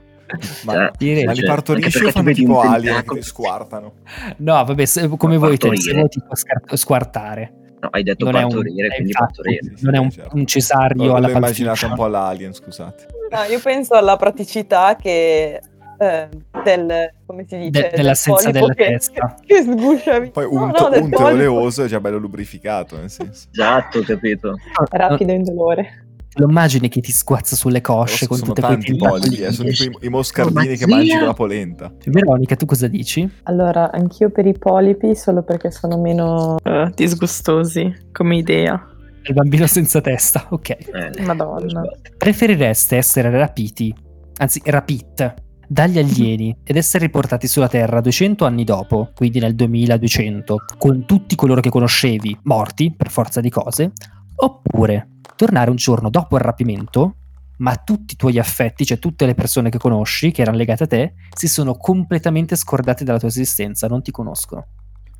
Ma, 0.64 0.72
Cioè, 0.72 0.90
direi- 0.98 1.24
ma 1.24 1.32
li 1.32 1.38
cioè, 1.38 1.48
partorisci 1.48 2.04
o 2.04 2.10
fanno 2.12 2.30
tipo 2.30 2.60
un 2.60 2.66
alien 2.68 3.02
che 3.04 3.22
squartano? 3.22 3.92
No, 4.36 4.64
vabbè, 4.64 4.84
se- 4.84 5.08
come 5.08 5.36
Ma 5.36 5.46
vuoi 5.46 5.56
te, 5.58 5.66
se 5.66 5.68
partorire. 5.68 5.94
vuoi 5.96 6.08
tipo 6.10 6.76
squartare. 6.76 7.52
No, 7.80 7.88
hai 7.90 8.04
detto 8.04 8.24
Non 8.24 8.36
è 8.36 8.42
un- 8.42 8.48
partorire, 8.50 8.86
eh, 8.86 8.90
quindi 8.94 9.10
infatti, 9.10 9.32
partorire. 9.34 9.72
Non 9.80 9.94
è 9.94 9.98
un, 9.98 10.10
certo. 10.10 10.36
un 10.36 10.46
cesario 10.46 11.04
L'ho, 11.06 11.14
alla 11.16 11.26
l'ho 11.38 11.46
Fiction. 11.46 11.90
un 11.90 11.96
po' 11.96 12.04
all'alien, 12.04 12.52
scusate. 12.52 13.06
No, 13.30 13.42
io 13.50 13.60
penso 13.60 13.94
alla 13.94 14.16
praticità 14.16 14.96
che 14.96 15.60
eh, 15.98 16.28
del 16.62 17.10
come 17.26 17.44
si 17.48 17.56
dice 17.56 17.70
De- 17.70 17.80
del 17.80 17.90
dell'assenza 17.94 18.50
polipo 18.50 18.66
della 18.66 18.74
che, 18.74 18.84
testa. 18.92 19.34
che 19.44 19.62
sguscia 19.62 20.18
via. 20.20 20.30
Poi 20.30 20.44
No, 20.44 20.62
un, 20.64 20.72
no, 20.78 20.88
del 20.90 21.02
un 21.02 21.10
polipo. 21.10 21.24
oleoso 21.24 21.84
è 21.84 21.86
già 21.86 22.00
bello 22.00 22.18
lubrificato, 22.18 22.96
nel 22.96 23.10
senso. 23.10 23.48
Esatto, 23.50 24.00
capito. 24.02 24.54
Rapido 24.90 25.32
e 25.32 25.34
indolore. 25.34 26.00
Lo 26.38 26.48
immagini 26.48 26.90
che 26.90 27.00
ti 27.00 27.12
sguazza 27.12 27.56
sulle 27.56 27.80
cosce 27.80 28.26
con 28.26 28.38
tutte 28.38 28.60
quelle 28.60 28.74
tanti 28.76 28.94
polipi, 28.94 29.40
eh, 29.40 29.52
sono 29.52 29.70
tipo 29.70 29.98
i, 30.02 30.06
i 30.06 30.08
moscardini 30.10 30.74
Oh, 30.74 30.76
che 30.76 30.86
mangi 30.86 31.16
con 31.16 31.24
la 31.26 31.32
polenta. 31.32 31.90
Veronica, 32.04 32.56
tu 32.56 32.66
cosa 32.66 32.88
dici? 32.88 33.26
Allora, 33.44 33.90
anch'io 33.90 34.28
per 34.28 34.44
i 34.46 34.52
polipi, 34.52 35.16
solo 35.16 35.42
perché 35.42 35.70
sono 35.70 35.98
meno 35.98 36.58
eh, 36.62 36.90
disgustosi 36.94 38.08
come 38.12 38.36
idea. 38.36 38.86
Il 39.28 39.34
bambino 39.34 39.66
senza 39.66 40.00
testa, 40.00 40.46
ok. 40.50 40.68
Eh, 40.70 41.22
Madonna. 41.22 41.82
Preferireste 42.16 42.96
essere 42.96 43.30
rapiti, 43.30 43.94
anzi 44.36 44.60
rapit, 44.64 45.34
dagli 45.66 45.98
alieni 45.98 46.56
ed 46.62 46.76
essere 46.76 47.06
riportati 47.06 47.48
sulla 47.48 47.68
Terra 47.68 48.00
200 48.00 48.44
anni 48.44 48.64
dopo, 48.64 49.10
quindi 49.14 49.40
nel 49.40 49.54
2200, 49.54 50.56
con 50.78 51.04
tutti 51.06 51.34
coloro 51.34 51.60
che 51.60 51.70
conoscevi 51.70 52.38
morti 52.44 52.94
per 52.96 53.10
forza 53.10 53.40
di 53.40 53.50
cose, 53.50 53.92
oppure 54.36 55.08
tornare 55.34 55.70
un 55.70 55.76
giorno 55.76 56.08
dopo 56.08 56.36
il 56.36 56.42
rapimento, 56.42 57.16
ma 57.58 57.74
tutti 57.76 58.14
i 58.14 58.16
tuoi 58.16 58.38
affetti, 58.38 58.84
cioè 58.84 58.98
tutte 58.98 59.26
le 59.26 59.34
persone 59.34 59.70
che 59.70 59.78
conosci, 59.78 60.30
che 60.30 60.42
erano 60.42 60.56
legate 60.56 60.84
a 60.84 60.86
te, 60.86 61.14
si 61.34 61.48
sono 61.48 61.74
completamente 61.74 62.54
scordate 62.54 63.02
della 63.04 63.18
tua 63.18 63.28
esistenza, 63.28 63.88
non 63.88 64.02
ti 64.02 64.10
conoscono. 64.10 64.66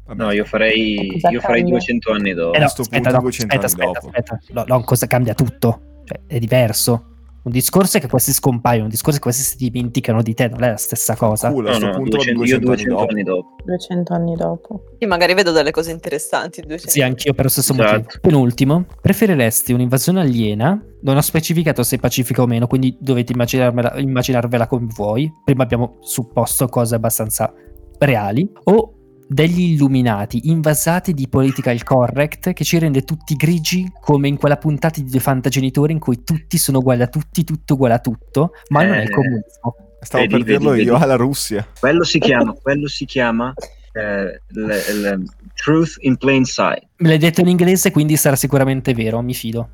Vabbè. 0.07 0.23
No, 0.23 0.31
io 0.31 0.45
farei, 0.45 0.95
io 1.31 1.41
farei 1.41 1.63
cambia? 1.63 1.79
200 1.79 2.13
anni 2.13 2.33
dopo. 2.33 2.55
Eh 2.57 2.59
no, 2.61 2.65
aspetta, 2.65 3.11
no, 3.11 3.21
200 3.21 3.57
aspetta, 3.57 3.57
anni 3.57 3.65
aspetta, 3.65 4.07
dopo. 4.07 4.07
aspetta. 4.17 4.41
No, 4.53 4.65
no, 4.79 4.85
cosa 4.85 5.07
cambia 5.07 5.35
tutto? 5.35 5.81
Cioè, 6.05 6.21
è 6.27 6.39
diverso. 6.39 7.11
Un 7.47 7.53
discorso 7.53 7.99
è 7.99 8.01
che 8.01 8.09
questi 8.09 8.33
scompaiono, 8.33 8.85
un 8.85 8.91
discorso 8.91 9.19
è 9.19 9.23
che 9.23 9.29
questi 9.29 9.43
si 9.45 9.57
dimenticano 9.71 10.21
di 10.21 10.35
te, 10.35 10.49
non 10.49 10.65
è 10.65 10.71
la 10.71 10.77
stessa 10.77 11.15
cosa. 11.15 11.53
Culo, 11.53 11.71
a 11.71 11.79
No, 11.79 11.87
no, 11.87 11.93
punto 11.93 12.17
200, 12.17 12.39
200, 12.41 12.65
io 12.67 12.73
anni 12.73 12.83
200 12.83 12.95
dopo. 12.97 13.13
anni 13.13 13.23
dopo. 13.23 13.57
200 13.65 14.13
anni 14.15 14.35
dopo. 14.35 14.83
Sì, 14.99 15.07
magari 15.07 15.35
vedo 15.35 15.53
delle 15.53 15.71
cose 15.71 15.93
interessanti. 15.93 16.61
200. 16.63 16.89
Sì, 16.91 17.03
anch'io 17.03 17.35
per 17.35 17.45
lo 17.45 17.51
stesso 17.51 17.73
Esatto. 17.73 17.93
motivo. 17.93 18.11
Penultimo, 18.21 18.85
preferiresti 19.01 19.73
un'invasione 19.73 20.21
aliena? 20.23 20.85
Non 21.03 21.17
ho 21.17 21.21
specificato 21.21 21.85
se 21.85 21.97
è 21.97 21.99
pacifica 22.01 22.43
o 22.43 22.47
meno, 22.47 22.67
quindi 22.67 22.97
dovete 22.99 23.31
immaginarvela, 23.33 23.97
immaginarvela 24.01 24.67
come 24.67 24.87
vuoi. 24.93 25.33
Prima 25.45 25.63
abbiamo 25.63 25.99
supposto 26.01 26.67
cose 26.67 26.97
abbastanza 26.97 27.53
reali. 27.99 28.51
O 28.65 28.96
degli 29.29 29.73
illuminati 29.73 30.49
invasati 30.49 31.13
di 31.13 31.29
political 31.29 31.83
correct 31.83 32.53
che 32.53 32.65
ci 32.65 32.79
rende 32.79 33.03
tutti 33.03 33.35
grigi 33.35 33.91
come 34.01 34.29
in 34.29 34.37
quella 34.37 34.57
puntata 34.57 35.01
di 35.01 35.11
The 35.11 35.19
Fantagenitori 35.21 35.93
in 35.93 35.99
cui 35.99 36.23
tutti 36.23 36.59
sono 36.59 36.79
uguali 36.79 37.03
a 37.03 37.09
tutti, 37.09 37.43
tutto 37.45 37.75
uguale 37.75 37.95
a 37.95 37.99
tutto, 37.99 38.53
ma 38.69 38.83
non 38.85 38.95
è 38.95 39.03
il 39.03 39.09
Eh. 39.09 39.13
comunismo. 39.13 39.75
Stavo 40.01 40.23
Vedi, 40.25 40.35
per 40.37 40.45
dirlo 40.45 40.71
vedi, 40.71 40.83
io 40.85 40.93
vedi. 40.93 41.05
alla 41.05 41.17
Russia. 41.17 41.67
Quello 41.81 42.05
si 42.05 42.19
chiama, 42.21 42.53
quello 42.53 42.87
si 42.87 43.05
chiama 43.07 43.53
eh, 43.93 44.41
l- 44.49 44.61
l- 45.01 45.25
Truth 45.57 45.97
in 46.01 46.17
Plain 46.17 46.45
Sight. 46.45 46.87
Me 46.99 47.09
l'hai 47.09 47.19
detto 47.19 47.41
in 47.41 47.49
inglese, 47.49 47.91
quindi 47.91 48.17
sarà 48.17 48.37
sicuramente 48.37 48.95
vero, 48.95 49.21
mi 49.23 49.35
fido. 49.35 49.71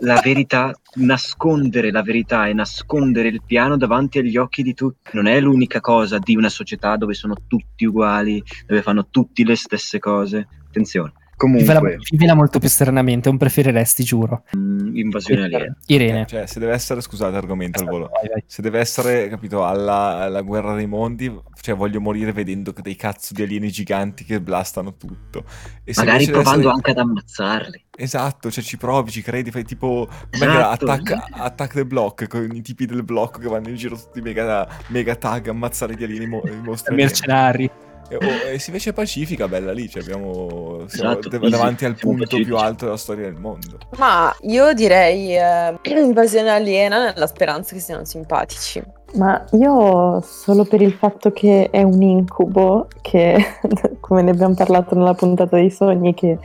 La 0.00 0.20
verità, 0.22 0.72
nascondere 0.96 1.90
la 1.90 2.02
verità 2.02 2.46
e 2.46 2.52
nascondere 2.52 3.28
il 3.28 3.42
piano 3.46 3.76
davanti 3.76 4.18
agli 4.18 4.36
occhi 4.36 4.62
di 4.62 4.74
tutti 4.74 5.10
non 5.12 5.26
è 5.26 5.40
l'unica 5.40 5.80
cosa 5.80 6.18
di 6.18 6.36
una 6.36 6.48
società 6.48 6.96
dove 6.96 7.14
sono 7.14 7.34
tutti 7.46 7.84
uguali, 7.84 8.42
dove 8.66 8.82
fanno 8.82 9.06
tutti 9.08 9.44
le 9.44 9.56
stesse 9.56 9.98
cose. 9.98 10.46
Attenzione, 10.66 11.12
Comunque, 11.42 11.98
vivela 12.10 12.34
molto 12.34 12.60
più 12.60 12.68
serenamente, 12.68 13.28
non 13.28 13.36
preferiresti, 13.36 14.04
giuro. 14.04 14.44
mh, 14.52 14.96
invasione 14.96 15.42
aliena. 15.44 15.76
Irene. 15.86 16.24
Cioè, 16.26 16.46
se 16.46 16.60
deve 16.60 16.72
essere, 16.72 17.00
scusate, 17.00 17.36
argomento 17.36 17.80
al 17.80 17.88
volo. 17.88 18.08
Vai, 18.12 18.28
vai. 18.28 18.44
Se 18.46 18.62
deve 18.62 18.78
essere, 18.78 19.28
capito, 19.28 19.64
alla, 19.66 20.18
alla 20.18 20.40
guerra 20.42 20.76
dei 20.76 20.86
mondi, 20.86 21.36
cioè 21.60 21.74
voglio 21.74 22.00
morire 22.00 22.32
vedendo 22.32 22.72
dei 22.80 22.94
cazzo 22.94 23.34
di 23.34 23.42
alieni 23.42 23.72
giganti 23.72 24.22
che 24.24 24.40
blastano 24.40 24.96
tutto. 24.96 25.42
E 25.82 25.92
se 25.92 26.04
Magari 26.04 26.26
provando 26.26 26.58
essere- 26.60 26.74
anche 26.74 26.90
ad 26.92 26.98
ammazzarli. 26.98 27.84
Esatto, 27.96 28.50
cioè 28.50 28.62
ci 28.62 28.76
provi, 28.76 29.10
ci 29.10 29.20
credi, 29.22 29.50
fai 29.50 29.64
tipo 29.64 30.08
Esatto, 30.30 30.50
era? 30.50 30.70
attack, 30.70 31.10
esatto. 31.10 31.42
attack 31.42 31.72
the 31.74 31.84
block 31.84 32.26
con 32.28 32.48
i 32.54 32.62
tipi 32.62 32.86
del 32.86 33.02
blocco 33.02 33.38
che 33.40 33.48
vanno 33.48 33.68
in 33.68 33.74
giro 33.74 33.96
tutti 33.96 34.20
mega, 34.20 34.66
mega 34.88 35.16
tag, 35.16 35.48
ammazzare 35.48 35.94
gli 35.96 36.04
alieni, 36.04 36.26
mo- 36.26 36.42
i 36.44 36.60
mostri. 36.62 36.94
alieni. 37.26 37.70
E, 38.08 38.16
oh, 38.16 38.50
e 38.50 38.58
si 38.58 38.70
invece 38.70 38.92
pacifica, 38.92 39.48
bella 39.48 39.72
lì, 39.72 39.88
cioè 39.88 40.02
abbiamo, 40.02 40.84
siamo 40.86 41.10
Esatto, 41.18 41.28
dav- 41.28 41.48
davanti 41.48 41.84
al 41.84 41.94
punto 41.94 42.26
più 42.26 42.36
pacifici. 42.38 42.64
alto 42.64 42.84
della 42.84 42.96
storia 42.96 43.24
del 43.24 43.40
mondo. 43.40 43.78
Ma 43.96 44.34
io 44.42 44.72
direi 44.74 45.36
eh, 45.36 45.78
invasione 45.98 46.50
aliena 46.50 47.12
nella 47.12 47.26
speranza 47.26 47.74
che 47.74 47.80
siano 47.80 48.04
simpatici. 48.04 48.82
Ma 49.14 49.44
io 49.52 50.20
solo 50.22 50.64
per 50.64 50.80
il 50.80 50.92
fatto 50.92 51.32
che 51.32 51.68
è 51.70 51.82
un 51.82 52.00
incubo, 52.00 52.88
che 53.02 53.36
come 54.00 54.22
ne 54.22 54.30
abbiamo 54.30 54.54
parlato 54.54 54.94
nella 54.94 55.14
puntata 55.14 55.56
dei 55.56 55.70
sogni, 55.70 56.14
che 56.14 56.38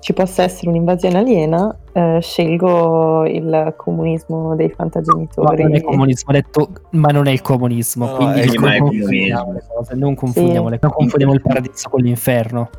ci 0.00 0.12
possa 0.14 0.42
essere 0.44 0.70
un'invasione 0.70 1.18
aliena, 1.18 1.76
eh, 1.92 2.18
scelgo 2.20 3.26
il 3.26 3.74
comunismo 3.76 4.56
dei 4.56 4.68
Ma 4.68 4.74
fantagenitori. 4.76 5.62
non 5.62 5.74
è 5.74 5.82
comunismo, 5.82 6.30
ho 6.30 6.32
detto, 6.32 6.68
ma 6.90 7.08
non 7.10 7.26
è 7.26 7.30
il 7.30 7.42
comunismo. 7.42 8.06
No, 8.06 8.12
quindi 8.16 8.40
è 8.40 8.44
il 8.44 8.52
non 8.58 8.78
comunismo. 8.78 9.04
confondiamo 9.06 9.52
le 9.52 9.62
cose, 9.68 9.94
non 9.94 10.14
confondiamo, 10.14 10.68
le- 10.70 10.78
non 10.80 10.90
confondiamo 10.92 11.34
il 11.34 11.42
paradiso 11.42 11.88
con 11.90 12.00
l'inferno. 12.00 12.70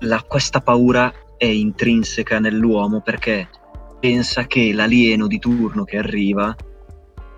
La- 0.00 0.22
questa 0.26 0.60
paura 0.60 1.10
è 1.38 1.46
intrinseca 1.46 2.38
nell'uomo 2.38 3.00
perché 3.00 3.48
pensa 3.98 4.44
che 4.46 4.72
l'alieno 4.74 5.26
di 5.26 5.38
turno 5.38 5.84
che 5.84 5.96
arriva 5.96 6.54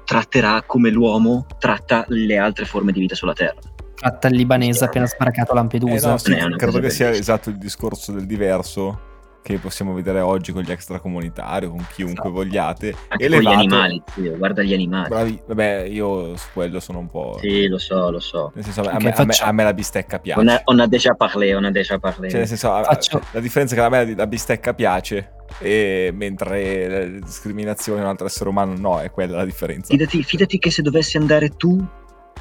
tratterà 0.05 0.63
come 0.67 0.91
l'uomo 0.91 1.47
tratta 1.59 2.05
le 2.09 2.37
altre 2.39 2.65
forme 2.65 2.91
di 2.93 3.01
vita 3.01 3.15
sulla 3.15 3.33
Terra. 3.33 3.59
Fatta 3.99 4.29
il 4.29 4.37
libanese 4.37 4.85
appena 4.85 5.07
sbarcato 5.07 5.53
a 5.53 5.55
Eh, 5.55 5.59
Lampedusa. 5.59 6.11
no, 6.11 6.19
sì, 6.19 6.33
una 6.33 6.57
credo 6.57 6.79
che 6.81 6.91
sia 6.91 7.11
esatto 7.11 7.49
il 7.51 7.57
discorso 7.59 8.13
del 8.13 8.27
diverso 8.27 9.01
che 9.47 9.59
possiamo 9.59 9.95
vedere 9.95 10.19
oggi 10.19 10.51
con 10.51 10.63
gli 10.63 10.73
extracomunitari, 10.73 11.69
con 11.69 11.77
chiunque 11.95 12.15
Esatto. 12.15 12.31
vogliate. 12.33 12.95
Anche 13.07 13.29
con 13.29 13.39
gli 13.39 13.47
animali, 13.47 14.03
zio, 14.13 14.37
guarda 14.37 14.61
gli 14.65 14.75
animali. 14.75 15.09
Bravi, 15.09 15.41
vabbè, 15.47 15.83
io 15.89 16.37
su 16.37 16.49
quello 16.53 16.81
sono 16.81 16.99
un 16.99 17.07
po'... 17.09 17.39
Sì, 17.41 17.69
lo 17.69 17.79
so, 17.79 18.11
lo 18.11 18.19
so. 18.19 18.51
Nel 18.57 18.65
senso, 18.65 18.81
a, 18.81 18.99
me, 18.99 19.13
a 19.13 19.25
me- 19.25 19.35
a 19.41 19.53
me 19.53 19.63
la 19.63 19.73
bistecca 19.73 20.19
piace. 20.19 20.41
On 20.41 20.49
a, 20.49 20.61
on 20.65 20.81
a 20.81 20.87
déjà 20.89 21.15
parlé, 21.15 21.55
on 21.55 21.65
a 21.65 21.71
déjà 21.71 21.97
parlé. 22.01 22.29
Cioè, 22.29 22.41
nel 22.41 22.49
senso, 22.49 22.73
a- 22.73 22.83
Faccio- 22.83 23.23
la 23.31 23.39
differenza 23.41 23.75
è 23.77 23.79
che 23.79 23.85
a 23.85 23.89
me 23.89 24.15
la 24.17 24.27
bistecca 24.27 24.75
piace, 24.75 25.31
e 25.61 26.11
mentre 26.13 26.89
la 26.89 27.21
discriminazione 27.25 27.99
di 28.01 28.05
un 28.05 28.11
altro 28.11 28.27
essere 28.27 28.49
umano 28.51 28.75
no, 28.77 28.99
è 29.01 29.13
quella 29.13 29.37
la 29.37 29.45
differenza. 29.45 29.93
Fidati, 29.93 30.25
fidati 30.25 30.59
che 30.59 30.73
se 30.73 30.83
dovessi 30.83 31.19
andare 31.19 31.51
tu 31.51 31.87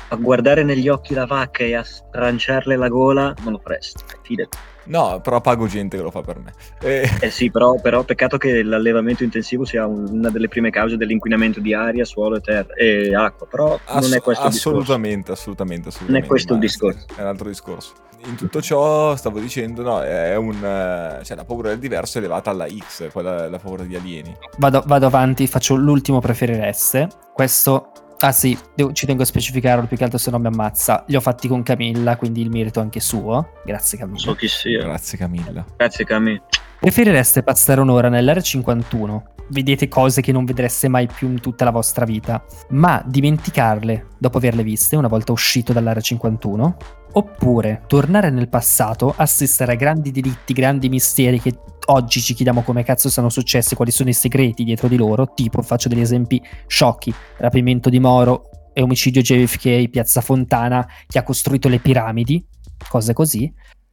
a 0.10 0.16
guardare 0.16 0.64
negli 0.64 0.88
occhi 0.88 1.14
la 1.14 1.26
vacca 1.26 1.64
e 1.64 1.76
a 1.76 1.84
stranciarle 1.84 2.76
la 2.76 2.88
gola, 2.88 3.34
non 3.44 3.54
lo 3.54 3.60
faresti. 3.64 4.04
Fidati. 4.22 4.58
No, 4.88 5.20
però 5.20 5.42
pago 5.42 5.66
gente 5.66 5.98
che 5.98 6.04
lo 6.04 6.12
fa 6.12 6.22
per 6.22 6.38
me. 6.38 6.54
Eh, 6.82 7.10
Eh 7.20 7.30
sì, 7.32 7.50
però, 7.50 7.74
però 7.82 8.04
peccato 8.04 8.38
che 8.38 8.62
l'allevamento 8.62 9.24
intensivo 9.24 9.66
sia 9.66 9.88
un- 9.88 10.08
una 10.12 10.30
delle 10.30 10.48
prime 10.48 10.70
cause 10.70 10.96
dell'inquinamento 10.96 11.60
di 11.60 11.74
aria, 11.74 12.06
suolo 12.06 12.36
e 12.36 12.42
terra 12.42 12.74
e 12.76 13.16
acqua, 13.16 13.48
però 13.48 13.68
non 13.70 13.80
ass- 13.86 14.14
è 14.14 14.22
questo 14.22 14.46
il 14.46 14.52
discorso. 14.52 14.70
assolutamente, 14.78 15.32
assolutamente, 15.32 15.88
assolutamente. 15.90 16.14
Non 16.14 16.24
è 16.24 16.28
questo 16.28 16.54
il 16.54 16.60
discorso. 16.60 17.06
È 17.16 17.22
un 17.22 17.28
altro 17.28 17.48
discorso. 17.48 17.94
In 18.28 18.36
tutto 18.36 18.62
ciò, 18.62 19.16
stavo 19.16 19.40
dicendo, 19.40 19.82
no, 19.82 20.02
è 20.02 20.36
un... 20.36 20.54
eh, 20.56 21.24
cioè, 21.24 21.36
la 21.36 21.46
paura 21.46 21.70
del 21.70 21.80
diverso 21.80 22.18
è 22.18 22.22
elevata 22.22 22.52
alla 22.52 22.68
X, 22.68 23.10
quella 23.12 23.48
la 23.50 23.60
paura 23.60 23.84
di 23.84 23.96
alieni. 23.96 24.36
Vado, 24.58 24.84
vado 24.86 25.06
avanti, 25.08 25.48
faccio 25.48 25.74
l'ultimo 25.76 26.20
preferireste. 26.20 27.08
Questo. 27.34 27.90
Ah 28.20 28.32
sì, 28.32 28.58
devo- 28.74 28.94
ci 28.94 29.06
tengo 29.06 29.24
a 29.24 29.26
specificarlo 29.26 29.86
più 29.88 29.98
che 29.98 30.04
altro 30.04 30.18
se 30.18 30.32
no 30.32 30.40
mi 30.40 30.48
ammazza. 30.48 31.04
Li 31.08 31.16
ho 31.16 31.22
fatti 31.22 31.48
con 31.48 31.64
Camilla, 31.64 32.16
quindi 32.16 32.42
il 32.42 32.50
merito 32.50 32.80
è 32.80 32.84
anche 32.84 33.00
suo. 33.00 33.50
Grazie 33.66 33.98
Non 34.00 34.08
Camilla. 34.10 34.26
so 34.28 34.36
chi 34.36 34.48
sia. 34.48 34.80
Grazie 34.84 35.18
Camilla. 35.18 35.66
Grazie 35.76 36.06
Cami. 36.06 36.42
Preferireste 36.80 37.44
passare 37.44 37.82
un'ora 37.82 38.10
nell'R51? 38.10 39.22
Vedete 39.48 39.88
cose 39.88 40.22
che 40.22 40.32
non 40.32 40.44
vedreste 40.46 40.88
mai 40.88 41.08
più 41.08 41.28
in 41.30 41.40
tutta 41.40 41.66
la 41.66 41.72
vostra 41.72 42.04
vita, 42.06 42.44
ma 42.70 43.04
dimenticarle 43.06 44.08
dopo 44.18 44.38
averle 44.38 44.64
viste 44.64 44.96
una 44.96 45.08
volta 45.08 45.32
uscito 45.32 45.72
dall'R51? 45.74 46.74
Oppure 47.14 47.84
tornare 47.88 48.30
nel 48.30 48.50
passato, 48.50 49.14
assistere 49.16 49.74
a 49.74 49.76
grandi 49.76 50.12
delitti, 50.12 50.54
grandi 50.54 50.90
misteri 50.90 51.40
che 51.40 51.54
oggi 51.88 52.22
ci 52.22 52.34
chiediamo 52.34 52.62
come 52.62 52.84
cazzo 52.84 53.10
sono 53.10 53.30
successi, 53.30 53.76
quali 53.76 53.92
sono 53.92 54.10
i 54.10 54.14
segreti 54.14 54.64
dietro 54.64 54.88
di 54.88 54.98
loro, 54.98 55.34
tipo 55.34 55.62
faccio 55.62 55.90
degli 55.90 56.02
esempi 56.02 56.42
sciocchi, 56.68 57.14
rapimento 57.38 57.90
di 57.90 58.00
Moro 58.00 58.50
e 58.74 58.82
omicidio 58.82 59.22
JFK, 59.22 59.90
Piazza 59.90 60.22
Fontana, 60.22 60.88
che 61.08 61.18
ha 61.18 61.24
costruito 61.24 61.70
le 61.70 61.80
piramidi, 61.80 62.46
cose 62.90 63.14
così, 63.14 63.52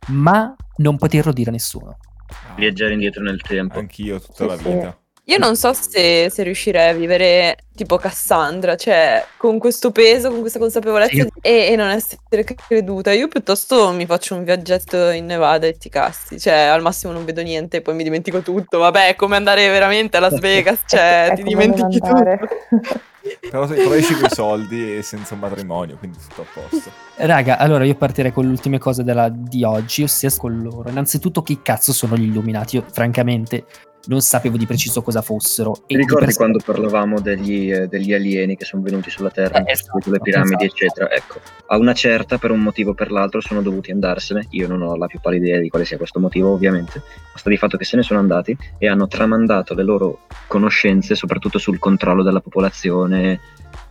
ma 0.08 0.54
non 0.76 0.96
poterlo 0.96 1.32
dire 1.32 1.50
a 1.50 1.52
nessuno. 1.52 1.98
Viaggiare 2.56 2.94
indietro 2.94 3.22
nel 3.22 3.40
tempo. 3.40 3.78
Anch'io 3.78 4.20
tutta 4.20 4.34
Sì, 4.34 4.46
la 4.46 4.56
sì. 4.56 4.62
vita. 4.64 5.01
Io 5.26 5.38
non 5.38 5.54
so 5.56 5.72
se, 5.72 6.28
se 6.30 6.42
riuscirei 6.42 6.90
a 6.90 6.94
vivere 6.94 7.56
tipo 7.76 7.96
Cassandra, 7.96 8.74
cioè 8.74 9.24
con 9.36 9.58
questo 9.60 9.92
peso, 9.92 10.30
con 10.30 10.40
questa 10.40 10.58
consapevolezza 10.58 11.22
Sì. 11.22 11.28
e, 11.40 11.68
e 11.70 11.76
non 11.76 11.88
essere 11.90 12.44
creduta. 12.66 13.12
Io 13.12 13.28
piuttosto 13.28 13.92
mi 13.92 14.04
faccio 14.04 14.34
un 14.34 14.42
viaggetto 14.42 15.10
in 15.10 15.26
Nevada 15.26 15.68
e 15.68 15.76
ti 15.78 15.88
casti, 15.88 16.40
cioè 16.40 16.54
al 16.64 16.82
massimo 16.82 17.12
non 17.12 17.24
vedo 17.24 17.40
niente 17.40 17.76
e 17.76 17.80
poi 17.82 17.94
mi 17.94 18.02
dimentico 18.02 18.40
tutto. 18.40 18.78
Vabbè, 18.78 19.08
è 19.10 19.14
come 19.14 19.36
andare 19.36 19.68
veramente 19.70 20.16
a 20.16 20.20
Las 20.20 20.40
Vegas, 20.40 20.80
cioè 20.86 21.28
È 21.30 21.34
ti 21.36 21.42
come 21.44 21.66
non 21.66 21.74
dimentichi 21.76 22.06
andare. 22.06 22.38
tutto. 22.68 23.00
Però, 23.48 23.68
però 23.68 23.92
esci 23.92 24.14
con 24.16 24.24
i 24.24 24.34
soldi 24.34 24.96
e 24.96 25.02
senza 25.02 25.34
un 25.34 25.40
matrimonio, 25.40 25.96
quindi 25.96 26.18
tutto 26.18 26.42
a 26.42 26.44
posto. 26.52 26.90
Raga, 27.14 27.56
allora 27.56 27.84
io 27.84 27.94
partirei 27.94 28.32
con 28.32 28.46
le 28.46 28.50
ultime 28.50 28.78
cose 28.78 29.04
della- 29.04 29.28
di 29.32 29.62
oggi, 29.62 30.02
ossia 30.02 30.28
con 30.36 30.60
loro. 30.60 30.90
Innanzitutto, 30.90 31.40
chi 31.40 31.60
cazzo 31.62 31.92
sono 31.92 32.16
gli 32.16 32.24
illuminati? 32.24 32.74
Io, 32.76 32.84
francamente, 32.90 33.64
non 34.06 34.20
sapevo 34.20 34.56
di 34.56 34.66
preciso 34.66 35.02
cosa 35.02 35.22
fossero. 35.22 35.72
Ti 35.86 35.96
ricordi 35.96 36.14
di 36.14 36.24
per 36.24 36.32
sé- 36.32 36.36
quando 36.38 36.60
parlavamo 36.64 37.20
degli, 37.20 37.72
eh, 37.72 37.86
degli 37.86 38.12
alieni 38.12 38.56
che 38.56 38.64
sono 38.64 38.82
venuti 38.82 39.10
sulla 39.10 39.30
Terra, 39.30 39.62
Eh, 39.64 39.72
esatto, 39.72 40.10
le 40.10 40.20
piramidi, 40.20 40.64
esatto. 40.64 40.84
eccetera? 40.84 41.10
Ecco, 41.10 41.40
a 41.66 41.76
una 41.76 41.94
certa, 41.94 42.38
per 42.38 42.50
un 42.50 42.60
motivo 42.60 42.90
o 42.90 42.94
per 42.94 43.10
l'altro, 43.10 43.40
sono 43.40 43.62
dovuti 43.62 43.90
andarsene. 43.90 44.46
Io 44.50 44.66
non 44.66 44.82
ho 44.82 44.96
la 44.96 45.06
più 45.06 45.20
pallida 45.20 45.46
idea 45.46 45.60
di 45.60 45.68
quale 45.68 45.84
sia 45.84 45.96
questo 45.96 46.20
motivo, 46.20 46.52
ovviamente. 46.52 47.02
Basta 47.32 47.48
di 47.48 47.56
fatto 47.56 47.76
che 47.76 47.84
se 47.84 47.96
ne 47.96 48.02
sono 48.02 48.20
andati 48.20 48.56
e 48.78 48.88
hanno 48.88 49.06
tramandato 49.06 49.74
le 49.74 49.82
loro 49.82 50.26
conoscenze, 50.46 51.14
soprattutto 51.14 51.58
sul 51.58 51.78
controllo 51.78 52.22
della 52.22 52.40
popolazione, 52.40 53.40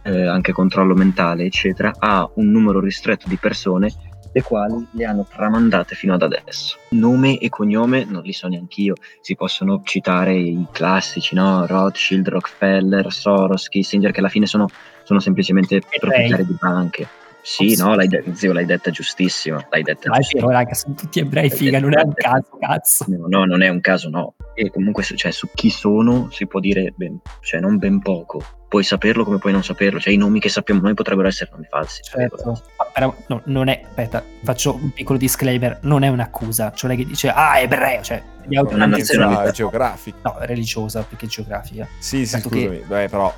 eh, 0.03 0.25
anche 0.27 0.51
controllo 0.51 0.93
mentale, 0.95 1.45
eccetera, 1.45 1.93
a 1.97 2.29
un 2.35 2.51
numero 2.51 2.79
ristretto 2.79 3.27
di 3.27 3.37
persone 3.37 3.93
le 4.31 4.41
quali 4.41 4.87
le 4.91 5.05
hanno 5.05 5.25
tramandate 5.29 5.95
fino 5.95 6.13
ad 6.13 6.21
adesso. 6.21 6.77
Nome 6.91 7.37
e 7.37 7.49
cognome 7.49 8.05
non 8.05 8.21
li 8.23 8.33
so 8.33 8.47
neanch'io, 8.47 8.95
si 9.21 9.35
possono 9.35 9.81
citare 9.83 10.35
i 10.35 10.65
classici, 10.71 11.35
no? 11.35 11.65
Rothschild, 11.65 12.27
Rockefeller, 12.27 13.11
Soros, 13.11 13.67
Kissinger, 13.67 14.11
che 14.11 14.19
alla 14.19 14.29
fine 14.29 14.45
sono, 14.45 14.67
sono 15.03 15.19
semplicemente 15.19 15.81
proprietari 15.99 16.45
di 16.45 16.55
banche. 16.59 17.07
Sì, 17.43 17.75
no, 17.75 17.95
l'hai, 17.95 18.07
de- 18.07 18.23
zio, 18.33 18.53
l'hai 18.53 18.65
detta 18.65 18.91
giustissima, 18.91 19.65
l'hai 19.71 19.81
detta 19.81 20.09
Dai, 20.09 20.19
giustissima. 20.19 20.45
però, 20.45 20.59
raga, 20.59 20.73
sono 20.75 20.93
tutti 20.93 21.19
ebrei, 21.19 21.49
figa, 21.49 21.79
non 21.79 21.97
è 21.97 22.01
un 22.03 22.13
caso, 22.13 22.57
cazzo. 22.59 23.05
No, 23.07 23.25
no, 23.27 23.45
non 23.45 23.63
è 23.63 23.67
un 23.69 23.81
caso, 23.81 24.09
no. 24.09 24.35
E 24.53 24.69
comunque, 24.69 25.01
cioè, 25.03 25.31
su 25.31 25.49
chi 25.53 25.71
sono 25.71 26.29
si 26.29 26.45
può 26.45 26.59
dire, 26.59 26.93
ben, 26.95 27.19
cioè, 27.41 27.59
non 27.59 27.77
ben 27.77 27.99
poco. 27.99 28.43
Puoi 28.71 28.83
saperlo 28.85 29.25
come 29.25 29.37
puoi 29.37 29.51
non 29.51 29.65
saperlo. 29.65 29.99
Cioè, 29.99 30.13
i 30.13 30.15
nomi 30.15 30.39
che 30.39 30.47
sappiamo 30.47 30.79
noi 30.79 30.93
potrebbero 30.93 31.27
essere 31.27 31.49
nomi 31.51 31.65
falsi. 31.69 32.03
Certo. 32.03 32.61
Però, 32.93 33.13
no, 33.27 33.41
non 33.47 33.67
è, 33.67 33.81
aspetta, 33.83 34.23
faccio 34.45 34.75
un 34.75 34.91
piccolo 34.93 35.17
disclaimer, 35.17 35.79
non 35.81 36.03
è 36.03 36.07
un'accusa, 36.07 36.71
cioè 36.73 36.95
che 36.95 37.05
dice, 37.05 37.27
ah, 37.27 37.55
è 37.55 37.63
ebreo, 37.63 38.01
cioè, 38.01 38.23
di 38.45 38.55
una 38.55 38.61
Un'identità 38.61 38.87
nazionalità. 38.87 39.51
geografica. 39.51 40.17
No, 40.21 40.35
religiosa 40.39 41.01
più 41.03 41.17
che 41.17 41.27
geografica. 41.27 41.85
Sì, 41.99 42.25
sì, 42.25 42.39
scusami, 42.39 42.83
beh, 42.87 43.09
però 43.09 43.33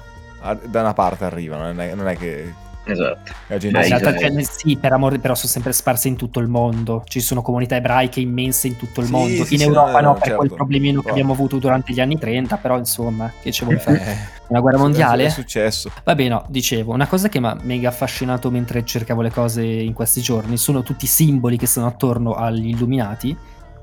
da 0.65 0.81
una 0.81 0.93
parte 0.93 1.25
arrivano, 1.25 1.63
non 1.63 1.81
è, 1.81 1.95
non 1.95 2.07
è 2.07 2.15
che 2.15 2.53
Esatto. 2.85 3.31
la 3.47 3.57
gente 3.57 3.79
in 3.79 3.87
realtà, 3.87 4.17
cioè, 4.17 4.43
sì, 4.43 4.77
per 4.77 4.91
amore, 4.91 5.17
però 5.19 5.35
sono 5.35 5.49
sempre 5.49 5.71
sparse 5.71 6.07
in 6.09 6.15
tutto 6.17 6.39
il 6.39 6.47
mondo. 6.47 7.03
Ci 7.05 7.21
sono 7.21 7.41
comunità 7.41 7.75
ebraiche 7.75 8.19
immense 8.19 8.67
in 8.67 8.75
tutto 8.77 8.99
il 8.99 9.05
Sì, 9.05 9.11
mondo. 9.11 9.45
sì, 9.45 9.53
in 9.53 9.59
sì, 9.59 9.65
Europa 9.65 10.01
no, 10.01 10.07
no, 10.07 10.13
per 10.13 10.21
quel 10.35 10.49
certo. 10.49 10.55
problemino 10.55 11.01
che 11.01 11.09
abbiamo 11.09 11.33
avuto 11.33 11.57
durante 11.59 11.93
gli 11.93 11.99
anni 12.01 12.17
30, 12.17 12.57
però 12.57 12.77
insomma, 12.77 13.31
che 13.41 13.51
ci 13.51 13.63
vuole 13.63 13.79
fare? 13.79 14.01
Eh, 14.05 14.17
Una 14.47 14.59
guerra 14.59 14.77
mondiale? 14.77 15.25
È 15.25 15.29
successo. 15.29 15.91
Vabbè, 16.03 16.27
no, 16.27 16.45
dicevo, 16.49 16.93
una 16.93 17.07
cosa 17.07 17.29
che 17.29 17.39
mi 17.39 17.47
ha 17.47 17.57
mega 17.61 17.89
affascinato 17.89 18.51
mentre 18.51 18.83
cercavo 18.85 19.21
le 19.21 19.31
cose 19.31 19.63
in 19.63 19.93
questi 19.93 20.21
giorni 20.21 20.57
sono 20.57 20.83
tutti 20.83 21.05
i 21.05 21.07
simboli 21.07 21.57
che 21.57 21.67
sono 21.67 21.87
attorno 21.87 22.33
agli 22.33 22.67
illuminati, 22.67 23.35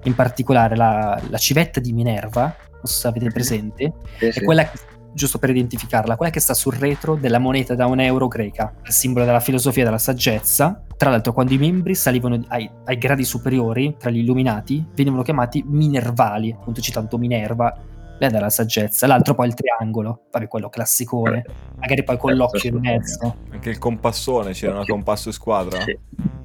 in 0.04 0.14
particolare 0.14 0.76
la, 0.76 1.20
la 1.28 1.38
civetta 1.38 1.80
di 1.80 1.92
Minerva, 1.92 2.42
non 2.70 2.80
so 2.84 3.00
se 3.00 3.08
avete 3.08 3.30
presente, 3.30 3.92
Sì, 4.18 4.26
è 4.26 4.42
quella 4.44 4.64
che 4.64 4.78
giusto 5.12 5.38
per 5.38 5.51
identificarla, 5.51 6.16
quella 6.16 6.33
che 6.33 6.40
sta 6.40 6.55
sul 6.55 6.75
retro 6.75 7.14
della 7.14 7.38
moneta 7.38 7.75
da 7.75 7.87
un 7.87 8.01
euro 8.01 8.29
greca, 8.29 8.73
il 8.85 8.92
simbolo 8.92 9.25
della 9.25 9.40
filosofia 9.40 9.83
e 9.83 9.85
della 9.87 9.99
saggezza. 9.99 10.83
Tra 10.96 11.11
l'altro, 11.11 11.33
quando 11.33 11.55
i 11.55 11.59
membri 11.59 11.94
salivano 11.94 12.42
ai, 12.49 12.70
ai 12.85 12.99
gradi 12.99 13.25
superiori, 13.25 13.96
tra 13.99 14.11
gli 14.11 14.18
illuminati, 14.18 14.85
venivano 14.94 15.23
chiamati 15.23 15.64
minervali, 15.66 16.53
appunto 16.53 16.81
citando 16.81 17.16
Minerva, 17.16 17.75
lei 18.18 18.31
dalla 18.31 18.51
saggezza. 18.51 19.07
L'altro 19.07 19.35
poi 19.35 19.49
il 19.49 19.55
triangolo, 19.55 20.25
vabbè, 20.31 20.46
quello 20.46 20.68
classicone, 20.68 21.44
magari 21.77 22.05
poi 22.05 22.18
con 22.18 22.31
Certo, 22.31 22.44
l'occhio 22.44 22.70
in 22.70 22.81
mezzo. 22.81 23.37
Anche 23.51 23.70
il 23.70 23.79
compassone, 23.79 24.53
c'era 24.53 24.75
una 24.75 24.85
compasso 24.85 25.31
e 25.31 25.33
squadra. 25.33 25.81
Sì, 25.81 25.99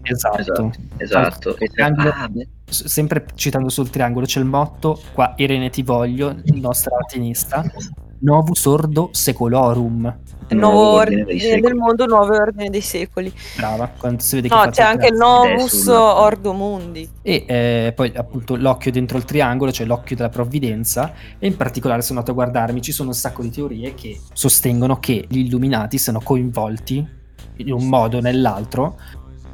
Esatto. 0.03 0.39
esatto, 0.39 0.71
esatto. 0.97 1.53
Triangolo- 1.53 2.09
ah, 2.09 2.29
sempre 2.65 3.25
citando 3.35 3.69
sul 3.69 3.89
triangolo 3.89 4.25
c'è 4.25 4.39
il 4.39 4.45
motto 4.45 5.01
qua 5.13 5.33
Irene 5.37 5.69
ti 5.69 5.81
voglio 5.81 6.35
nostra 6.53 6.95
latinista 6.99 7.63
novus 8.25 8.65
ordo 8.65 9.09
secolorum 9.11 10.17
il 10.49 10.57
Nuovo 10.57 10.91
ordine 10.91 11.23
del 11.25 11.73
mondo, 11.73 12.05
nuovo 12.05 12.35
ordine 12.35 12.69
dei 12.69 12.81
secoli. 12.81 13.33
brava 13.57 13.87
quando 13.97 14.21
si 14.21 14.35
vede 14.35 14.47
che 14.47 14.53
No, 14.55 14.69
c'è 14.69 14.83
anche 14.83 15.07
il. 15.07 15.15
Novus 15.15 15.87
Ordo 15.87 16.53
Mundi. 16.53 17.09
e 17.23 17.45
eh, 17.47 17.93
poi 17.95 18.11
appunto 18.15 18.55
l'occhio 18.55 18.91
dentro 18.91 19.17
il 19.17 19.25
triangolo 19.25 19.71
cioè 19.71 19.87
l'occhio 19.87 20.15
della 20.15 20.29
provvidenza 20.29 21.13
e 21.39 21.47
in 21.47 21.57
particolare 21.57 22.03
sono 22.03 22.19
andato 22.19 22.39
a 22.39 22.43
guardarmi 22.43 22.79
ci 22.79 22.91
sono 22.91 23.09
un 23.09 23.15
sacco 23.15 23.41
di 23.41 23.49
teorie 23.49 23.95
che 23.95 24.19
sostengono 24.33 24.99
che 24.99 25.25
gli 25.27 25.39
illuminati 25.39 25.97
siano 25.97 26.21
coinvolti 26.21 27.07
in 27.57 27.71
un 27.71 27.87
modo 27.87 28.17
o 28.17 28.21
nell'altro 28.21 28.97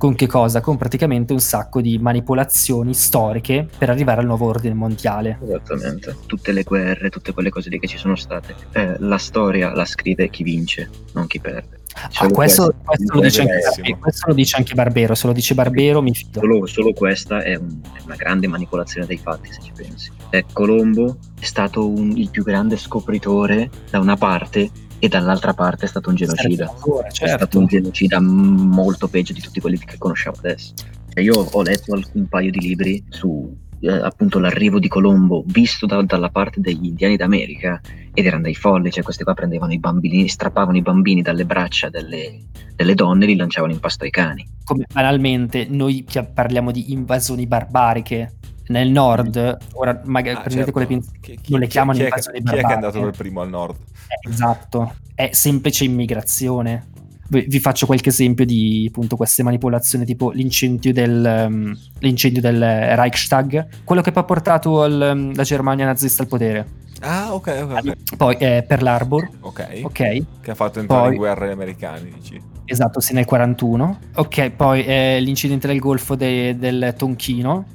con 0.01 0.15
che 0.15 0.25
cosa? 0.25 0.61
Con 0.61 0.77
praticamente 0.77 1.31
un 1.31 1.39
sacco 1.39 1.79
di 1.79 1.99
manipolazioni 1.99 2.91
storiche 2.95 3.67
per 3.77 3.91
arrivare 3.91 4.21
al 4.21 4.25
nuovo 4.25 4.47
ordine 4.47 4.73
mondiale. 4.73 5.37
Esattamente. 5.43 6.15
Tutte 6.25 6.51
le 6.51 6.63
guerre, 6.63 7.11
tutte 7.11 7.33
quelle 7.33 7.51
cose 7.51 7.69
lì 7.69 7.77
che 7.77 7.85
ci 7.85 7.99
sono 7.99 8.15
state. 8.15 8.55
Eh, 8.71 8.95
la 8.97 9.19
storia 9.19 9.71
la 9.75 9.85
scrive 9.85 10.31
chi 10.31 10.41
vince, 10.41 10.89
non 11.13 11.27
chi 11.27 11.39
perde. 11.39 11.81
Ah, 12.15 12.27
questo, 12.29 12.73
questo- 12.83 13.13
lo 13.13 13.19
dice 13.21 13.41
anche, 13.41 13.53
verissimo. 13.53 13.83
Barbe- 13.83 13.99
questo 13.99 14.27
lo 14.27 14.33
dice 14.33 14.55
anche 14.57 14.73
Barbero, 14.73 15.13
se 15.13 15.27
lo 15.27 15.33
dice 15.33 15.53
Barbero 15.53 16.01
mi 16.01 16.13
fido. 16.15 16.39
Solo, 16.39 16.65
solo 16.65 16.93
questa 16.93 17.43
è, 17.43 17.53
un- 17.53 17.79
è 17.93 18.01
una 18.03 18.15
grande 18.15 18.47
manipolazione 18.47 19.05
dei 19.05 19.17
fatti, 19.17 19.53
se 19.53 19.59
ci 19.61 19.71
pensi. 19.75 20.11
Eh, 20.31 20.45
Colombo 20.51 21.17
è 21.39 21.45
stato 21.45 21.87
un- 21.87 22.17
il 22.17 22.31
più 22.31 22.43
grande 22.43 22.75
scopritore 22.75 23.69
da 23.91 23.99
una 23.99 24.15
parte 24.15 24.71
e 25.03 25.07
dall'altra 25.07 25.55
parte 25.55 25.85
è 25.85 25.87
stato 25.87 26.09
un 26.09 26.15
genocida. 26.15 26.69
Ancora, 26.69 27.07
È 27.07 27.11
stato 27.11 27.37
certo. 27.37 27.59
un 27.59 27.65
genocida 27.65 28.19
molto 28.21 29.07
peggio 29.07 29.33
di 29.33 29.41
tutti 29.41 29.59
quelli 29.59 29.79
che 29.79 29.97
conosciamo 29.97 30.37
adesso. 30.37 30.73
Cioè, 31.11 31.23
io 31.23 31.33
ho 31.33 31.61
letto 31.63 31.99
un 32.13 32.27
paio 32.27 32.51
di 32.51 32.59
libri 32.59 33.03
su 33.09 33.51
eh, 33.79 33.89
appunto 33.89 34.37
l'arrivo 34.37 34.77
di 34.77 34.87
Colombo 34.87 35.43
visto 35.47 35.87
da- 35.87 36.03
dalla 36.03 36.29
parte 36.29 36.61
degli 36.61 36.85
indiani 36.85 37.15
d'America 37.15 37.81
ed 38.13 38.27
erano 38.27 38.43
dei 38.43 38.53
folli, 38.53 38.91
cioè 38.91 39.03
questi 39.03 39.23
qua 39.23 39.33
prendevano 39.33 39.73
i 39.73 39.79
bambini, 39.79 40.27
strappavano 40.27 40.77
i 40.77 40.83
bambini 40.83 41.23
dalle 41.23 41.45
braccia 41.45 41.89
delle, 41.89 42.43
delle 42.75 42.93
donne 42.93 43.23
e 43.23 43.29
li 43.29 43.35
lanciavano 43.35 43.73
in 43.73 43.79
pasto 43.79 44.03
ai 44.03 44.11
cani. 44.11 44.47
Come 44.63 44.85
banalmente 44.93 45.65
noi 45.67 46.05
parliamo 46.31 46.71
di 46.71 46.91
invasioni 46.91 47.47
barbariche 47.47 48.33
nel 48.71 48.89
nord, 48.89 49.57
ora 49.73 50.01
magari 50.05 50.37
Ah, 50.37 50.41
prendete 50.41 50.71
certo. 50.71 50.71
con 50.71 50.81
le 50.81 50.87
pinze, 50.87 51.11
Chi, 51.19 51.51
non 51.51 51.59
le 51.59 51.67
chiamano 51.67 51.97
chi 51.97 52.03
è, 52.03 52.07
invasioni 52.07 52.41
chi 52.41 52.55
è 52.55 52.61
che 52.61 52.67
è 52.67 52.73
andato 52.73 53.01
per 53.01 53.11
primo 53.11 53.41
al 53.41 53.49
nord? 53.49 53.75
Eh, 54.07 54.29
esatto, 54.29 54.95
è 55.13 55.29
semplice 55.33 55.83
immigrazione. 55.83 56.87
Vi 57.27 57.59
faccio 57.61 57.85
qualche 57.85 58.09
esempio 58.09 58.43
di 58.45 58.85
appunto 58.89 59.15
queste 59.15 59.41
manipolazioni, 59.41 60.03
tipo 60.03 60.31
l'incendio 60.31 60.91
del, 60.91 61.25
ehm, 61.25 61.77
l'incendio 61.99 62.41
del 62.41 62.59
Reichstag, 62.61 63.67
quello 63.85 64.01
che 64.01 64.11
poi 64.11 64.23
ha 64.23 64.25
portato 64.25 64.81
al, 64.83 65.01
ehm, 65.01 65.35
la 65.35 65.43
Germania 65.43 65.85
nazista 65.85 66.23
al 66.23 66.27
potere. 66.27 66.67
Ah, 66.99 67.33
ok, 67.33 67.59
ok. 67.71 68.15
Poi 68.17 68.35
eh, 68.37 68.65
Pearl 68.67 68.85
Harbor, 68.85 69.29
Ok. 69.39 69.79
ok, 69.83 70.21
Che 70.41 70.51
ha 70.51 70.55
fatto 70.55 70.79
entrare 70.81 71.03
Poi- 71.03 71.11
in 71.13 71.17
guerra 71.17 71.47
gli 71.47 71.51
americani, 71.51 72.11
dici? 72.13 72.41
esatto, 72.65 72.99
sì, 72.99 73.13
nel 73.13 73.23
41. 73.25 73.99
Ok, 74.15 74.49
poi 74.51 74.83
eh, 74.83 75.19
l'incidente 75.21 75.67
del 75.67 75.79
Golfo 75.79 76.15
de- 76.15 76.57
del 76.57 76.93
Tonchino, 76.97 77.65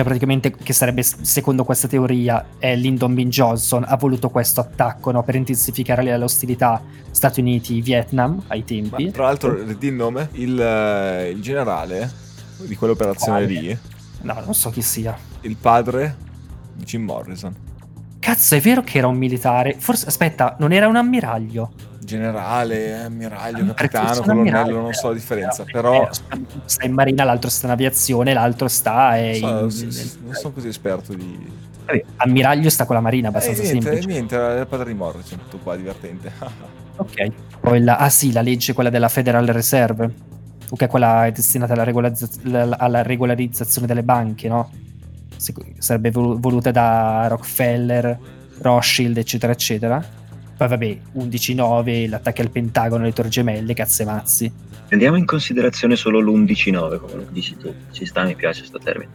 cioè 0.00 0.04
praticamente 0.04 0.50
che 0.52 0.72
sarebbe, 0.72 1.02
secondo 1.02 1.64
questa 1.64 1.86
teoria, 1.86 2.46
è 2.58 2.74
Lyndon 2.74 3.14
B. 3.14 3.26
Johnson 3.26 3.84
ha 3.86 3.96
voluto 3.96 4.30
questo 4.30 4.60
attacco 4.60 5.10
no, 5.10 5.22
per 5.22 5.34
intensificare 5.34 6.02
le- 6.02 6.16
l'ostilità 6.16 6.82
Stati 7.10 7.40
Uniti-Vietnam 7.40 8.44
ai 8.46 8.60
Ma 8.60 8.64
tempi. 8.64 9.10
tra 9.10 9.24
l'altro, 9.24 9.62
di 9.62 9.86
il 9.86 9.92
nome, 9.94 10.28
il, 10.32 10.58
eh, 10.60 11.30
il 11.30 11.40
generale 11.42 12.10
di 12.58 12.74
quell'operazione 12.76 13.44
Quale? 13.44 13.60
lì, 13.60 13.78
No, 14.22 14.36
non 14.44 14.54
so 14.54 14.70
chi 14.70 14.82
sia. 14.82 15.16
il 15.42 15.56
padre 15.56 16.16
di 16.74 16.84
Jim 16.84 17.02
Morrison. 17.04 17.54
Cazzo, 18.18 18.54
è 18.54 18.60
vero 18.60 18.82
che 18.82 18.98
era 18.98 19.06
un 19.06 19.16
militare? 19.16 19.74
Forse, 19.78 20.06
aspetta, 20.06 20.56
non 20.60 20.72
era 20.72 20.86
un 20.88 20.96
ammiraglio? 20.96 21.72
Generale, 22.02 22.94
ammiraglio, 23.04 23.64
Per 23.74 23.88
capitano, 23.88 24.20
colonnello, 24.22 24.40
ammiraglio, 24.40 24.80
non 24.80 24.92
so 24.94 25.08
la 25.08 25.14
differenza, 25.14 25.62
eh, 25.62 25.70
però... 25.70 26.02
eh, 26.04 26.08
sta 26.64 26.86
in 26.86 26.92
marina, 26.94 27.24
l'altro 27.24 27.50
sta 27.50 27.66
in 27.66 27.72
aviazione, 27.72 28.32
l'altro 28.32 28.68
sta 28.68 29.18
eh, 29.18 29.34
so- 29.34 29.46
in- 29.84 30.10
non 30.24 30.34
sono 30.34 30.52
così 30.54 30.68
esperto 30.68 31.12
di... 31.14 31.68
Vabbè, 31.84 32.04
ammiraglio 32.16 32.70
sta 32.70 32.86
con 32.86 32.94
la 32.94 33.02
marina, 33.02 33.26
Eh, 33.26 33.30
abbastanza 33.30 33.62
niente, 33.62 33.82
semplice. 33.82 34.06
niente, 34.08 34.34
era 34.34 34.60
il 34.60 34.66
padre 34.66 34.86
di 34.86 34.94
Morrison, 34.94 35.38
tutto 35.40 35.58
qua, 35.62 35.76
divertente. 35.76 36.32
Ok. 37.00 37.28
Poi 37.60 37.82
la, 37.82 37.96
ah 37.96 38.10
sì, 38.10 38.30
la 38.32 38.42
legge, 38.42 38.74
quella 38.74 38.90
della 38.90 39.08
Federal 39.08 39.46
Reserve, 39.46 40.12
che 40.76 40.84
è 40.84 40.88
quella 40.88 41.30
destinata 41.32 41.72
alla, 41.72 41.86
la- 42.42 42.76
alla 42.78 43.02
regolarizzazione 43.02 43.86
delle 43.86 44.02
banche, 44.02 44.48
no? 44.48 44.70
Se- 45.36 45.54
sarebbe 45.78 46.10
volu- 46.10 46.38
voluta 46.38 46.70
da 46.70 47.26
Rockefeller, 47.28 48.18
Rothschild, 48.58 49.16
eccetera, 49.16 49.52
eccetera. 49.52 50.18
Poi 50.60 50.68
vabbè, 50.68 50.98
11-9, 51.16 52.06
l'attacco 52.10 52.42
al 52.42 52.50
Pentagono, 52.50 53.04
le 53.04 53.14
torri 53.14 53.30
gemelle, 53.30 53.72
cazze 53.72 54.04
mazzi. 54.04 54.52
Prendiamo 54.88 55.16
in 55.16 55.24
considerazione 55.24 55.96
solo 55.96 56.20
l'11-9, 56.20 56.98
come 56.98 57.14
lo 57.14 57.26
dici 57.30 57.56
tu. 57.56 57.72
Ci 57.90 58.04
sta, 58.04 58.24
mi 58.24 58.34
piace 58.34 58.58
questo 58.58 58.78
termine. 58.78 59.08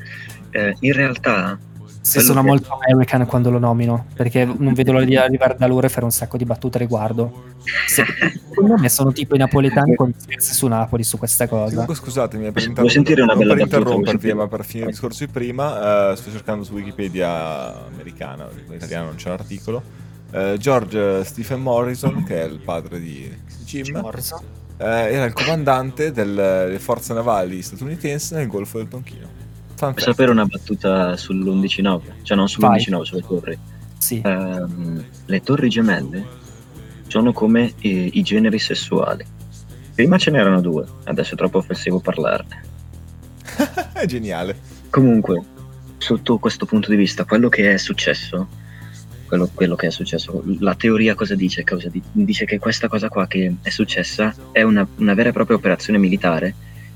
Eh, 0.49 0.75
in 0.79 0.93
realtà, 0.93 1.55
Se 2.01 2.19
sono 2.21 2.41
che- 2.41 2.47
molto 2.47 2.75
American 2.89 3.27
quando 3.27 3.51
lo 3.51 3.59
nomino, 3.59 4.07
perché 4.15 4.43
non 4.43 4.73
vedo 4.73 4.93
l'ora 4.93 5.05
di 5.05 5.15
arrivare 5.15 5.55
da 5.55 5.67
loro 5.67 5.85
e 5.85 5.89
fare 5.89 6.05
un 6.05 6.09
sacco 6.09 6.35
di 6.35 6.45
battute 6.45 6.77
a 6.77 6.79
riguardo. 6.79 7.43
Se- 7.85 8.03
Secondo 8.49 8.77
me 8.79 8.89
sono 8.89 9.11
tipo 9.11 9.35
i 9.35 9.37
napoletani 9.37 9.93
con 9.93 10.11
scherzi 10.17 10.51
su 10.55 10.65
Napoli 10.65 11.03
su 11.03 11.19
questa 11.19 11.47
cosa. 11.47 11.69
Comunque 11.69 11.93
scusatemi, 11.93 12.51
per, 12.51 12.71
Vuoi 12.71 12.89
sentire 12.89 13.21
una 13.21 13.35
bella 13.35 13.53
per 13.53 13.83
vuoi 13.83 14.33
ma 14.33 14.47
per 14.47 14.65
finire 14.65 14.89
il 14.89 14.93
discorso 14.95 15.23
di 15.23 15.31
prima, 15.31 16.11
eh, 16.11 16.15
sto 16.15 16.31
cercando 16.31 16.63
su 16.63 16.73
Wikipedia 16.73 17.85
americana, 17.85 18.47
in 18.67 18.73
italiano 18.73 19.05
non 19.05 19.15
c'è 19.15 19.29
l'articolo. 19.29 20.04
Eh, 20.35 20.57
George 20.57 21.23
Stephen 21.23 21.61
Morrison, 21.61 22.23
che 22.23 22.41
è 22.41 22.45
il 22.45 22.59
padre 22.59 22.99
di 22.99 23.31
Jim, 23.63 23.99
Morrison. 23.99 24.39
eh, 24.77 24.85
era 24.85 25.25
il 25.25 25.33
comandante 25.33 26.11
del- 26.11 26.33
delle 26.35 26.79
forze 26.79 27.13
navali 27.13 27.61
statunitensi 27.61 28.33
nel 28.33 28.47
Golfo 28.47 28.77
del 28.79 28.87
Tonchino. 28.87 29.27
Vuoi 29.77 29.93
sapere 29.97 30.31
una 30.31 30.45
battuta 30.45 31.15
sull'11-9? 31.15 32.01
Cioè 32.23 32.35
non 32.37 32.47
Vai. 32.57 32.79
sull'11-9, 32.79 33.01
sulle 33.03 33.21
torri. 33.21 33.57
Sì. 33.97 34.21
Ehm, 34.23 35.05
le 35.25 35.41
torri 35.41 35.69
gemelle 35.69 36.25
sono 37.07 37.31
come 37.33 37.73
eh, 37.79 38.09
i 38.13 38.21
generi 38.21 38.59
sessuali. 38.59 39.25
Prima 39.93 40.17
ce 40.17 40.31
n'erano 40.31 40.59
due, 40.61 40.85
adesso 41.05 41.33
è 41.33 41.37
troppo 41.37 41.59
offensivo 41.59 41.99
parlarne. 41.99 42.63
è 43.93 44.05
geniale. 44.05 44.57
Comunque, 44.89 45.41
sotto 45.97 46.37
questo 46.37 46.65
punto 46.65 46.89
di 46.89 46.95
vista, 46.97 47.23
quello 47.25 47.47
che 47.49 47.73
è 47.73 47.77
successo, 47.77 48.47
quello, 49.25 49.49
quello 49.53 49.75
che 49.75 49.87
è 49.87 49.91
successo, 49.91 50.43
la 50.59 50.75
teoria 50.75 51.15
cosa 51.15 51.35
dice? 51.35 51.63
Cosa 51.63 51.89
di- 51.89 52.01
dice 52.11 52.45
che 52.45 52.59
questa 52.59 52.87
cosa 52.87 53.09
qua 53.09 53.27
che 53.27 53.55
è 53.61 53.69
successa 53.69 54.33
è 54.51 54.61
una, 54.61 54.87
una 54.97 55.13
vera 55.13 55.29
e 55.29 55.33
propria 55.33 55.57
operazione 55.57 55.99
militare 55.99 56.53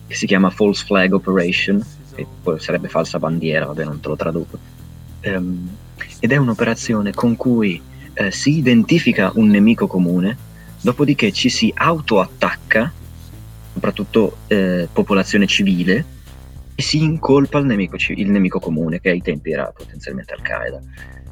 che 0.08 0.16
si 0.16 0.26
chiama 0.26 0.50
False 0.50 0.86
Flag 0.86 1.14
Operation, 1.14 1.84
che 2.16 2.26
poi 2.42 2.60
sarebbe 2.60 2.88
falsa 2.88 3.20
bandiera, 3.20 3.66
vabbè 3.66 3.84
non 3.84 4.00
te 4.00 4.08
lo 4.08 4.16
traduco. 4.16 4.58
Ehm, 5.22 5.70
ed 6.20 6.32
è 6.32 6.38
un'operazione 6.38 7.14
con 7.14 7.36
cui 7.36 7.82
eh, 8.14 8.32
si 8.32 8.58
identifica 8.58 9.32
un 9.36 9.48
nemico 9.50 9.88
comune, 9.88 10.38
dopodiché 10.82 11.32
ci 11.32 11.50
si 11.50 11.72
autoattacca, 11.74 12.92
soprattutto 13.74 14.38
eh, 14.48 14.88
popolazione 14.92 15.46
civile, 15.46 16.06
e 16.76 16.82
si 16.82 17.04
incolpa 17.04 17.60
il 17.60 17.66
nemico, 17.66 17.98
il 18.10 18.30
nemico 18.30 18.60
comune, 18.60 19.00
che 19.00 19.10
ai 19.10 19.22
tempi 19.22 19.52
era 19.52 19.66
potenzialmente 19.76 20.34
Al-Qaeda. 20.34 20.80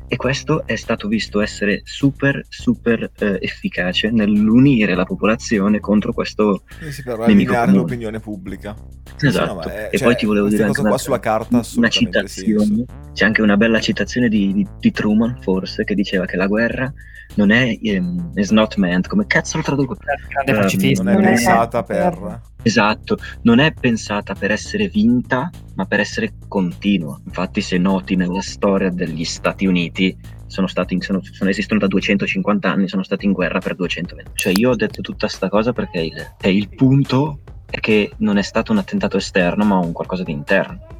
E 0.09 0.15
questo 0.15 0.65
è 0.65 0.75
stato 0.77 1.07
visto 1.09 1.41
essere 1.41 1.81
super, 1.83 2.41
super 2.47 3.11
eh, 3.19 3.37
efficace 3.41 4.09
nell'unire 4.09 4.95
la 4.95 5.03
popolazione 5.03 5.79
contro 5.81 6.13
questo. 6.13 6.63
Sì, 6.89 7.03
per 7.03 7.19
Nemico 7.27 7.53
comune. 7.53 7.73
l'opinione 7.73 8.19
pubblica. 8.21 8.73
Esatto. 9.19 9.53
no, 9.55 9.61
è- 9.63 9.89
e 9.91 9.97
cioè, 9.97 10.07
poi 10.07 10.15
ti 10.15 10.25
volevo 10.25 10.47
dire 10.47 10.63
anche 10.63 10.81
qua 10.81 10.97
sulla 10.97 11.19
carta 11.19 11.61
una 11.75 11.89
citazione. 11.89 12.63
senso. 12.65 12.85
C'è 13.13 13.25
anche 13.25 13.41
una 13.41 13.57
bella 13.57 13.81
citazione 13.81 14.29
di, 14.29 14.53
di- 14.53 14.67
di 14.79 14.91
Truman, 14.91 15.39
forse, 15.41 15.83
che 15.83 15.93
diceva 15.93 16.25
che 16.25 16.37
la 16.37 16.47
guerra 16.47 16.91
non 17.35 17.51
è. 17.51 17.77
ehm, 17.81 18.31
is 18.35 18.51
not 18.51 18.75
meant. 18.77 19.07
Come 19.07 19.25
cazzo 19.27 19.57
lo 19.57 19.63
traduco? 19.63 19.97
Pacifista. 20.45 21.03
Non 21.03 21.13
è 21.13 21.15
Non 21.15 21.23
è 21.25 21.27
pensata 21.33 21.83
per- 21.83 22.17
per... 22.17 22.41
Esatto, 22.68 23.18
non 23.43 23.59
è 23.59 23.72
pensata 23.74 24.34
per 24.34 24.51
essere 24.51 24.88
vinta, 24.89 25.49
ma 25.76 25.86
per 25.86 26.01
essere 26.01 26.34
continua. 26.47 27.20
Infatti, 27.26 27.61
se 27.61 27.78
noti 27.78 28.15
nella 28.15 28.41
storia 28.41 28.89
degli 28.89 29.24
Stati 29.24 29.65
Uniti, 29.65 30.15
sono 30.47 30.68
stati 30.68 30.93
in- 30.93 31.01
sono- 31.01 31.22
sono- 31.24 31.49
esistono 31.49 31.80
da 31.80 31.88
250 31.88 32.70
anni, 32.70 32.88
sono 32.88 33.03
stati 33.03 33.26
in 33.26 33.32
guerra 33.32 33.59
per 33.59 33.76
220. 33.76 34.32
Cioè 34.36 34.53
io 34.53 34.72
ho 34.72 34.76
detto 34.76 35.01
tutta 35.01 35.28
sta 35.28 35.49
cosa 35.49 35.72
perché 35.74 35.99
il, 35.99 36.34
è 36.39 36.47
il 36.47 36.70
punto 36.70 37.39
è 37.70 37.80
che 37.80 38.11
non 38.18 38.38
è 38.38 38.41
stato 38.41 38.72
un 38.72 38.78
attentato 38.78 39.18
esterno, 39.18 39.65
ma 39.65 39.78
un 39.78 39.91
qualcosa 39.91 40.24
di 40.24 40.32
interno. 40.32 40.96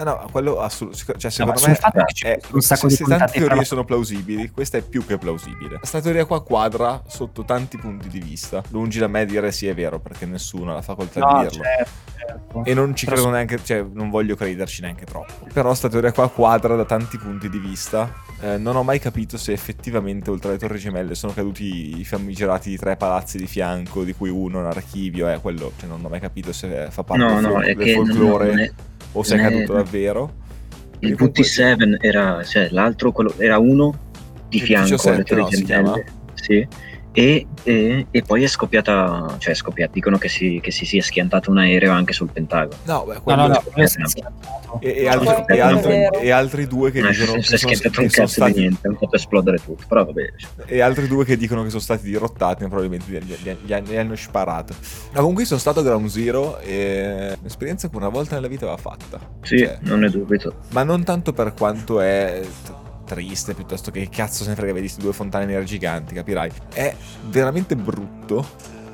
Eh 0.00 0.04
no, 0.04 0.26
quello 0.32 0.60
assolutamente. 0.60 1.18
Cioè, 1.18 1.30
No, 1.44 1.54
secondo 1.54 1.58
sul 1.58 1.68
me. 1.68 1.74
fatto 1.74 2.04
che 2.04 2.12
ci 2.14 2.26
è- 2.26 2.38
sono 2.40 2.54
un 2.54 2.60
sacco 2.62 2.88
se, 2.88 2.88
di 2.88 2.94
se 2.94 3.04
tante 3.04 3.32
teorie 3.32 3.54
fra- 3.56 3.64
sono 3.64 3.84
plausibili, 3.84 4.48
questa 4.50 4.78
è 4.78 4.80
più 4.80 5.04
che 5.04 5.18
plausibile. 5.18 5.76
Questa 5.78 6.00
teoria 6.00 6.24
qua 6.24 6.42
quadra 6.42 7.02
sotto 7.06 7.44
tanti 7.44 7.76
punti 7.76 8.08
di 8.08 8.18
vista. 8.18 8.62
Lungi 8.70 8.98
da 8.98 9.08
me 9.08 9.26
dire 9.26 9.52
sì, 9.52 9.66
è 9.66 9.74
vero, 9.74 10.00
perché 10.00 10.24
nessuno 10.24 10.70
ha 10.70 10.74
la 10.76 10.80
facoltà 10.82 11.20
No, 11.20 11.42
di 11.42 11.48
dirlo. 11.48 11.62
certo, 11.64 11.90
certo. 12.16 12.64
E 12.64 12.72
non 12.72 12.96
ci 12.96 13.04
Però 13.04 13.16
credo 13.16 13.30
neanche, 13.32 13.62
cioè 13.62 13.84
non 13.92 14.08
voglio 14.08 14.36
crederci 14.36 14.80
neanche 14.80 15.04
troppo. 15.04 15.46
Però 15.52 15.74
sta 15.74 15.90
teoria 15.90 16.12
qua 16.12 16.30
quadra 16.30 16.76
da 16.76 16.86
tanti 16.86 17.18
punti 17.18 17.50
di 17.50 17.58
vista. 17.58 18.10
Eh, 18.40 18.56
non 18.56 18.76
ho 18.76 18.82
mai 18.82 18.98
capito 19.00 19.36
se 19.36 19.52
effettivamente 19.52 20.30
oltre 20.30 20.48
alle 20.48 20.58
torri 20.58 20.78
gemelle 20.78 21.14
sono 21.14 21.34
caduti 21.34 21.98
i 22.00 22.04
famigerati 22.06 22.74
tre 22.78 22.96
palazzi 22.96 23.36
di 23.36 23.46
fianco, 23.46 24.02
di 24.02 24.14
cui 24.14 24.30
uno 24.30 24.60
è 24.60 24.60
un 24.62 24.66
archivio, 24.68 25.28
eh, 25.30 25.38
quello, 25.40 25.72
cioè 25.78 25.90
non 25.90 26.02
ho 26.02 26.08
mai 26.08 26.20
capito 26.20 26.54
se 26.54 26.86
fa 26.88 27.02
parte 27.04 27.22
No, 27.22 27.34
del, 27.34 27.42
no, 27.42 27.50
fol- 27.50 27.64
è 27.64 27.74
del 27.74 27.84
che 27.84 27.94
non- 27.96 28.06
folklore 28.06 28.46
non 28.46 28.58
è- 28.60 28.72
o 29.12 29.22
se 29.22 29.34
è 29.34 29.36
non 29.38 29.46
è- 29.46 29.50
caduto 29.50 29.72
davvero. 29.74 30.32
Il 31.02 31.14
Quindi 31.16 31.16
comunque- 31.16 31.42
VT7 31.44 31.96
era, 32.00 32.42
cioè 32.44 32.68
l'altro 32.70 33.10
quello, 33.12 33.32
era 33.38 33.58
uno 33.58 34.08
di 34.48 34.60
fianco 34.60 34.88
alle 34.94 34.98
7, 34.98 35.22
torri 35.24 35.40
no, 35.40 35.50
si 35.50 35.64
gemelle. 35.64 36.04
Sì. 36.34 36.66
E, 37.12 37.46
e- 37.64 38.06
e 38.10 38.22
poi 38.22 38.44
è 38.44 38.46
scoppiata, 38.46 39.34
cioè 39.38 39.52
è 39.52 39.56
scoppiata, 39.56 39.90
dicono 39.92 40.16
che 40.16 40.28
si, 40.28 40.60
che 40.62 40.70
si 40.70 40.84
sia 40.86 41.02
schiantato 41.02 41.50
un 41.50 41.58
aereo 41.58 41.90
anche 41.92 42.12
sul 42.12 42.30
Pentagono. 42.30 42.76
No, 42.84 43.04
beh, 43.04 43.14
No, 43.14 43.22
quello 43.22 43.40
no, 43.40 43.48
no, 43.48 43.62
si 43.86 44.00
è 44.00 44.06
schiantato. 44.06 44.78
E, 44.80 44.96
e 44.98 45.02
No, 45.02 45.10
altri, 45.10 45.56
e 45.56 45.60
altri- 45.60 46.08
e 46.20 46.30
altri 46.30 46.66
due 46.68 46.92
che 46.92 47.00
Non 47.00 47.10
dicono 47.10 47.42
si 47.42 47.50
che 47.50 47.56
sono, 47.58 47.72
che 47.72 47.76
sono 47.78 48.06
cazzo 48.06 48.20
di 48.22 48.28
stati 48.28 48.58
niente, 48.60 48.86
hanno 48.86 48.96
fatto 48.96 49.16
esplodere 49.16 49.56
tutto, 49.58 49.84
però 49.88 50.04
vabbè. 50.04 50.22
e 50.66 50.80
altri 50.80 51.08
due 51.08 51.24
che 51.24 51.36
dicono 51.36 51.64
che 51.64 51.70
sono 51.70 51.80
stati 51.80 52.04
dirottati, 52.04 52.62
ma 52.62 52.68
probabilmente 52.68 53.10
gli, 53.10 53.18
gli- 53.18 53.56
gli- 53.64 53.74
gli 53.88 53.96
hanno 53.96 54.14
sparato. 54.14 54.74
Ma 55.12 55.18
comunque 55.18 55.44
sono 55.44 55.58
stato 55.58 55.80
a 55.80 55.82
Ground 55.82 56.06
Zero 56.08 56.58
e 56.60 57.36
un'esperienza 57.40 57.88
che 57.88 57.96
una 57.96 58.08
volta 58.08 58.36
nella 58.36 58.46
vita 58.46 58.66
va 58.66 58.76
fatta. 58.76 59.18
Sì, 59.42 59.58
Cioè, 59.58 59.78
non 59.80 59.98
ne 59.98 60.10
dubito. 60.10 60.54
ma 60.70 60.84
non 60.84 61.02
tanto 61.02 61.32
per 61.32 61.54
quanto 61.54 62.00
è 62.00 62.40
triste, 63.14 63.54
piuttosto 63.54 63.90
che 63.90 64.08
cazzo 64.08 64.44
se 64.44 64.50
ne 64.50 64.54
frega, 64.56 64.72
vedi 64.72 64.86
queste 64.86 65.02
due 65.02 65.12
fontane 65.12 65.44
nere 65.46 65.64
giganti, 65.64 66.14
capirai. 66.14 66.50
È 66.72 66.94
veramente 67.28 67.74
brutto, 67.76 68.46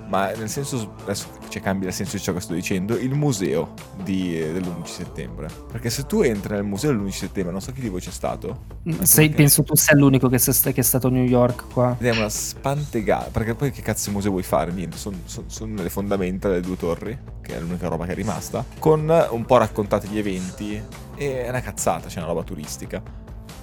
ma 0.08 0.30
nel 0.30 0.48
senso, 0.48 0.94
adesso 1.02 1.26
ci 1.48 1.60
cambia 1.60 1.88
il 1.88 1.94
senso 1.94 2.16
di 2.16 2.22
ciò 2.22 2.32
che 2.32 2.40
sto 2.40 2.54
dicendo, 2.54 2.96
il 2.96 3.12
museo 3.14 3.74
di- 4.02 4.38
dell'11 4.38 4.84
settembre. 4.92 5.48
Perché 5.70 5.90
se 5.90 6.06
tu 6.06 6.22
entri 6.22 6.54
nel 6.54 6.62
museo 6.64 6.90
dell'11 6.92 7.10
settembre, 7.18 7.52
non 7.52 7.60
so 7.60 7.72
chi 7.72 7.80
di 7.80 7.88
voi 7.88 8.00
c'è 8.00 8.10
stato, 8.10 8.64
Sei- 9.02 9.28
Ok. 9.28 9.34
penso 9.34 9.62
tu 9.64 9.74
sia 9.74 9.96
l'unico 9.96 10.28
che, 10.28 10.38
sta- 10.38 10.70
che 10.70 10.80
è 10.80 10.84
stato 10.84 11.08
a 11.08 11.10
New 11.10 11.24
York 11.24 11.64
qua. 11.72 11.96
Ed 11.98 12.06
è 12.06 12.16
una 12.16 12.28
spantegata, 12.28 13.30
perché 13.30 13.54
poi 13.54 13.70
che 13.72 13.82
cazzo 13.82 14.08
di 14.08 14.14
museo 14.14 14.30
vuoi 14.30 14.42
fare? 14.44 14.70
Niente, 14.72 14.96
sono 14.96 15.74
le 15.82 15.90
fondamenta 15.90 16.48
delle 16.48 16.60
due 16.60 16.76
torri, 16.76 17.18
che 17.42 17.56
è 17.56 17.60
l'unica 17.60 17.88
roba 17.88 18.06
che 18.06 18.12
è 18.12 18.14
rimasta, 18.14 18.64
con 18.78 19.08
un 19.30 19.44
po' 19.44 19.56
raccontati 19.56 20.06
gli 20.08 20.18
eventi, 20.18 20.80
e 21.16 21.44
è 21.44 21.48
una 21.48 21.60
cazzata, 21.60 22.06
c'è 22.08 22.18
una 22.18 22.28
roba 22.28 22.42
turistica. 22.44 23.02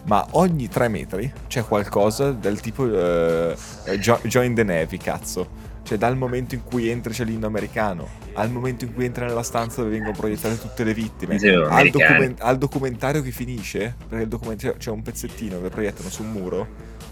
Ma 0.05 0.25
ogni 0.31 0.67
tre 0.67 0.89
metri 0.89 1.31
c'è 1.47 1.63
qualcosa 1.63 2.31
del 2.31 2.59
tipo 2.59 2.85
eh, 2.85 3.55
jo- 3.99 4.19
Join 4.23 4.53
the 4.53 4.63
Navy, 4.63 4.97
cazzo. 4.97 5.71
Cioè 5.83 5.97
dal 5.97 6.15
momento 6.15 6.55
in 6.55 6.63
cui 6.63 6.87
entri 6.89 7.13
c'è 7.13 7.25
l'inno 7.25 7.45
americano, 7.45 8.07
al 8.35 8.49
momento 8.49 8.85
in 8.85 8.93
cui 8.93 9.03
entri 9.05 9.25
nella 9.25 9.43
stanza 9.43 9.81
dove 9.81 9.91
vengono 9.91 10.15
proiettate 10.15 10.57
tutte 10.57 10.85
le 10.85 10.93
vittime, 10.93 11.37
al, 11.69 11.89
document- 11.89 12.41
al 12.41 12.57
documentario 12.57 13.21
che 13.21 13.31
finisce, 13.31 13.95
perché 14.07 14.23
il 14.23 14.29
documentario 14.29 14.77
c'è 14.77 14.89
un 14.91 15.01
pezzettino 15.01 15.61
che 15.61 15.67
proiettano 15.67 16.09
su 16.09 16.23
un 16.23 16.31
muro, 16.31 16.67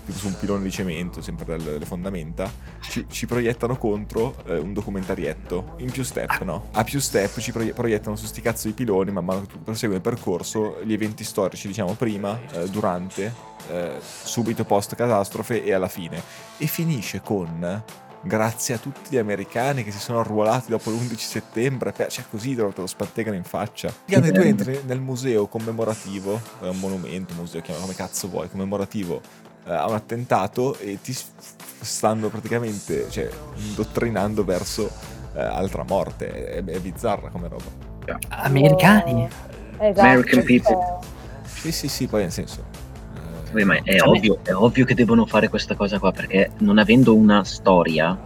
su 0.08 0.28
un 0.28 0.38
pilone 0.38 0.64
di 0.64 0.72
cemento, 0.72 1.22
sempre 1.22 1.58
dalle 1.58 1.86
fondamenta, 1.86 2.52
ci, 2.82 3.06
ci 3.10 3.26
proiettano 3.26 3.78
contro 3.78 4.36
eh, 4.46 4.58
un 4.58 4.74
documentarietto 4.74 5.76
in 5.78 5.92
più 5.92 6.04
step, 6.04 6.42
no? 6.42 6.68
A 6.72 6.84
più 6.84 7.00
step 7.00 7.40
ci 7.40 7.52
proie- 7.52 7.74
proiettano 7.74 8.16
su 8.16 8.26
sti 8.26 8.42
cazzo 8.42 8.68
di 8.68 8.74
piloni, 8.74 9.12
man 9.12 9.26
mano 9.26 9.42
che 9.42 9.48
tu 9.48 9.62
prosegui 9.62 9.96
il 9.96 10.02
percorso, 10.02 10.78
gli 10.84 10.94
eventi 10.94 11.24
storici, 11.24 11.68
diciamo, 11.68 11.94
prima, 11.94 12.40
eh, 12.52 12.70
durante, 12.70 13.34
eh, 13.70 14.00
subito 14.02 14.64
post 14.66 14.96
catastrofe 14.96 15.64
e 15.64 15.74
alla 15.74 15.88
fine. 15.88 16.22
E 16.58 16.68
finisce 16.68 17.22
con... 17.22 17.84
Grazie 18.24 18.76
a 18.76 18.78
tutti 18.78 19.10
gli 19.10 19.18
americani 19.18 19.84
che 19.84 19.90
si 19.90 19.98
sono 19.98 20.20
arruolati 20.20 20.70
dopo 20.70 20.92
l'11 20.92 21.18
settembre, 21.18 21.92
cioè 22.08 22.24
così 22.30 22.54
te 22.54 22.62
lo, 22.62 22.72
te 22.72 23.22
in 23.22 23.44
faccia. 23.44 23.92
Praticamente 23.92 24.40
tu 24.40 24.48
entri 24.48 24.82
nel 24.86 25.00
museo 25.00 25.48
commemorativo, 25.48 26.40
è 26.62 26.68
un 26.68 26.78
monumento, 26.78 27.34
un 27.34 27.40
museo, 27.40 27.62
chiama 27.62 27.80
come 27.80 27.96
cazzo 27.96 28.28
vuoi, 28.28 28.48
commemorativo 28.48 29.41
a 29.66 29.88
un 29.88 29.96
attentato 29.96 30.78
e 30.78 31.00
ti 31.02 31.16
stanno 31.80 32.30
praticamente 32.30 33.10
cioè, 33.10 33.30
indottrinando 33.56 34.44
verso 34.44 34.90
eh, 35.34 35.42
altra 35.42 35.84
morte. 35.88 36.46
È, 36.52 36.64
è 36.64 36.80
bizzarra 36.80 37.30
come 37.30 37.48
roba. 37.48 37.90
Americani? 38.30 39.28
Esatto. 39.78 40.02
American 40.02 40.44
people. 40.44 41.00
Sì, 41.44 41.72
sì, 41.72 41.88
sì, 41.88 42.08
poi 42.08 42.22
nel 42.22 42.32
senso. 42.32 42.64
eh, 43.54 43.66
ma 43.66 43.76
è 43.84 44.02
ovvio, 44.02 44.40
è 44.44 44.54
ovvio 44.54 44.86
che 44.86 44.96
devono 44.96 45.26
fare 45.26 45.50
questa 45.50 45.76
cosa 45.76 46.00
qua, 46.00 46.12
perché 46.12 46.52
non 46.60 46.78
avendo 46.78 47.16
una 47.16 47.44
storia, 47.44 48.18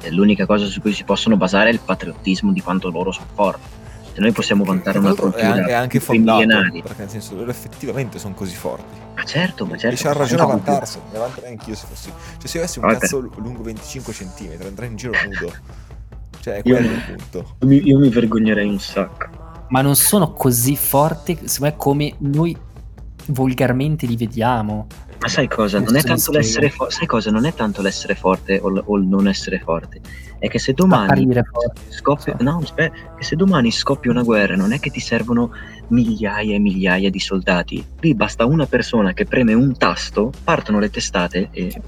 eh, 0.00 0.10
l'unica 0.10 0.46
cosa 0.46 0.66
su 0.66 0.80
cui 0.80 0.92
si 0.92 1.04
possono 1.04 1.36
basare 1.36 1.70
è 1.70 1.72
il 1.72 1.80
patriottismo 1.84 2.52
di 2.52 2.60
quanto 2.60 2.90
loro 2.90 3.12
sono 3.12 3.26
forti. 3.34 3.76
Se 4.18 4.24
noi 4.24 4.32
possiamo 4.32 4.64
vantare 4.64 4.98
una 4.98 5.06
l'altro 5.08 5.28
è, 5.28 5.30
cultura 5.30 5.52
an- 5.52 5.68
è 5.68 5.72
anche 5.74 6.00
fondato 6.00 6.44
perché 6.44 6.94
nel 6.98 7.08
senso 7.08 7.36
loro 7.36 7.50
effettivamente 7.52 8.18
sono 8.18 8.34
così 8.34 8.56
forti 8.56 8.98
Ma 9.14 9.22
certo, 9.22 9.64
ma 9.64 9.76
certo. 9.76 9.94
e 9.94 10.02
c'ha 10.02 10.12
ragione 10.12 10.42
a 10.42 10.44
No, 10.44 10.50
vantarsene 10.50 11.04
ne 11.12 11.18
vanterei 11.18 11.50
anch'io 11.52 11.74
se 11.76 11.86
fossi 11.88 12.12
cioè 12.38 12.48
se 12.48 12.56
io 12.56 12.62
avessi 12.64 12.78
un 12.80 12.86
Vabbè. 12.86 12.98
cazzo 12.98 13.20
lungo 13.36 13.62
25 13.62 14.12
cm 14.12 14.66
andrei 14.66 14.88
in 14.90 14.96
giro 14.96 15.12
nudo 15.24 15.52
cioè 16.40 16.54
è 16.54 16.60
Io- 16.64 16.74
quello 16.76 16.92
il 16.92 17.00
punto 17.16 17.38
Io 17.60 17.66
mi, 17.68 17.86
io 17.86 17.98
mi 18.00 18.08
vergognerei 18.08 18.68
un 18.68 18.80
sacco. 18.80 19.26
Ma 19.68 19.82
non 19.82 19.94
sono 19.94 20.32
così 20.32 20.74
forti, 20.76 21.38
secondo 21.44 21.64
me, 21.66 21.76
come 21.76 22.14
noi 22.18 22.56
volgarmente 23.26 24.06
li 24.06 24.16
vediamo. 24.16 24.86
Ma 25.20 25.28
sai 25.28 25.48
cosa? 25.48 25.80
Non 25.80 25.96
è 25.96 26.02
tanto 26.02 26.30
l'essere 26.30 26.70
forte. 26.70 26.94
Sai 26.94 27.06
cosa? 27.06 27.30
Non 27.30 27.44
è 27.44 27.52
tanto 27.52 27.82
l'essere 27.82 28.14
forte 28.14 28.58
o, 28.62 28.68
l- 28.68 28.82
o 28.84 28.96
il 28.96 29.06
non 29.06 29.26
essere 29.26 29.58
forte. 29.58 30.00
È 30.38 30.48
che 30.48 30.58
se 30.60 30.72
domani 30.72 31.28
scoppia. 31.88 32.36
Sì. 32.38 32.44
No, 32.44 32.62
che 32.74 32.92
se 33.24 33.34
domani 33.34 33.72
scoppia 33.72 34.12
una 34.12 34.22
guerra, 34.22 34.54
non 34.54 34.72
è 34.72 34.78
che 34.78 34.90
ti 34.90 35.00
servono 35.00 35.50
migliaia 35.88 36.54
e 36.54 36.58
migliaia 36.60 37.10
di 37.10 37.18
soldati. 37.18 37.84
Lì 38.00 38.14
basta 38.14 38.44
una 38.44 38.66
persona 38.66 39.12
che 39.12 39.24
preme 39.24 39.54
un 39.54 39.76
tasto, 39.76 40.32
partono 40.44 40.78
le 40.78 40.90
testate 40.90 41.48
e. 41.50 41.82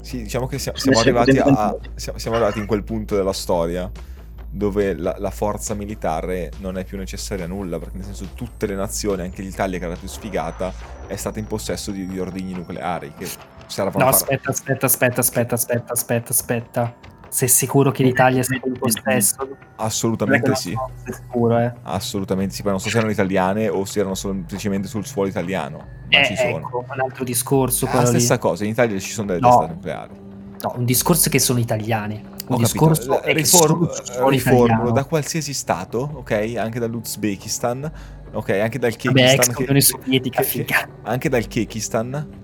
sì 0.00 0.22
diciamo 0.22 0.46
che 0.46 0.58
siamo 0.58 0.78
esseri 0.78 0.98
arrivati 1.00 1.36
a 1.38 1.76
siamo, 1.94 2.18
siamo 2.18 2.36
arrivati 2.36 2.58
in 2.58 2.66
quel 2.66 2.82
punto 2.82 3.14
della 3.14 3.34
storia 3.34 3.90
dove 4.52 4.94
la, 4.96 5.14
la 5.18 5.30
forza 5.30 5.74
militare 5.74 6.50
non 6.58 6.76
è 6.76 6.84
più 6.84 6.96
necessaria 6.96 7.44
a 7.44 7.48
nulla 7.48 7.78
perché 7.78 7.98
nel 7.98 8.06
senso 8.06 8.30
tutte 8.34 8.66
le 8.66 8.74
nazioni 8.74 9.22
anche 9.22 9.42
l'Italia 9.42 9.78
che 9.78 9.84
era 9.84 9.94
la 9.94 9.98
più 10.00 10.08
sfigata 10.08 10.72
è 11.10 11.16
stata 11.16 11.38
in 11.40 11.46
possesso 11.46 11.90
di, 11.90 12.06
di 12.06 12.18
ordigni 12.20 12.52
nucleari 12.54 13.12
che 13.18 13.28
servono 13.66 14.04
No, 14.04 14.10
aspetta, 14.10 14.50
aspetta, 14.50 14.86
aspetta, 14.86 15.20
aspetta, 15.20 15.54
aspetta, 15.56 15.92
aspetta, 15.92 16.30
aspetta. 16.30 16.94
Sei 17.28 17.46
sicuro 17.48 17.90
che 17.92 18.02
l'Italia 18.02 18.42
sia 18.42 18.58
in 18.64 18.72
possesso? 18.78 19.56
assolutamente 19.76 20.54
sì 20.56 20.76
sicuro, 21.04 21.58
eh? 21.58 21.72
Assolutamente 21.82 22.54
sì, 22.54 22.62
poi 22.62 22.72
non 22.72 22.80
so 22.80 22.88
se 22.88 22.96
erano 22.96 23.12
italiane 23.12 23.68
o 23.68 23.84
se 23.84 24.00
erano 24.00 24.14
semplicemente 24.14 24.88
sul 24.88 25.06
suolo 25.06 25.28
italiano, 25.28 25.78
ma 26.10 26.18
Eh, 26.20 26.24
ci 26.26 26.36
sono. 26.36 26.48
ecco, 26.58 26.84
un 26.88 27.00
altro 27.00 27.24
discorso. 27.24 27.84
la 27.86 27.90
quello 27.92 28.10
lì. 28.10 28.16
stessa 28.18 28.38
cosa, 28.38 28.64
in 28.64 28.70
Italia 28.70 28.98
ci 28.98 29.12
sono 29.12 29.28
delle 29.28 29.40
No. 29.40 29.48
testate 29.48 29.72
nucleari. 29.74 30.14
No, 30.62 30.74
un 30.76 30.84
discorso 30.84 31.30
che 31.30 31.38
sono 31.38 31.58
italiane. 31.60 32.22
Un 32.48 32.56
Ho 32.56 32.58
discorso 32.58 33.08
capito. 33.10 33.22
è 33.22 33.26
che 33.28 33.32
Riform- 33.34 34.28
riformulo 34.28 34.90
da 34.90 35.04
qualsiasi 35.04 35.54
stato, 35.54 36.10
ok? 36.16 36.54
Anche 36.58 36.80
dall'Uzbekistan, 36.80 37.90
ok? 38.32 38.50
Anche 38.50 38.78
dal 38.78 38.94
Vabbè, 39.02 39.20
ex 39.20 39.28
Kyrgyzstan. 39.36 39.54
Unione 39.58 39.80
Sovietica, 39.80 40.40
che- 40.42 40.46
figa. 40.48 40.88
anche 41.02 41.28
dal 41.28 41.46
Kyrgyzstan. 41.46 42.38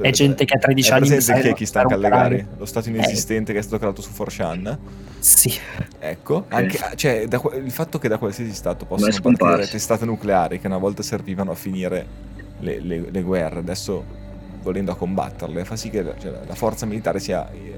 È 0.00 0.10
gente 0.10 0.44
che 0.44 0.54
ha 0.54 0.58
13 0.58 0.90
È 0.90 0.94
anni 0.94 1.06
presente 1.08 1.38
il 1.48 1.54
Kyrgyzstan 1.54 1.88
Calegari, 1.88 2.46
lo 2.56 2.64
stato 2.66 2.88
Eh. 2.88 2.92
inesistente 2.92 3.52
che 3.52 3.58
è 3.58 3.62
stato 3.62 3.78
creato 3.78 4.00
su 4.00 4.10
4chan. 4.12 4.78
Sì. 5.18 5.52
Ecco, 5.98 6.44
anche, 6.48 6.78
cioè, 6.94 7.26
da 7.26 7.42
il 7.56 7.70
fatto 7.72 7.98
che 7.98 8.06
da 8.06 8.18
qualsiasi 8.18 8.52
stato 8.54 8.84
possano 8.86 9.10
partire 9.36 9.66
testate 9.66 10.04
nucleari 10.04 10.60
che 10.60 10.68
una 10.68 10.78
volta 10.78 11.02
servivano 11.02 11.50
a 11.50 11.54
finire 11.56 12.06
le, 12.60 12.78
le- 12.80 13.08
le 13.10 13.22
guerre, 13.22 13.58
adesso 13.58 14.04
volendo 14.62 14.92
a 14.92 14.96
combatterle, 14.96 15.64
fa 15.64 15.74
sì 15.74 15.90
che 15.90 16.02
la, 16.02 16.14
cioè, 16.16 16.32
la 16.46 16.54
forza 16.54 16.86
militare 16.86 17.18
sia 17.18 17.50
eh, 17.50 17.77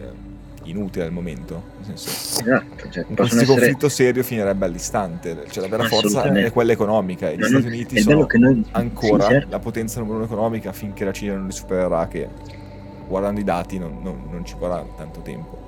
inutile 0.64 1.04
al 1.04 1.12
momento. 1.12 1.62
Nel 1.86 1.96
senso, 1.98 2.40
Esatto, 2.40 2.90
cioè, 2.90 3.04
un 3.08 3.16
essere. 3.18 3.46
conflitto 3.46 3.88
serio 3.88 4.22
finirebbe 4.22 4.64
all'istante. 4.66 5.44
Cioè, 5.50 5.62
la 5.62 5.68
vera 5.76 5.88
forza 5.88 6.22
è 6.32 6.50
quella 6.52 6.72
economica. 6.72 7.28
E 7.30 7.36
gli 7.36 7.40
Ma 7.40 7.46
Stati 7.48 7.66
Uniti 7.66 8.00
sono 8.00 8.26
noi. 8.34 8.64
ancora 8.72 9.24
sì, 9.24 9.30
certo. 9.30 9.48
la 9.50 9.58
potenza 9.58 9.98
numero 10.00 10.16
uno 10.16 10.26
economica 10.26 10.72
finché 10.72 11.04
la 11.04 11.12
Cina 11.12 11.34
non 11.34 11.46
li 11.46 11.52
supererà, 11.52 12.06
che 12.08 12.28
guardando 13.08 13.40
i 13.40 13.44
dati 13.44 13.78
non, 13.78 13.98
non- 14.02 14.22
non 14.30 14.44
ci 14.44 14.54
vorrà 14.58 14.84
tanto 14.96 15.20
tempo. 15.20 15.64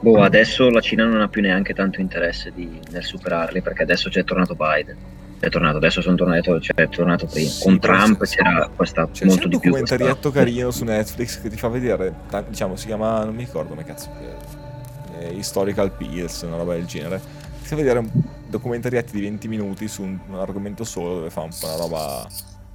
Boh, 0.00 0.22
adesso 0.22 0.68
la 0.70 0.80
Cina 0.80 1.04
non 1.04 1.20
ha 1.20 1.28
più 1.28 1.40
neanche 1.42 1.74
tanto 1.74 2.00
interesse 2.00 2.52
di- 2.54 2.80
nel 2.90 3.02
superarli 3.02 3.60
perché 3.62 3.82
adesso 3.82 4.08
c'è 4.08 4.24
tornato 4.24 4.54
Biden. 4.54 4.96
È 5.38 5.48
tornato, 5.50 5.76
adesso 5.76 6.00
sono 6.00 6.16
tornato, 6.16 6.58
cioè 6.60 6.74
è 6.76 6.88
tornato 6.88 7.26
prima. 7.26 7.48
Sì, 7.48 7.62
Con 7.62 7.78
Trump 7.78 8.16
questo- 8.16 8.36
c'era 8.42 8.68
questa 8.74 9.08
C'è, 9.10 9.24
molto 9.26 9.40
c'è 9.40 9.44
un 9.44 9.50
di 9.50 9.58
più. 9.58 9.70
documentarietto 9.70 10.30
questa- 10.30 10.38
carino 10.38 10.70
su 10.70 10.84
Netflix 10.84 11.40
che 11.42 11.50
ti 11.50 11.56
fa 11.56 11.68
vedere, 11.68 12.14
diciamo, 12.48 12.74
si 12.76 12.86
chiama, 12.86 13.24
non 13.24 13.34
mi 13.34 13.44
ricordo 13.44 13.68
come 13.70 13.84
cazzo, 13.84 14.10
eh, 15.20 15.32
Historical 15.34 15.92
Pills, 15.92 16.42
una 16.42 16.56
roba 16.56 16.74
del 16.74 16.86
genere. 16.86 17.20
Ti 17.60 17.66
fa 17.68 17.76
vedere 17.76 17.98
un 17.98 18.10
documentarietti 18.48 19.12
di 19.12 19.20
20 19.22 19.48
minuti 19.48 19.88
su 19.88 20.02
un, 20.02 20.18
un 20.28 20.34
argomento 20.38 20.84
solo 20.84 21.14
dove 21.16 21.30
fa 21.30 21.40
un 21.42 21.50
po' 21.58 21.66
una 21.66 21.76
roba 21.76 22.26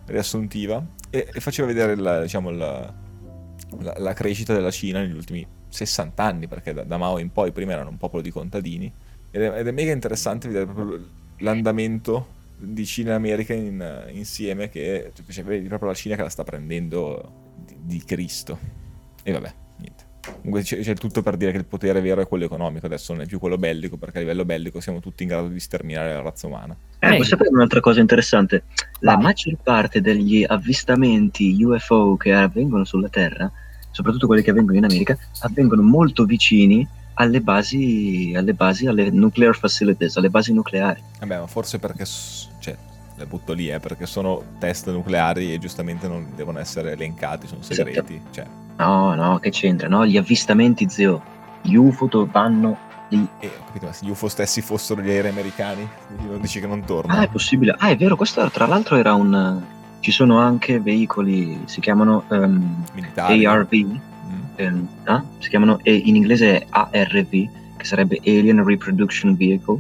riassuntiva 0.06 0.84
e, 1.10 1.30
e 1.34 1.40
faceva 1.40 1.68
vedere 1.68 1.94
il, 1.94 2.20
diciamo, 2.24 2.50
il- 2.50 2.58
la, 2.58 3.94
la 3.98 4.14
crescita 4.14 4.54
della 4.54 4.72
Cina 4.72 5.00
negli 5.00 5.16
ultimi 5.16 5.46
60 5.70 6.24
anni, 6.24 6.48
perché 6.48 6.74
da, 6.74 6.84
da 6.84 6.98
Mao 6.98 7.18
in 7.18 7.32
poi 7.32 7.52
prima 7.52 7.72
erano 7.72 7.90
un 7.90 7.98
popolo 7.98 8.22
di 8.22 8.30
contadini 8.30 8.92
ed 9.32 9.42
è, 9.42 9.60
ed 9.60 9.68
è 9.68 9.72
mega 9.72 9.92
interessante 9.94 10.48
vedere 10.48 10.66
proprio 10.66 11.00
l'andamento 11.38 12.40
di 12.62 12.86
Cina 12.86 13.12
e 13.12 13.14
America 13.14 13.54
in- 13.54 14.06
insieme 14.12 14.70
che 14.70 15.12
cioè, 15.30 15.44
vedi 15.44 15.68
proprio 15.68 15.90
la 15.90 15.96
Cina 15.96 16.16
che 16.16 16.22
la 16.22 16.30
sta 16.30 16.44
prendendo 16.44 17.54
di, 17.66 17.76
di 17.82 18.04
Cristo 18.04 18.58
e 19.24 19.32
vabbè 19.32 19.54
niente 19.78 20.10
comunque 20.38 20.62
c'è, 20.62 20.80
c'è 20.80 20.94
tutto 20.94 21.24
per 21.24 21.36
dire 21.36 21.52
che 21.52 21.58
il 21.58 21.66
potere 21.66 22.00
vero 22.02 22.22
è 22.22 22.28
quello 22.28 22.46
economico 22.46 22.86
adesso 22.86 23.14
non 23.14 23.24
è 23.24 23.26
più 23.26 23.40
quello 23.40 23.58
bellico 23.58 23.98
perché 23.98 24.18
a 24.18 24.22
livello 24.22 24.46
bellico 24.46 24.80
siamo 24.80 25.00
tutti 25.00 25.24
in 25.24 25.30
grado 25.30 25.48
di 25.48 25.60
sterminare 25.60 26.14
la 26.14 26.22
razza 26.22 26.48
umana 26.48 26.76
Eh, 27.00 27.10
vuoi 27.10 27.26
sapere 27.26 27.50
un'altra 27.50 27.80
cosa 27.80 28.00
interessante? 28.00 28.64
La 29.00 29.16
Vai. 29.16 29.24
maggior 29.24 29.58
parte 29.64 30.00
degli 30.00 30.46
avvistamenti 30.48 31.62
UFO 31.64 32.16
che 32.18 32.32
avvengono 32.32 32.84
sulla 32.84 33.10
Terra, 33.10 33.52
soprattutto 33.90 34.28
quelli 34.28 34.44
che 34.44 34.52
avvengono 34.52 34.78
in 34.78 34.84
America, 34.84 35.18
avvengono 35.40 35.82
molto 35.82 36.26
vicini 36.26 36.88
alle 37.16 37.42
basi, 37.42 38.34
alle 38.36 38.54
basi, 38.54 38.88
alle 38.88 39.10
nuclear 39.12 39.56
facilities, 39.56 40.18
alle 40.18 40.30
basi 40.30 40.54
nucleari. 40.54 41.02
vabbè 41.20 41.40
ma 41.40 41.48
forse 41.48 41.78
perché 41.80 42.06
cioè 42.06 42.76
le 43.16 43.26
butto 43.26 43.54
lì 43.54 43.70
eh, 43.70 43.80
perché 43.80 44.06
sono 44.06 44.42
test 44.60 44.90
nucleari 44.90 45.54
e 45.54 45.60
giustamente 45.60 46.08
non 46.08 46.28
devono 46.36 46.60
essere 46.60 46.92
elencati 46.94 47.48
sono 47.48 47.62
segreti 47.62 48.22
cioè 48.32 48.46
No, 48.78 49.14
no, 49.14 49.38
che 49.38 49.52
c'entra? 49.52 49.88
No, 49.88 50.08
gli 50.08 50.18
avvistamenti, 50.18 50.90
zio. 50.90 51.22
Gli 51.62 51.76
UFO 51.76 52.08
vanno 52.32 52.76
lì. 53.10 53.28
e 53.40 53.48
ho 53.48 53.66
capito 53.66 53.86
ma 53.86 53.92
se 53.94 54.06
gli 54.06 54.10
UFO 54.10 54.28
stessi 54.28 54.62
fossero 54.62 55.02
gli 55.02 55.10
aerei 55.10 55.30
americani 55.30 55.88
non 56.28 56.42
dici 56.42 56.60
che 56.60 56.66
non 56.66 56.84
tornano 56.84 57.20
Ah, 57.20 57.24
è 57.24 57.28
possibile. 57.28 57.76
Ah, 57.78 57.90
è 57.90 57.98
vero, 57.98 58.16
questo 58.16 58.50
tra 58.50 58.66
l'altro 58.66 58.96
era 58.96 59.14
un... 59.14 59.62
Ci 60.00 60.10
sono 60.12 60.40
anche 60.40 60.80
veicoli, 60.80 61.62
si 61.66 61.80
chiamano 61.80 62.24
ehm, 62.32 62.86
militari 62.96 63.46
ARV, 63.46 64.00
Ah? 65.06 65.24
si 65.40 65.50
chiamano 65.50 65.80
in 65.84 66.16
inglese 66.16 66.66
ARV, 66.70 67.30
che 67.78 67.86
sarebbe 67.86 68.20
Alien 68.26 68.64
Reproduction 68.64 69.36
Vehicle, 69.36 69.80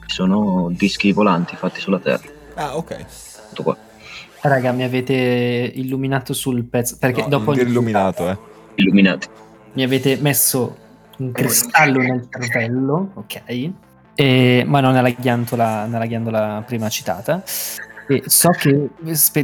che 0.00 0.12
sono 0.12 0.70
dischi 0.72 1.12
volanti 1.12 1.56
fatti 1.56 1.80
sulla 1.80 1.98
Terra. 1.98 2.26
ah 2.54 2.76
ok 2.76 3.04
Tutto 3.48 3.62
qua. 3.62 3.76
Raga, 4.40 4.72
mi 4.72 4.84
avete 4.84 5.72
illuminato 5.74 6.32
sul 6.32 6.64
pezzo. 6.64 6.96
Perché 6.98 7.22
No, 7.22 7.28
dopo 7.28 7.44
non 7.44 7.48
ogni 7.50 7.58
dire 7.58 7.70
illuminato 7.70 8.28
eh 8.28 8.36
Illuminati. 8.76 9.26
mi 9.72 9.82
avete 9.82 10.16
messo 10.20 10.76
un 11.18 11.32
cristallo 11.32 11.98
nel 12.00 12.28
cervello, 12.30 13.10
ok? 13.14 13.70
E- 14.14 14.64
ma 14.66 14.80
non 14.80 14.92
nella 14.94 15.10
ghiandola, 15.10 15.86
nella 15.86 16.06
ghiandola 16.06 16.62
prima 16.66 16.88
citata. 16.88 17.42
E 18.10 18.22
so 18.26 18.48
che, 18.50 18.90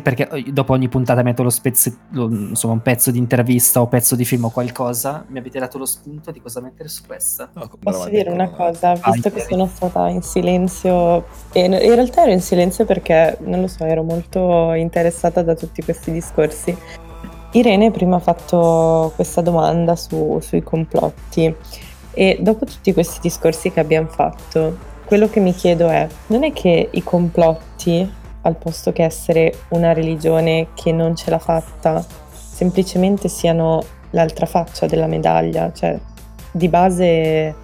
perché 0.00 0.28
dopo 0.50 0.72
ogni 0.72 0.88
puntata 0.88 1.22
metto 1.22 1.42
lo 1.42 1.50
spezze- 1.50 1.96
lo- 2.10 2.28
insomma, 2.30 2.72
un 2.72 2.80
pezzo 2.82 3.10
di 3.10 3.18
intervista 3.18 3.80
o 3.80 3.86
pezzo 3.86 4.16
di 4.16 4.24
film 4.24 4.44
o 4.44 4.50
qualcosa, 4.50 5.24
mi 5.28 5.38
avete 5.38 5.58
dato 5.58 5.76
lo 5.76 5.84
spunto 5.84 6.30
di 6.30 6.40
cosa 6.40 6.60
mettere 6.60 6.88
su 6.88 7.02
questa. 7.06 7.50
No, 7.52 7.70
Posso 7.78 8.08
dire 8.08 8.30
una 8.30 8.48
cosa, 8.48 8.94
visto 8.94 9.30
che 9.30 9.40
sono 9.48 9.66
stata 9.66 10.08
in 10.08 10.22
silenzio, 10.22 11.26
e 11.52 11.64
in 11.64 11.72
in 11.74 11.94
realtà 11.94 12.22
ero 12.22 12.32
in 12.32 12.40
silenzio 12.40 12.84
perché, 12.86 13.36
non 13.42 13.60
lo 13.60 13.66
so, 13.66 13.84
ero 13.84 14.02
molto 14.02 14.72
interessata 14.72 15.42
da 15.42 15.54
tutti 15.54 15.82
questi 15.82 16.10
discorsi. 16.10 16.76
Irene 17.52 17.90
prima 17.90 18.16
ha 18.16 18.20
fatto 18.20 19.12
questa 19.14 19.40
domanda 19.40 19.94
su- 19.94 20.38
sui 20.40 20.62
complotti 20.62 21.54
e 22.12 22.38
dopo 22.40 22.64
tutti 22.64 22.92
questi 22.92 23.18
discorsi 23.20 23.70
che 23.70 23.78
abbiamo 23.80 24.08
fatto, 24.08 24.76
quello 25.04 25.28
che 25.28 25.38
mi 25.40 25.52
chiedo 25.52 25.88
è, 25.88 26.08
non 26.28 26.42
è 26.44 26.52
che 26.52 26.88
i 26.90 27.02
complotti, 27.02 28.10
al 28.44 28.56
posto 28.56 28.92
che 28.92 29.02
essere 29.04 29.52
una 29.70 29.92
religione 29.92 30.68
che 30.74 30.92
non 30.92 31.14
ce 31.16 31.30
l'ha 31.30 31.38
fatta, 31.38 32.04
semplicemente 32.32 33.28
siano 33.28 33.82
l'altra 34.10 34.46
faccia 34.46 34.86
della 34.86 35.06
medaglia, 35.06 35.72
cioè 35.72 35.98
di 36.50 36.68
base 36.68 37.54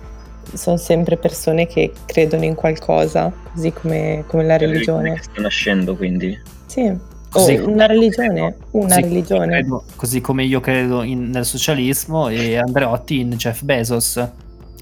sono 0.53 0.77
sempre 0.77 1.17
persone 1.17 1.67
che 1.67 1.93
credono 2.07 2.45
in 2.45 2.55
qualcosa, 2.55 3.33
così 3.53 3.73
come, 3.73 4.25
come 4.27 4.45
la 4.45 4.57
religione. 4.57 5.15
che 5.15 5.23
sta 5.23 5.41
nascendo, 5.43 5.95
quindi. 5.97 6.37
Sì, 6.67 6.87
o 6.87 6.99
Così- 7.31 7.55
una 7.57 7.87
religione, 7.87 8.57
una 8.73 8.89
Così- 8.97 9.01
religione. 9.03 9.47
credo- 9.61 9.85
così 9.95 10.21
come 10.21 10.43
io 10.45 10.59
credo 10.61 11.03
in- 11.05 11.31
nel 11.31 11.45
socialismo 11.45 12.29
e 12.29 12.57
Andreotti 12.57 13.21
in 13.21 13.31
Jeff 13.33 13.63
Bezos. 13.63 14.29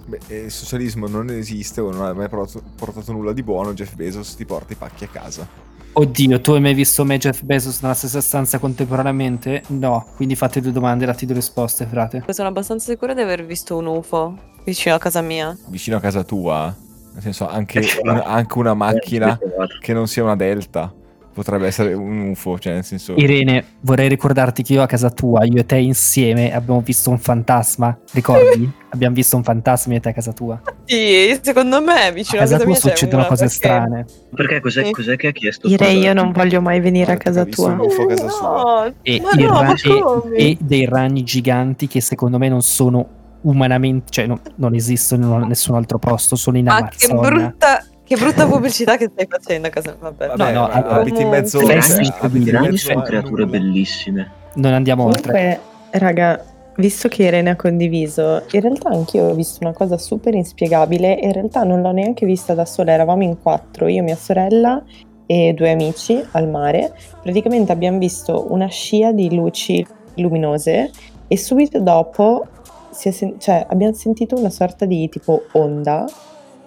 Beh, 0.06 0.20
eh, 0.28 0.36
il 0.44 0.50
socialismo 0.50 1.06
non 1.06 1.28
esiste 1.28 1.82
o 1.82 1.90
non 1.92 2.06
ha 2.06 2.14
mai 2.14 2.30
portato, 2.30 2.62
portato 2.76 3.12
nulla 3.12 3.34
di 3.34 3.42
buono. 3.42 3.74
Jeff 3.74 3.92
Bezos 3.94 4.34
ti 4.36 4.46
porta 4.46 4.72
i 4.72 4.76
pacchi 4.76 5.04
a 5.04 5.08
casa. 5.08 5.46
Oddio, 5.92 6.40
tu 6.40 6.52
hai 6.52 6.60
mai 6.60 6.74
visto 6.74 7.04
me 7.04 7.16
e 7.16 7.18
Jeff 7.18 7.42
Bezos 7.42 7.80
nella 7.82 7.94
stessa 7.94 8.20
stanza 8.20 8.58
contemporaneamente? 8.60 9.62
No, 9.68 10.06
quindi 10.14 10.36
fate 10.36 10.60
due 10.60 10.70
domande 10.70 11.02
e 11.04 11.06
datti 11.08 11.26
due 11.26 11.34
risposte, 11.34 11.86
frate. 11.86 12.22
Sono 12.28 12.48
abbastanza 12.48 12.90
sicura 12.90 13.14
di 13.14 13.20
aver 13.20 13.44
visto 13.44 13.76
un 13.76 13.86
UFO 13.86 14.36
vicino 14.64 14.94
a 14.94 14.98
casa 14.98 15.20
mia. 15.22 15.56
Vicino 15.68 15.96
a 15.96 16.00
casa 16.00 16.22
tua, 16.22 16.72
nel 17.14 17.22
senso, 17.22 17.48
anche, 17.48 17.80
un- 18.02 18.22
anche 18.24 18.58
una 18.58 18.74
macchina 18.74 19.36
Eh, 19.40 19.78
che 19.80 19.92
non 19.92 20.06
sia 20.06 20.22
una 20.22 20.36
Delta 20.36 20.92
potrebbe 21.38 21.66
essere 21.66 21.94
un 21.94 22.30
UFO. 22.30 22.58
Cioè, 22.58 22.72
nel 22.74 22.84
senso, 22.84 23.14
Irene, 23.16 23.64
vorrei 23.80 24.08
ricordarti 24.08 24.62
che 24.62 24.72
io 24.74 24.82
a 24.82 24.86
casa 24.86 25.10
tua, 25.10 25.44
io 25.44 25.58
e 25.60 25.64
te 25.66 25.76
insieme, 25.76 26.52
abbiamo 26.54 26.80
visto 26.80 27.10
un 27.10 27.18
fantasma. 27.18 27.96
Ricordi? 28.12 28.70
abbiamo 28.90 29.14
visto 29.14 29.36
un 29.36 29.42
fantasma 29.44 29.92
io 29.92 29.98
e 29.98 30.02
te 30.02 30.08
a 30.08 30.12
casa 30.12 30.32
tua. 30.32 30.60
Sì, 30.84 31.38
secondo 31.40 31.80
me 31.80 32.10
vicino 32.12 32.38
a 32.40 32.44
casa 32.44 32.54
casa 32.58 32.64
tua 32.64 32.74
succedono 32.74 33.18
una, 33.18 33.26
cose 33.28 33.42
perché- 33.44 33.56
strane. 33.56 34.04
Perché 34.34 34.60
cos'è, 34.60 34.84
Sì. 34.84 34.90
cos'è 34.90 35.16
che 35.16 35.26
ha 35.28 35.32
chiesto? 35.32 35.68
Direi 35.68 35.94
scusa? 35.96 36.06
io 36.06 36.12
non 36.14 36.32
voglio 36.32 36.60
mai 36.60 36.80
venire 36.80 37.12
a 37.12 37.16
casa 37.16 37.44
tua. 37.44 37.72
un 37.72 37.78
UFO 37.80 38.02
a 38.02 38.06
casa 38.06 38.28
sua. 38.28 38.48
No, 38.84 38.94
E, 39.02 39.20
ma 39.20 39.30
no, 39.32 39.46
ra- 39.46 39.62
ma 39.62 39.74
e- 39.74 40.00
come? 40.00 40.34
e 40.36 40.56
dei 40.60 40.84
ragni 40.86 41.22
giganti 41.22 41.86
che 41.86 42.00
secondo 42.00 42.38
me 42.38 42.48
non 42.48 42.62
sono 42.62 43.08
umanamente, 43.42 44.06
cioè 44.10 44.26
no- 44.26 44.40
non 44.56 44.74
esistono 44.74 45.40
in 45.42 45.46
nessun 45.48 45.76
altro 45.76 45.98
posto, 45.98 46.34
sono 46.34 46.58
in 46.58 46.64
Ma 46.64 46.88
che 46.88 47.06
Amazzonia. 47.12 47.30
brutta, 47.30 47.84
che 48.08 48.16
brutta 48.16 48.46
pubblicità 48.46 48.96
che 48.96 49.10
stai 49.12 49.26
facendo 49.28 49.68
casa. 49.68 49.94
Vabbè. 49.98 50.26
Vabbè, 50.28 50.52
no, 50.52 50.66
allora- 50.68 50.88
abiti 51.00 51.22
in 51.22 51.28
mezzo, 51.28 51.58
Comunque- 51.60 52.12
abiti 52.20 52.48
in 52.48 52.56
mezzo 52.58 52.76
sono 52.76 53.00
a 53.00 53.02
creature 53.02 53.46
bellissime. 53.46 54.30
Non 54.54 54.72
andiamo 54.72 55.04
oltre. 55.04 55.30
Comunque, 55.32 55.60
raga, 55.98 56.44
visto 56.76 57.08
che 57.08 57.24
Irene 57.24 57.50
ha 57.50 57.56
condiviso, 57.56 58.42
in 58.50 58.60
realtà 58.60 58.88
anch'io 58.90 59.24
ho 59.24 59.34
visto 59.34 59.58
una 59.62 59.72
cosa 59.72 59.98
super 59.98 60.34
inspiegabile 60.34 61.20
e 61.20 61.26
in 61.26 61.32
realtà 61.32 61.62
non 61.64 61.80
l'ho 61.82 61.92
neanche 61.92 62.24
vista 62.26 62.54
da 62.54 62.64
sola, 62.64 62.92
eravamo 62.92 63.22
in 63.22 63.36
quattro, 63.40 63.86
io, 63.88 64.02
mia 64.02 64.16
sorella 64.16 64.82
e 65.26 65.52
due 65.54 65.70
amici 65.70 66.20
al 66.32 66.48
mare. 66.48 66.94
Praticamente 67.22 67.70
abbiamo 67.72 67.98
visto 67.98 68.46
una 68.50 68.68
scia 68.68 69.12
di 69.12 69.34
luci 69.34 69.86
luminose 70.14 70.90
e 71.28 71.36
subito 71.36 71.78
dopo 71.80 72.46
si 72.90 73.08
è 73.08 73.10
sen- 73.12 73.38
cioè, 73.38 73.64
abbiamo 73.68 73.92
sentito 73.92 74.34
una 74.36 74.50
sorta 74.50 74.84
di 74.86 75.08
tipo 75.08 75.44
onda 75.52 76.06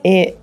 e 0.02 0.38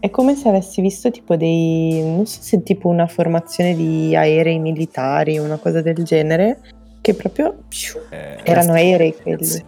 è 0.00 0.10
come 0.10 0.34
se 0.36 0.48
avessi 0.48 0.80
visto 0.80 1.10
tipo 1.10 1.36
dei, 1.36 2.00
non 2.02 2.26
so 2.26 2.40
se 2.40 2.62
tipo 2.62 2.88
una 2.88 3.06
formazione 3.06 3.74
di 3.74 4.14
aerei 4.14 4.58
militari 4.58 5.38
o 5.38 5.42
una 5.44 5.56
cosa 5.58 5.80
del 5.82 6.02
genere, 6.04 6.60
che 7.00 7.14
proprio 7.14 7.64
psciu, 7.68 7.98
Eh, 8.10 8.38
erano 8.44 8.72
aerei 8.72 9.14
quelli. 9.14 9.64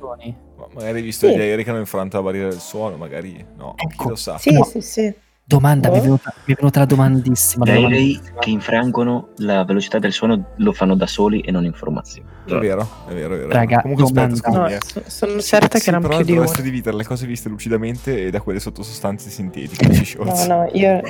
Ma 0.57 0.67
magari 0.75 0.99
hai 0.99 1.03
visto 1.03 1.27
Sì. 1.27 1.35
gli 1.37 1.41
aerei 1.41 1.65
che 1.65 1.71
hanno 1.71 1.79
infranto 1.81 2.17
la 2.19 2.23
barriera 2.23 2.49
del 2.49 2.61
suono, 2.61 2.97
magari 2.97 3.45
no, 3.57 3.75
chi 3.77 3.87
Ecco. 3.87 4.09
lo 4.11 4.15
sa. 4.17 4.39
Sì, 4.39 4.53
No. 4.53 4.63
sì, 4.65 4.81
sì. 4.81 5.15
Domanda, 5.51 5.89
mi, 5.91 5.95
è 5.97 5.99
Boh. 5.99 6.05
venuta, 6.05 6.35
mi 6.45 6.53
è 6.55 6.57
venuta 6.57 6.79
la 6.79 6.85
domandissima. 6.87 7.65
Gli 7.65 7.69
aerei 7.71 7.89
domandissima. 7.91 8.39
che 8.39 8.51
infrangono 8.51 9.29
la 9.39 9.65
velocità 9.65 9.99
del 9.99 10.13
suono 10.13 10.51
lo 10.57 10.73
fanno 10.73 10.95
da 10.95 11.07
soli 11.09 11.41
e 11.41 11.51
non 11.51 11.65
in 11.65 11.73
formazione. 11.73 12.29
È 12.47 12.55
vero, 12.55 12.89
è 13.09 13.13
vero, 13.13 13.35
è 13.35 13.39
vero. 13.39 13.49
Raga, 13.51 13.81
Comunque 13.81 14.05
aspetta, 14.05 14.27
domanda. 14.27 14.37
scusami, 14.37 14.71
No, 14.71 14.77
eh. 14.77 14.79
so- 14.87 15.03
sono 15.07 15.41
certa 15.41 15.79
sì, 15.79 15.85
che 15.85 15.89
erano 15.91 16.05
però 16.07 16.17
più 16.19 16.27
di 16.27 16.33
uno. 16.33 16.41
dovreste 16.43 16.63
dividere 16.63 16.97
le 16.97 17.05
cose 17.05 17.27
viste 17.27 17.49
lucidamente 17.49 18.27
e 18.27 18.31
da 18.31 18.41
quelle 18.41 18.61
sotto 18.61 18.83
sostanze 18.83 19.29
sintetiche. 19.31 19.89
No, 20.21 20.45
no, 20.47 20.69
io 20.73 21.01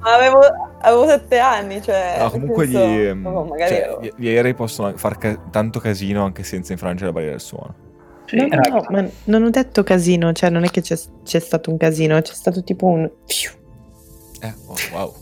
Ma 0.00 0.14
avevo, 0.16 0.40
avevo 0.80 1.06
sette 1.06 1.38
anni, 1.38 1.80
cioè. 1.82 2.16
No, 2.18 2.30
comunque 2.30 2.66
nel 2.66 2.72
gli, 2.72 2.76
senso, 2.76 3.08
ehm, 3.08 3.26
oh, 3.26 3.48
cioè, 3.58 3.72
ero- 3.72 4.00
gli, 4.02 4.10
gli 4.16 4.28
aerei 4.28 4.54
possono 4.54 4.92
far 4.96 5.18
ca- 5.18 5.38
tanto 5.50 5.78
casino 5.80 6.24
anche 6.24 6.42
senza 6.42 6.72
infrangere 6.72 7.06
la 7.06 7.12
barriera 7.12 7.36
del 7.36 7.44
suono. 7.44 7.74
Sì. 8.26 8.36
No, 8.36 8.46
no, 8.46 8.60
no, 8.68 8.84
ma 8.90 9.04
non 9.24 9.42
ho 9.44 9.50
detto 9.50 9.82
casino, 9.82 10.32
cioè 10.32 10.48
non 10.50 10.64
è 10.64 10.68
che 10.70 10.80
c'è, 10.80 10.96
c'è 11.24 11.38
stato 11.38 11.70
un 11.70 11.76
casino, 11.76 12.20
c'è 12.20 12.32
stato 12.34 12.62
tipo 12.64 12.86
un... 12.86 13.10
pfiu. 13.26 13.50
Eh, 14.44 14.54
oh, 14.66 14.76
wow. 14.92 15.14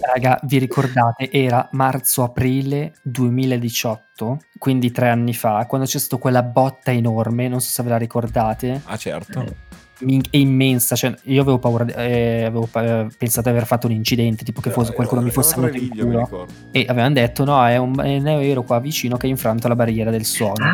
Raga, 0.00 0.40
vi 0.42 0.58
ricordate? 0.58 1.30
Era 1.30 1.68
marzo-aprile 1.72 2.94
2018, 3.02 4.38
quindi 4.58 4.90
tre 4.90 5.08
anni 5.08 5.32
fa, 5.32 5.64
quando 5.66 5.86
c'è 5.86 5.98
stata 5.98 6.20
quella 6.20 6.42
botta 6.42 6.90
enorme, 6.90 7.46
non 7.46 7.60
so 7.60 7.70
se 7.70 7.82
ve 7.84 7.90
la 7.90 7.96
ricordate. 7.96 8.82
Ah, 8.84 8.96
certo. 8.96 9.40
Eh, 9.40 10.20
è 10.30 10.36
immensa. 10.36 10.96
Cioè, 10.96 11.14
io 11.22 11.42
avevo 11.42 11.58
paura, 11.58 11.86
eh, 11.86 12.44
avevo 12.44 12.66
pa- 12.66 13.06
pensato 13.16 13.48
di 13.48 13.54
aver 13.54 13.66
fatto 13.66 13.86
un 13.86 13.92
incidente, 13.92 14.42
tipo 14.44 14.60
che 14.60 14.70
fosse, 14.70 14.90
Eh, 14.90 14.94
qualcuno 14.94 15.22
mi 15.22 15.28
eh, 15.28 15.32
fosse 15.32 15.54
guarda 15.54 15.78
venuto 15.78 16.00
in 16.02 16.08
mi 16.08 16.26
culo. 16.26 16.46
E 16.72 16.84
avevano 16.88 17.14
detto: 17.14 17.44
no, 17.44 17.64
è 17.64 17.76
un, 17.76 17.98
aereo 17.98 18.64
qua 18.64 18.80
vicino 18.80 19.16
che 19.16 19.26
ha 19.26 19.30
infranto 19.30 19.68
la 19.68 19.76
barriera 19.76 20.10
del 20.10 20.24
suono. 20.24 20.64
Ah, 20.64 20.72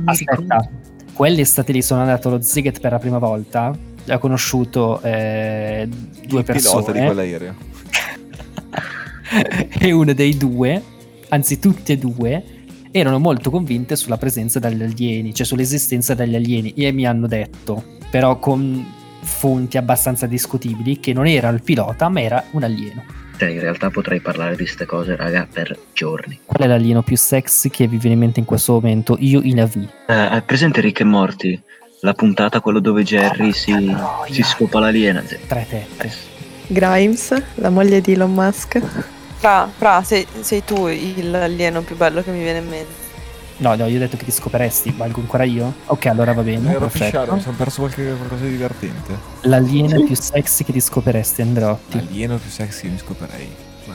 mi 0.00 0.02
Aspetta, 0.06 0.68
quell'estate 1.12 1.72
lì 1.72 1.82
sono 1.82 2.00
andato 2.00 2.28
allo 2.28 2.40
Ziget 2.40 2.80
per 2.80 2.92
la 2.92 2.98
prima 2.98 3.18
volta. 3.18 3.91
Ho 4.08 4.18
conosciuto 4.18 5.00
eh, 5.02 5.88
due 6.26 6.40
Il 6.40 6.44
pilota 6.44 6.52
di 6.52 6.52
persone 6.52 7.04
quell'aereo. 7.04 7.54
e 9.78 9.92
uno 9.92 10.12
dei 10.12 10.36
due, 10.36 10.82
anzi 11.28 11.58
tutti 11.58 11.92
e 11.92 11.98
due, 11.98 12.44
erano 12.90 13.18
molto 13.18 13.50
convinte 13.50 13.96
sulla 13.96 14.18
presenza 14.18 14.58
degli 14.58 14.82
alieni, 14.82 15.34
cioè 15.34 15.46
sull'esistenza 15.46 16.14
degli 16.14 16.34
alieni 16.34 16.74
e 16.74 16.92
mi 16.92 17.06
hanno 17.06 17.26
detto, 17.26 17.82
però 18.10 18.38
con 18.38 18.84
fonti 19.20 19.78
abbastanza 19.78 20.26
discutibili, 20.26 21.00
che 21.00 21.12
non 21.12 21.26
era 21.26 21.48
il 21.48 21.62
pilota 21.62 22.08
ma 22.08 22.20
era 22.20 22.44
un 22.50 22.62
alieno. 22.62 23.20
Cioè, 23.36 23.48
in 23.48 23.60
realtà 23.60 23.90
potrei 23.90 24.20
parlare 24.20 24.50
di 24.50 24.58
queste 24.58 24.84
cose, 24.84 25.16
raga, 25.16 25.48
per 25.50 25.76
giorni. 25.92 26.38
Qual 26.44 26.62
è 26.62 26.66
l'alieno 26.66 27.02
più 27.02 27.16
sexy 27.16 27.70
che 27.70 27.88
vi 27.88 27.96
viene 27.96 28.14
in 28.14 28.20
mente 28.20 28.40
in 28.40 28.46
questo 28.46 28.74
momento? 28.74 29.16
Io 29.18 29.40
in 29.42 29.60
AV. 29.60 29.76
Eh, 30.06 30.12
hai 30.12 30.42
presente 30.42 30.80
Rick 30.80 31.00
e 31.00 31.04
Morty? 31.04 31.60
La 32.04 32.14
puntata, 32.14 32.60
quello 32.60 32.80
dove 32.80 33.04
Jerry 33.04 33.50
Oh, 33.50 33.52
si, 33.52 34.32
si 34.32 34.42
scopa 34.42 34.80
l'aliena. 34.80 35.22
Tre 35.22 35.66
tette. 35.68 36.12
Grimes, 36.66 37.32
la 37.54 37.70
moglie 37.70 38.00
di 38.00 38.14
Elon 38.14 38.34
Musk. 38.34 38.82
Fra, 39.36 39.70
fra 39.72 40.02
sei, 40.02 40.26
sei 40.40 40.64
tu 40.64 40.88
l'alieno 40.88 41.82
più 41.82 41.94
bello 41.96 42.20
che 42.24 42.32
mi 42.32 42.42
viene 42.42 42.58
in 42.58 42.68
mente. 42.68 42.92
No, 43.58 43.76
no, 43.76 43.86
io 43.86 43.94
ho 43.94 43.98
detto 44.00 44.16
che 44.16 44.24
ti 44.24 44.32
scoperesti, 44.32 44.92
valgo 44.96 45.20
ancora 45.20 45.44
io? 45.44 45.74
Ok, 45.86 46.06
allora 46.06 46.32
va 46.32 46.42
bene, 46.42 46.72
Ero 46.72 46.88
fisciato, 46.88 47.34
mi 47.34 47.40
sono 47.40 47.54
perso 47.56 47.82
qualche, 47.82 48.02
qualcosa 48.16 48.42
di 48.46 48.50
divertente. 48.50 49.16
L'alieno 49.42 50.02
più 50.02 50.16
sexy 50.16 50.64
che 50.64 50.72
ti 50.72 50.80
scoperesti, 50.80 51.42
Androtti. 51.42 51.98
Alieno 51.98 52.36
più 52.36 52.50
sexy 52.50 52.82
che 52.82 52.88
mi 52.88 52.98
scoperei. 52.98 53.54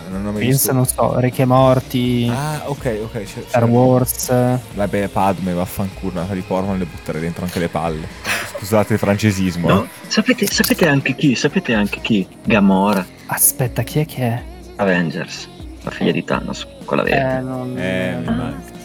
Non 0.10 0.26
ho 0.26 0.32
mai 0.32 0.42
Pensa, 0.42 0.72
visto. 0.72 0.74
non 0.74 0.86
so, 0.86 1.20
Rick 1.20 1.40
e 1.40 1.46
Morty, 1.46 2.30
Ah, 2.30 2.64
ok, 2.66 3.00
ok. 3.04 3.24
c'è- 3.24 3.44
Star 3.48 3.64
c'è- 3.64 3.70
Wars. 3.70 4.60
Vabbè, 4.74 5.08
Padme, 5.10 5.54
vaffanculo, 5.54 6.22
una 6.22 6.34
di 6.34 6.42
porno 6.42 6.76
le 6.76 6.86
butterei 6.86 7.22
dentro 7.22 7.44
anche 7.44 7.60
le 7.60 7.68
palle. 7.68 8.08
Scusate 8.56 8.94
il 8.94 9.00
francesismo. 9.00 9.68
No, 9.68 9.84
eh. 9.84 9.88
sapete, 10.08 10.48
sapete 10.48 10.88
anche 10.88 11.16
chi? 11.16 11.36
Sapete 11.36 11.74
anche 11.74 12.00
chi? 12.02 12.28
Gamora, 12.44 13.06
Aspetta, 13.28 13.84
chi 13.84 14.00
è 14.00 14.06
che 14.06 14.22
è? 14.22 14.44
Avengers, 14.78 15.50
la 15.84 15.92
figlia 15.92 16.12
di 16.12 16.24
Thanos, 16.24 16.66
quella 16.86 17.04
vera. 17.04 17.38
Eh, 17.38 17.42
non, 17.42 17.78
Eh, 17.78 18.18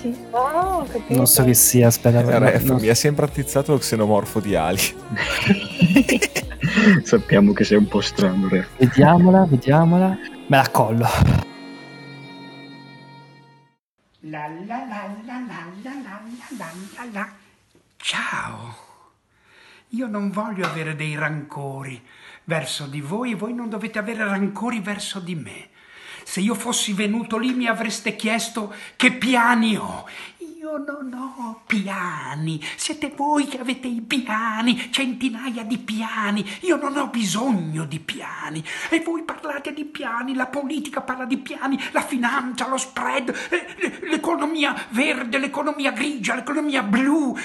sì. 0.01 0.15
Ah, 0.33 0.83
capito. 0.89 1.15
non 1.15 1.27
so 1.27 1.45
chi 1.45 1.55
sia, 1.55 1.87
aspetta. 1.87 2.21
Eh, 2.21 2.39
ref, 2.39 2.63
non- 2.65 2.81
mi 2.81 2.89
ha 2.89 2.95
sempre 2.95 3.25
attizzato 3.27 3.73
lo 3.73 3.79
xenomorfo 3.79 4.41
di 4.41 4.57
Ali. 4.57 4.81
Sappiamo 7.05 7.53
che 7.53 7.65
sei 7.65 7.79
un 7.79 7.87
po' 7.87 8.01
strano, 8.01 8.49
Re. 8.49 8.67
Vediamola, 8.79 9.47
vediamola. 9.49 10.17
Me 10.47 10.57
la 10.57 10.69
collo. 10.71 11.07
Ciao. 17.97 18.77
Io 19.89 20.07
non 20.07 20.31
voglio 20.31 20.67
avere 20.67 20.97
dei 20.97 21.17
rancori 21.17 22.03
verso 22.45 22.87
di 22.87 23.01
voi 23.01 23.35
voi 23.35 23.55
non 23.55 23.69
dovete 23.69 23.99
avere 23.99 24.25
rancori 24.25 24.81
verso 24.81 25.21
di 25.21 25.35
me. 25.35 25.69
Se 26.25 26.41
io 26.41 26.55
fossi 26.55 26.93
venuto 26.93 27.39
lì 27.39 27.53
mi 27.53 27.67
avreste 27.67 28.17
chiesto 28.17 28.75
che 28.97 29.13
piani 29.13 29.77
ho. 29.77 30.07
Io 30.73 30.79
non 30.79 31.13
ho 31.13 31.61
piani, 31.67 32.59
siete 32.77 33.13
voi 33.15 33.45
che 33.45 33.61
avete 33.61 33.89
i 33.89 34.01
piani, 34.01 34.91
centinaia 34.91 35.65
di 35.65 35.77
piani, 35.77 36.43
io 36.61 36.77
non 36.77 36.97
ho 36.97 37.09
bisogno 37.09 37.85
di 37.85 38.01
piani. 38.01 38.65
E 38.89 39.01
voi 39.01 39.23
parlate 39.23 39.75
di 39.75 39.85
piani, 39.85 40.35
la 40.35 40.47
politica 40.47 41.03
parla 41.03 41.27
di 41.27 41.37
piani, 41.37 41.79
la 41.91 42.01
finanza, 42.01 42.69
lo 42.69 42.79
spread, 42.79 43.29
eh, 43.51 43.99
l'economia 44.09 44.75
verde, 44.93 45.37
l'economia 45.37 45.91
grigia, 45.91 46.35
l'economia 46.35 46.83
blu, 46.83 47.37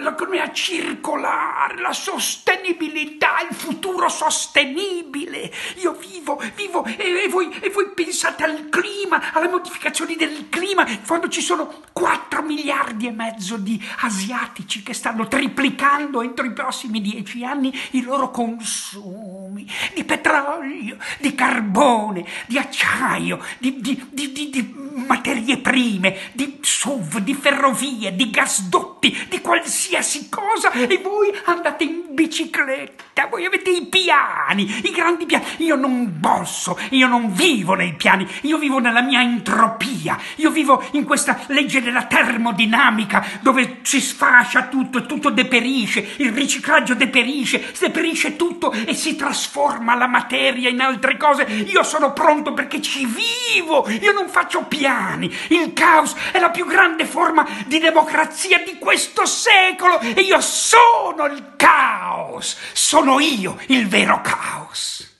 l'economia 0.00 0.50
circolare, 0.52 1.82
la 1.82 1.92
sostenibilità, 1.92 3.46
il 3.46 3.54
futuro 3.54 4.08
sostenibile. 4.08 5.52
Io 5.82 5.92
vivo, 5.92 6.40
vivo 6.54 6.82
e, 6.86 7.24
e 7.24 7.28
voi, 7.28 7.54
e 7.60 7.68
voi 7.68 7.90
pensate 7.90 8.44
al 8.44 8.70
clima, 8.70 9.34
alle 9.34 9.48
modificazioni 9.48 10.16
del 10.16 10.48
clima, 10.48 10.86
quando 11.06 11.28
ci 11.28 11.42
sono 11.42 11.80
4 12.22 12.42
miliardi 12.42 13.06
e 13.06 13.10
mezzo 13.10 13.56
di 13.56 13.82
asiatici 14.00 14.82
che 14.82 14.94
stanno 14.94 15.26
triplicando 15.26 16.22
entro 16.22 16.46
i 16.46 16.52
prossimi 16.52 17.00
10 17.00 17.44
anni 17.44 17.72
i 17.92 18.02
loro 18.02 18.30
consumi 18.30 19.66
di 19.94 20.04
petrolio, 20.04 20.96
di 21.18 21.34
carbone, 21.34 22.24
di 22.46 22.58
acciaio, 22.58 23.40
di, 23.58 23.80
di- 23.80 24.06
di- 24.10 24.32
di- 24.32 24.74
materie 25.06 25.58
prime, 25.58 26.16
di 26.32 26.58
SUV, 26.60 27.18
di 27.18 27.34
ferrovie, 27.34 28.14
di 28.14 28.30
gasdotti, 28.30 29.26
di 29.28 29.40
qualsiasi 29.40 30.28
cosa 30.28 30.70
e 30.70 30.98
voi 30.98 31.32
andate 31.46 31.84
in 31.84 32.02
bicicletta, 32.10 33.26
voi 33.26 33.44
avete 33.46 33.70
i 33.70 33.86
piani, 33.86 34.64
i 34.64 34.90
grandi 34.90 35.24
piani. 35.26 35.44
Io 35.58 35.76
non 35.76 36.18
posso, 36.20 36.78
io 36.90 37.06
non 37.06 37.32
vivo 37.32 37.74
nei 37.74 37.94
piani, 37.94 38.28
io 38.42 38.58
vivo 38.58 38.78
nella 38.78 39.00
mia 39.00 39.22
entropia, 39.22 40.18
io 40.36 40.50
vivo 40.50 40.84
in 40.92 41.04
questa 41.04 41.40
legge 41.48 41.80
della 41.80 42.04
termodinamica 42.12 43.24
dove 43.40 43.78
si 43.80 43.98
sfascia 43.98 44.66
tutto 44.66 44.98
e 44.98 45.06
tutto 45.06 45.30
deperisce, 45.30 46.16
il 46.16 46.30
riciclaggio 46.32 46.94
deperisce, 46.94 47.72
deperisce 47.78 48.36
tutto 48.36 48.70
e 48.70 48.92
si 48.92 49.16
trasforma 49.16 49.94
la 49.94 50.06
materia 50.06 50.68
in 50.68 50.80
altre 50.80 51.16
cose. 51.16 51.44
Io 51.44 51.82
sono 51.82 52.12
pronto 52.12 52.52
perché 52.52 52.82
ci 52.82 53.06
vivo, 53.06 53.88
io 53.88 54.12
non 54.12 54.28
faccio 54.28 54.64
piani. 54.64 55.34
Il 55.48 55.72
caos 55.72 56.14
è 56.32 56.38
la 56.38 56.50
più 56.50 56.66
grande 56.66 57.06
forma 57.06 57.46
di 57.64 57.78
democrazia 57.78 58.58
di 58.58 58.76
questo 58.78 59.24
secolo 59.24 59.98
e 60.00 60.20
io 60.20 60.40
sono 60.42 61.24
il 61.32 61.54
caos, 61.56 62.58
sono 62.72 63.20
io 63.20 63.56
il 63.68 63.88
vero 63.88 64.20
caos. 64.20 65.11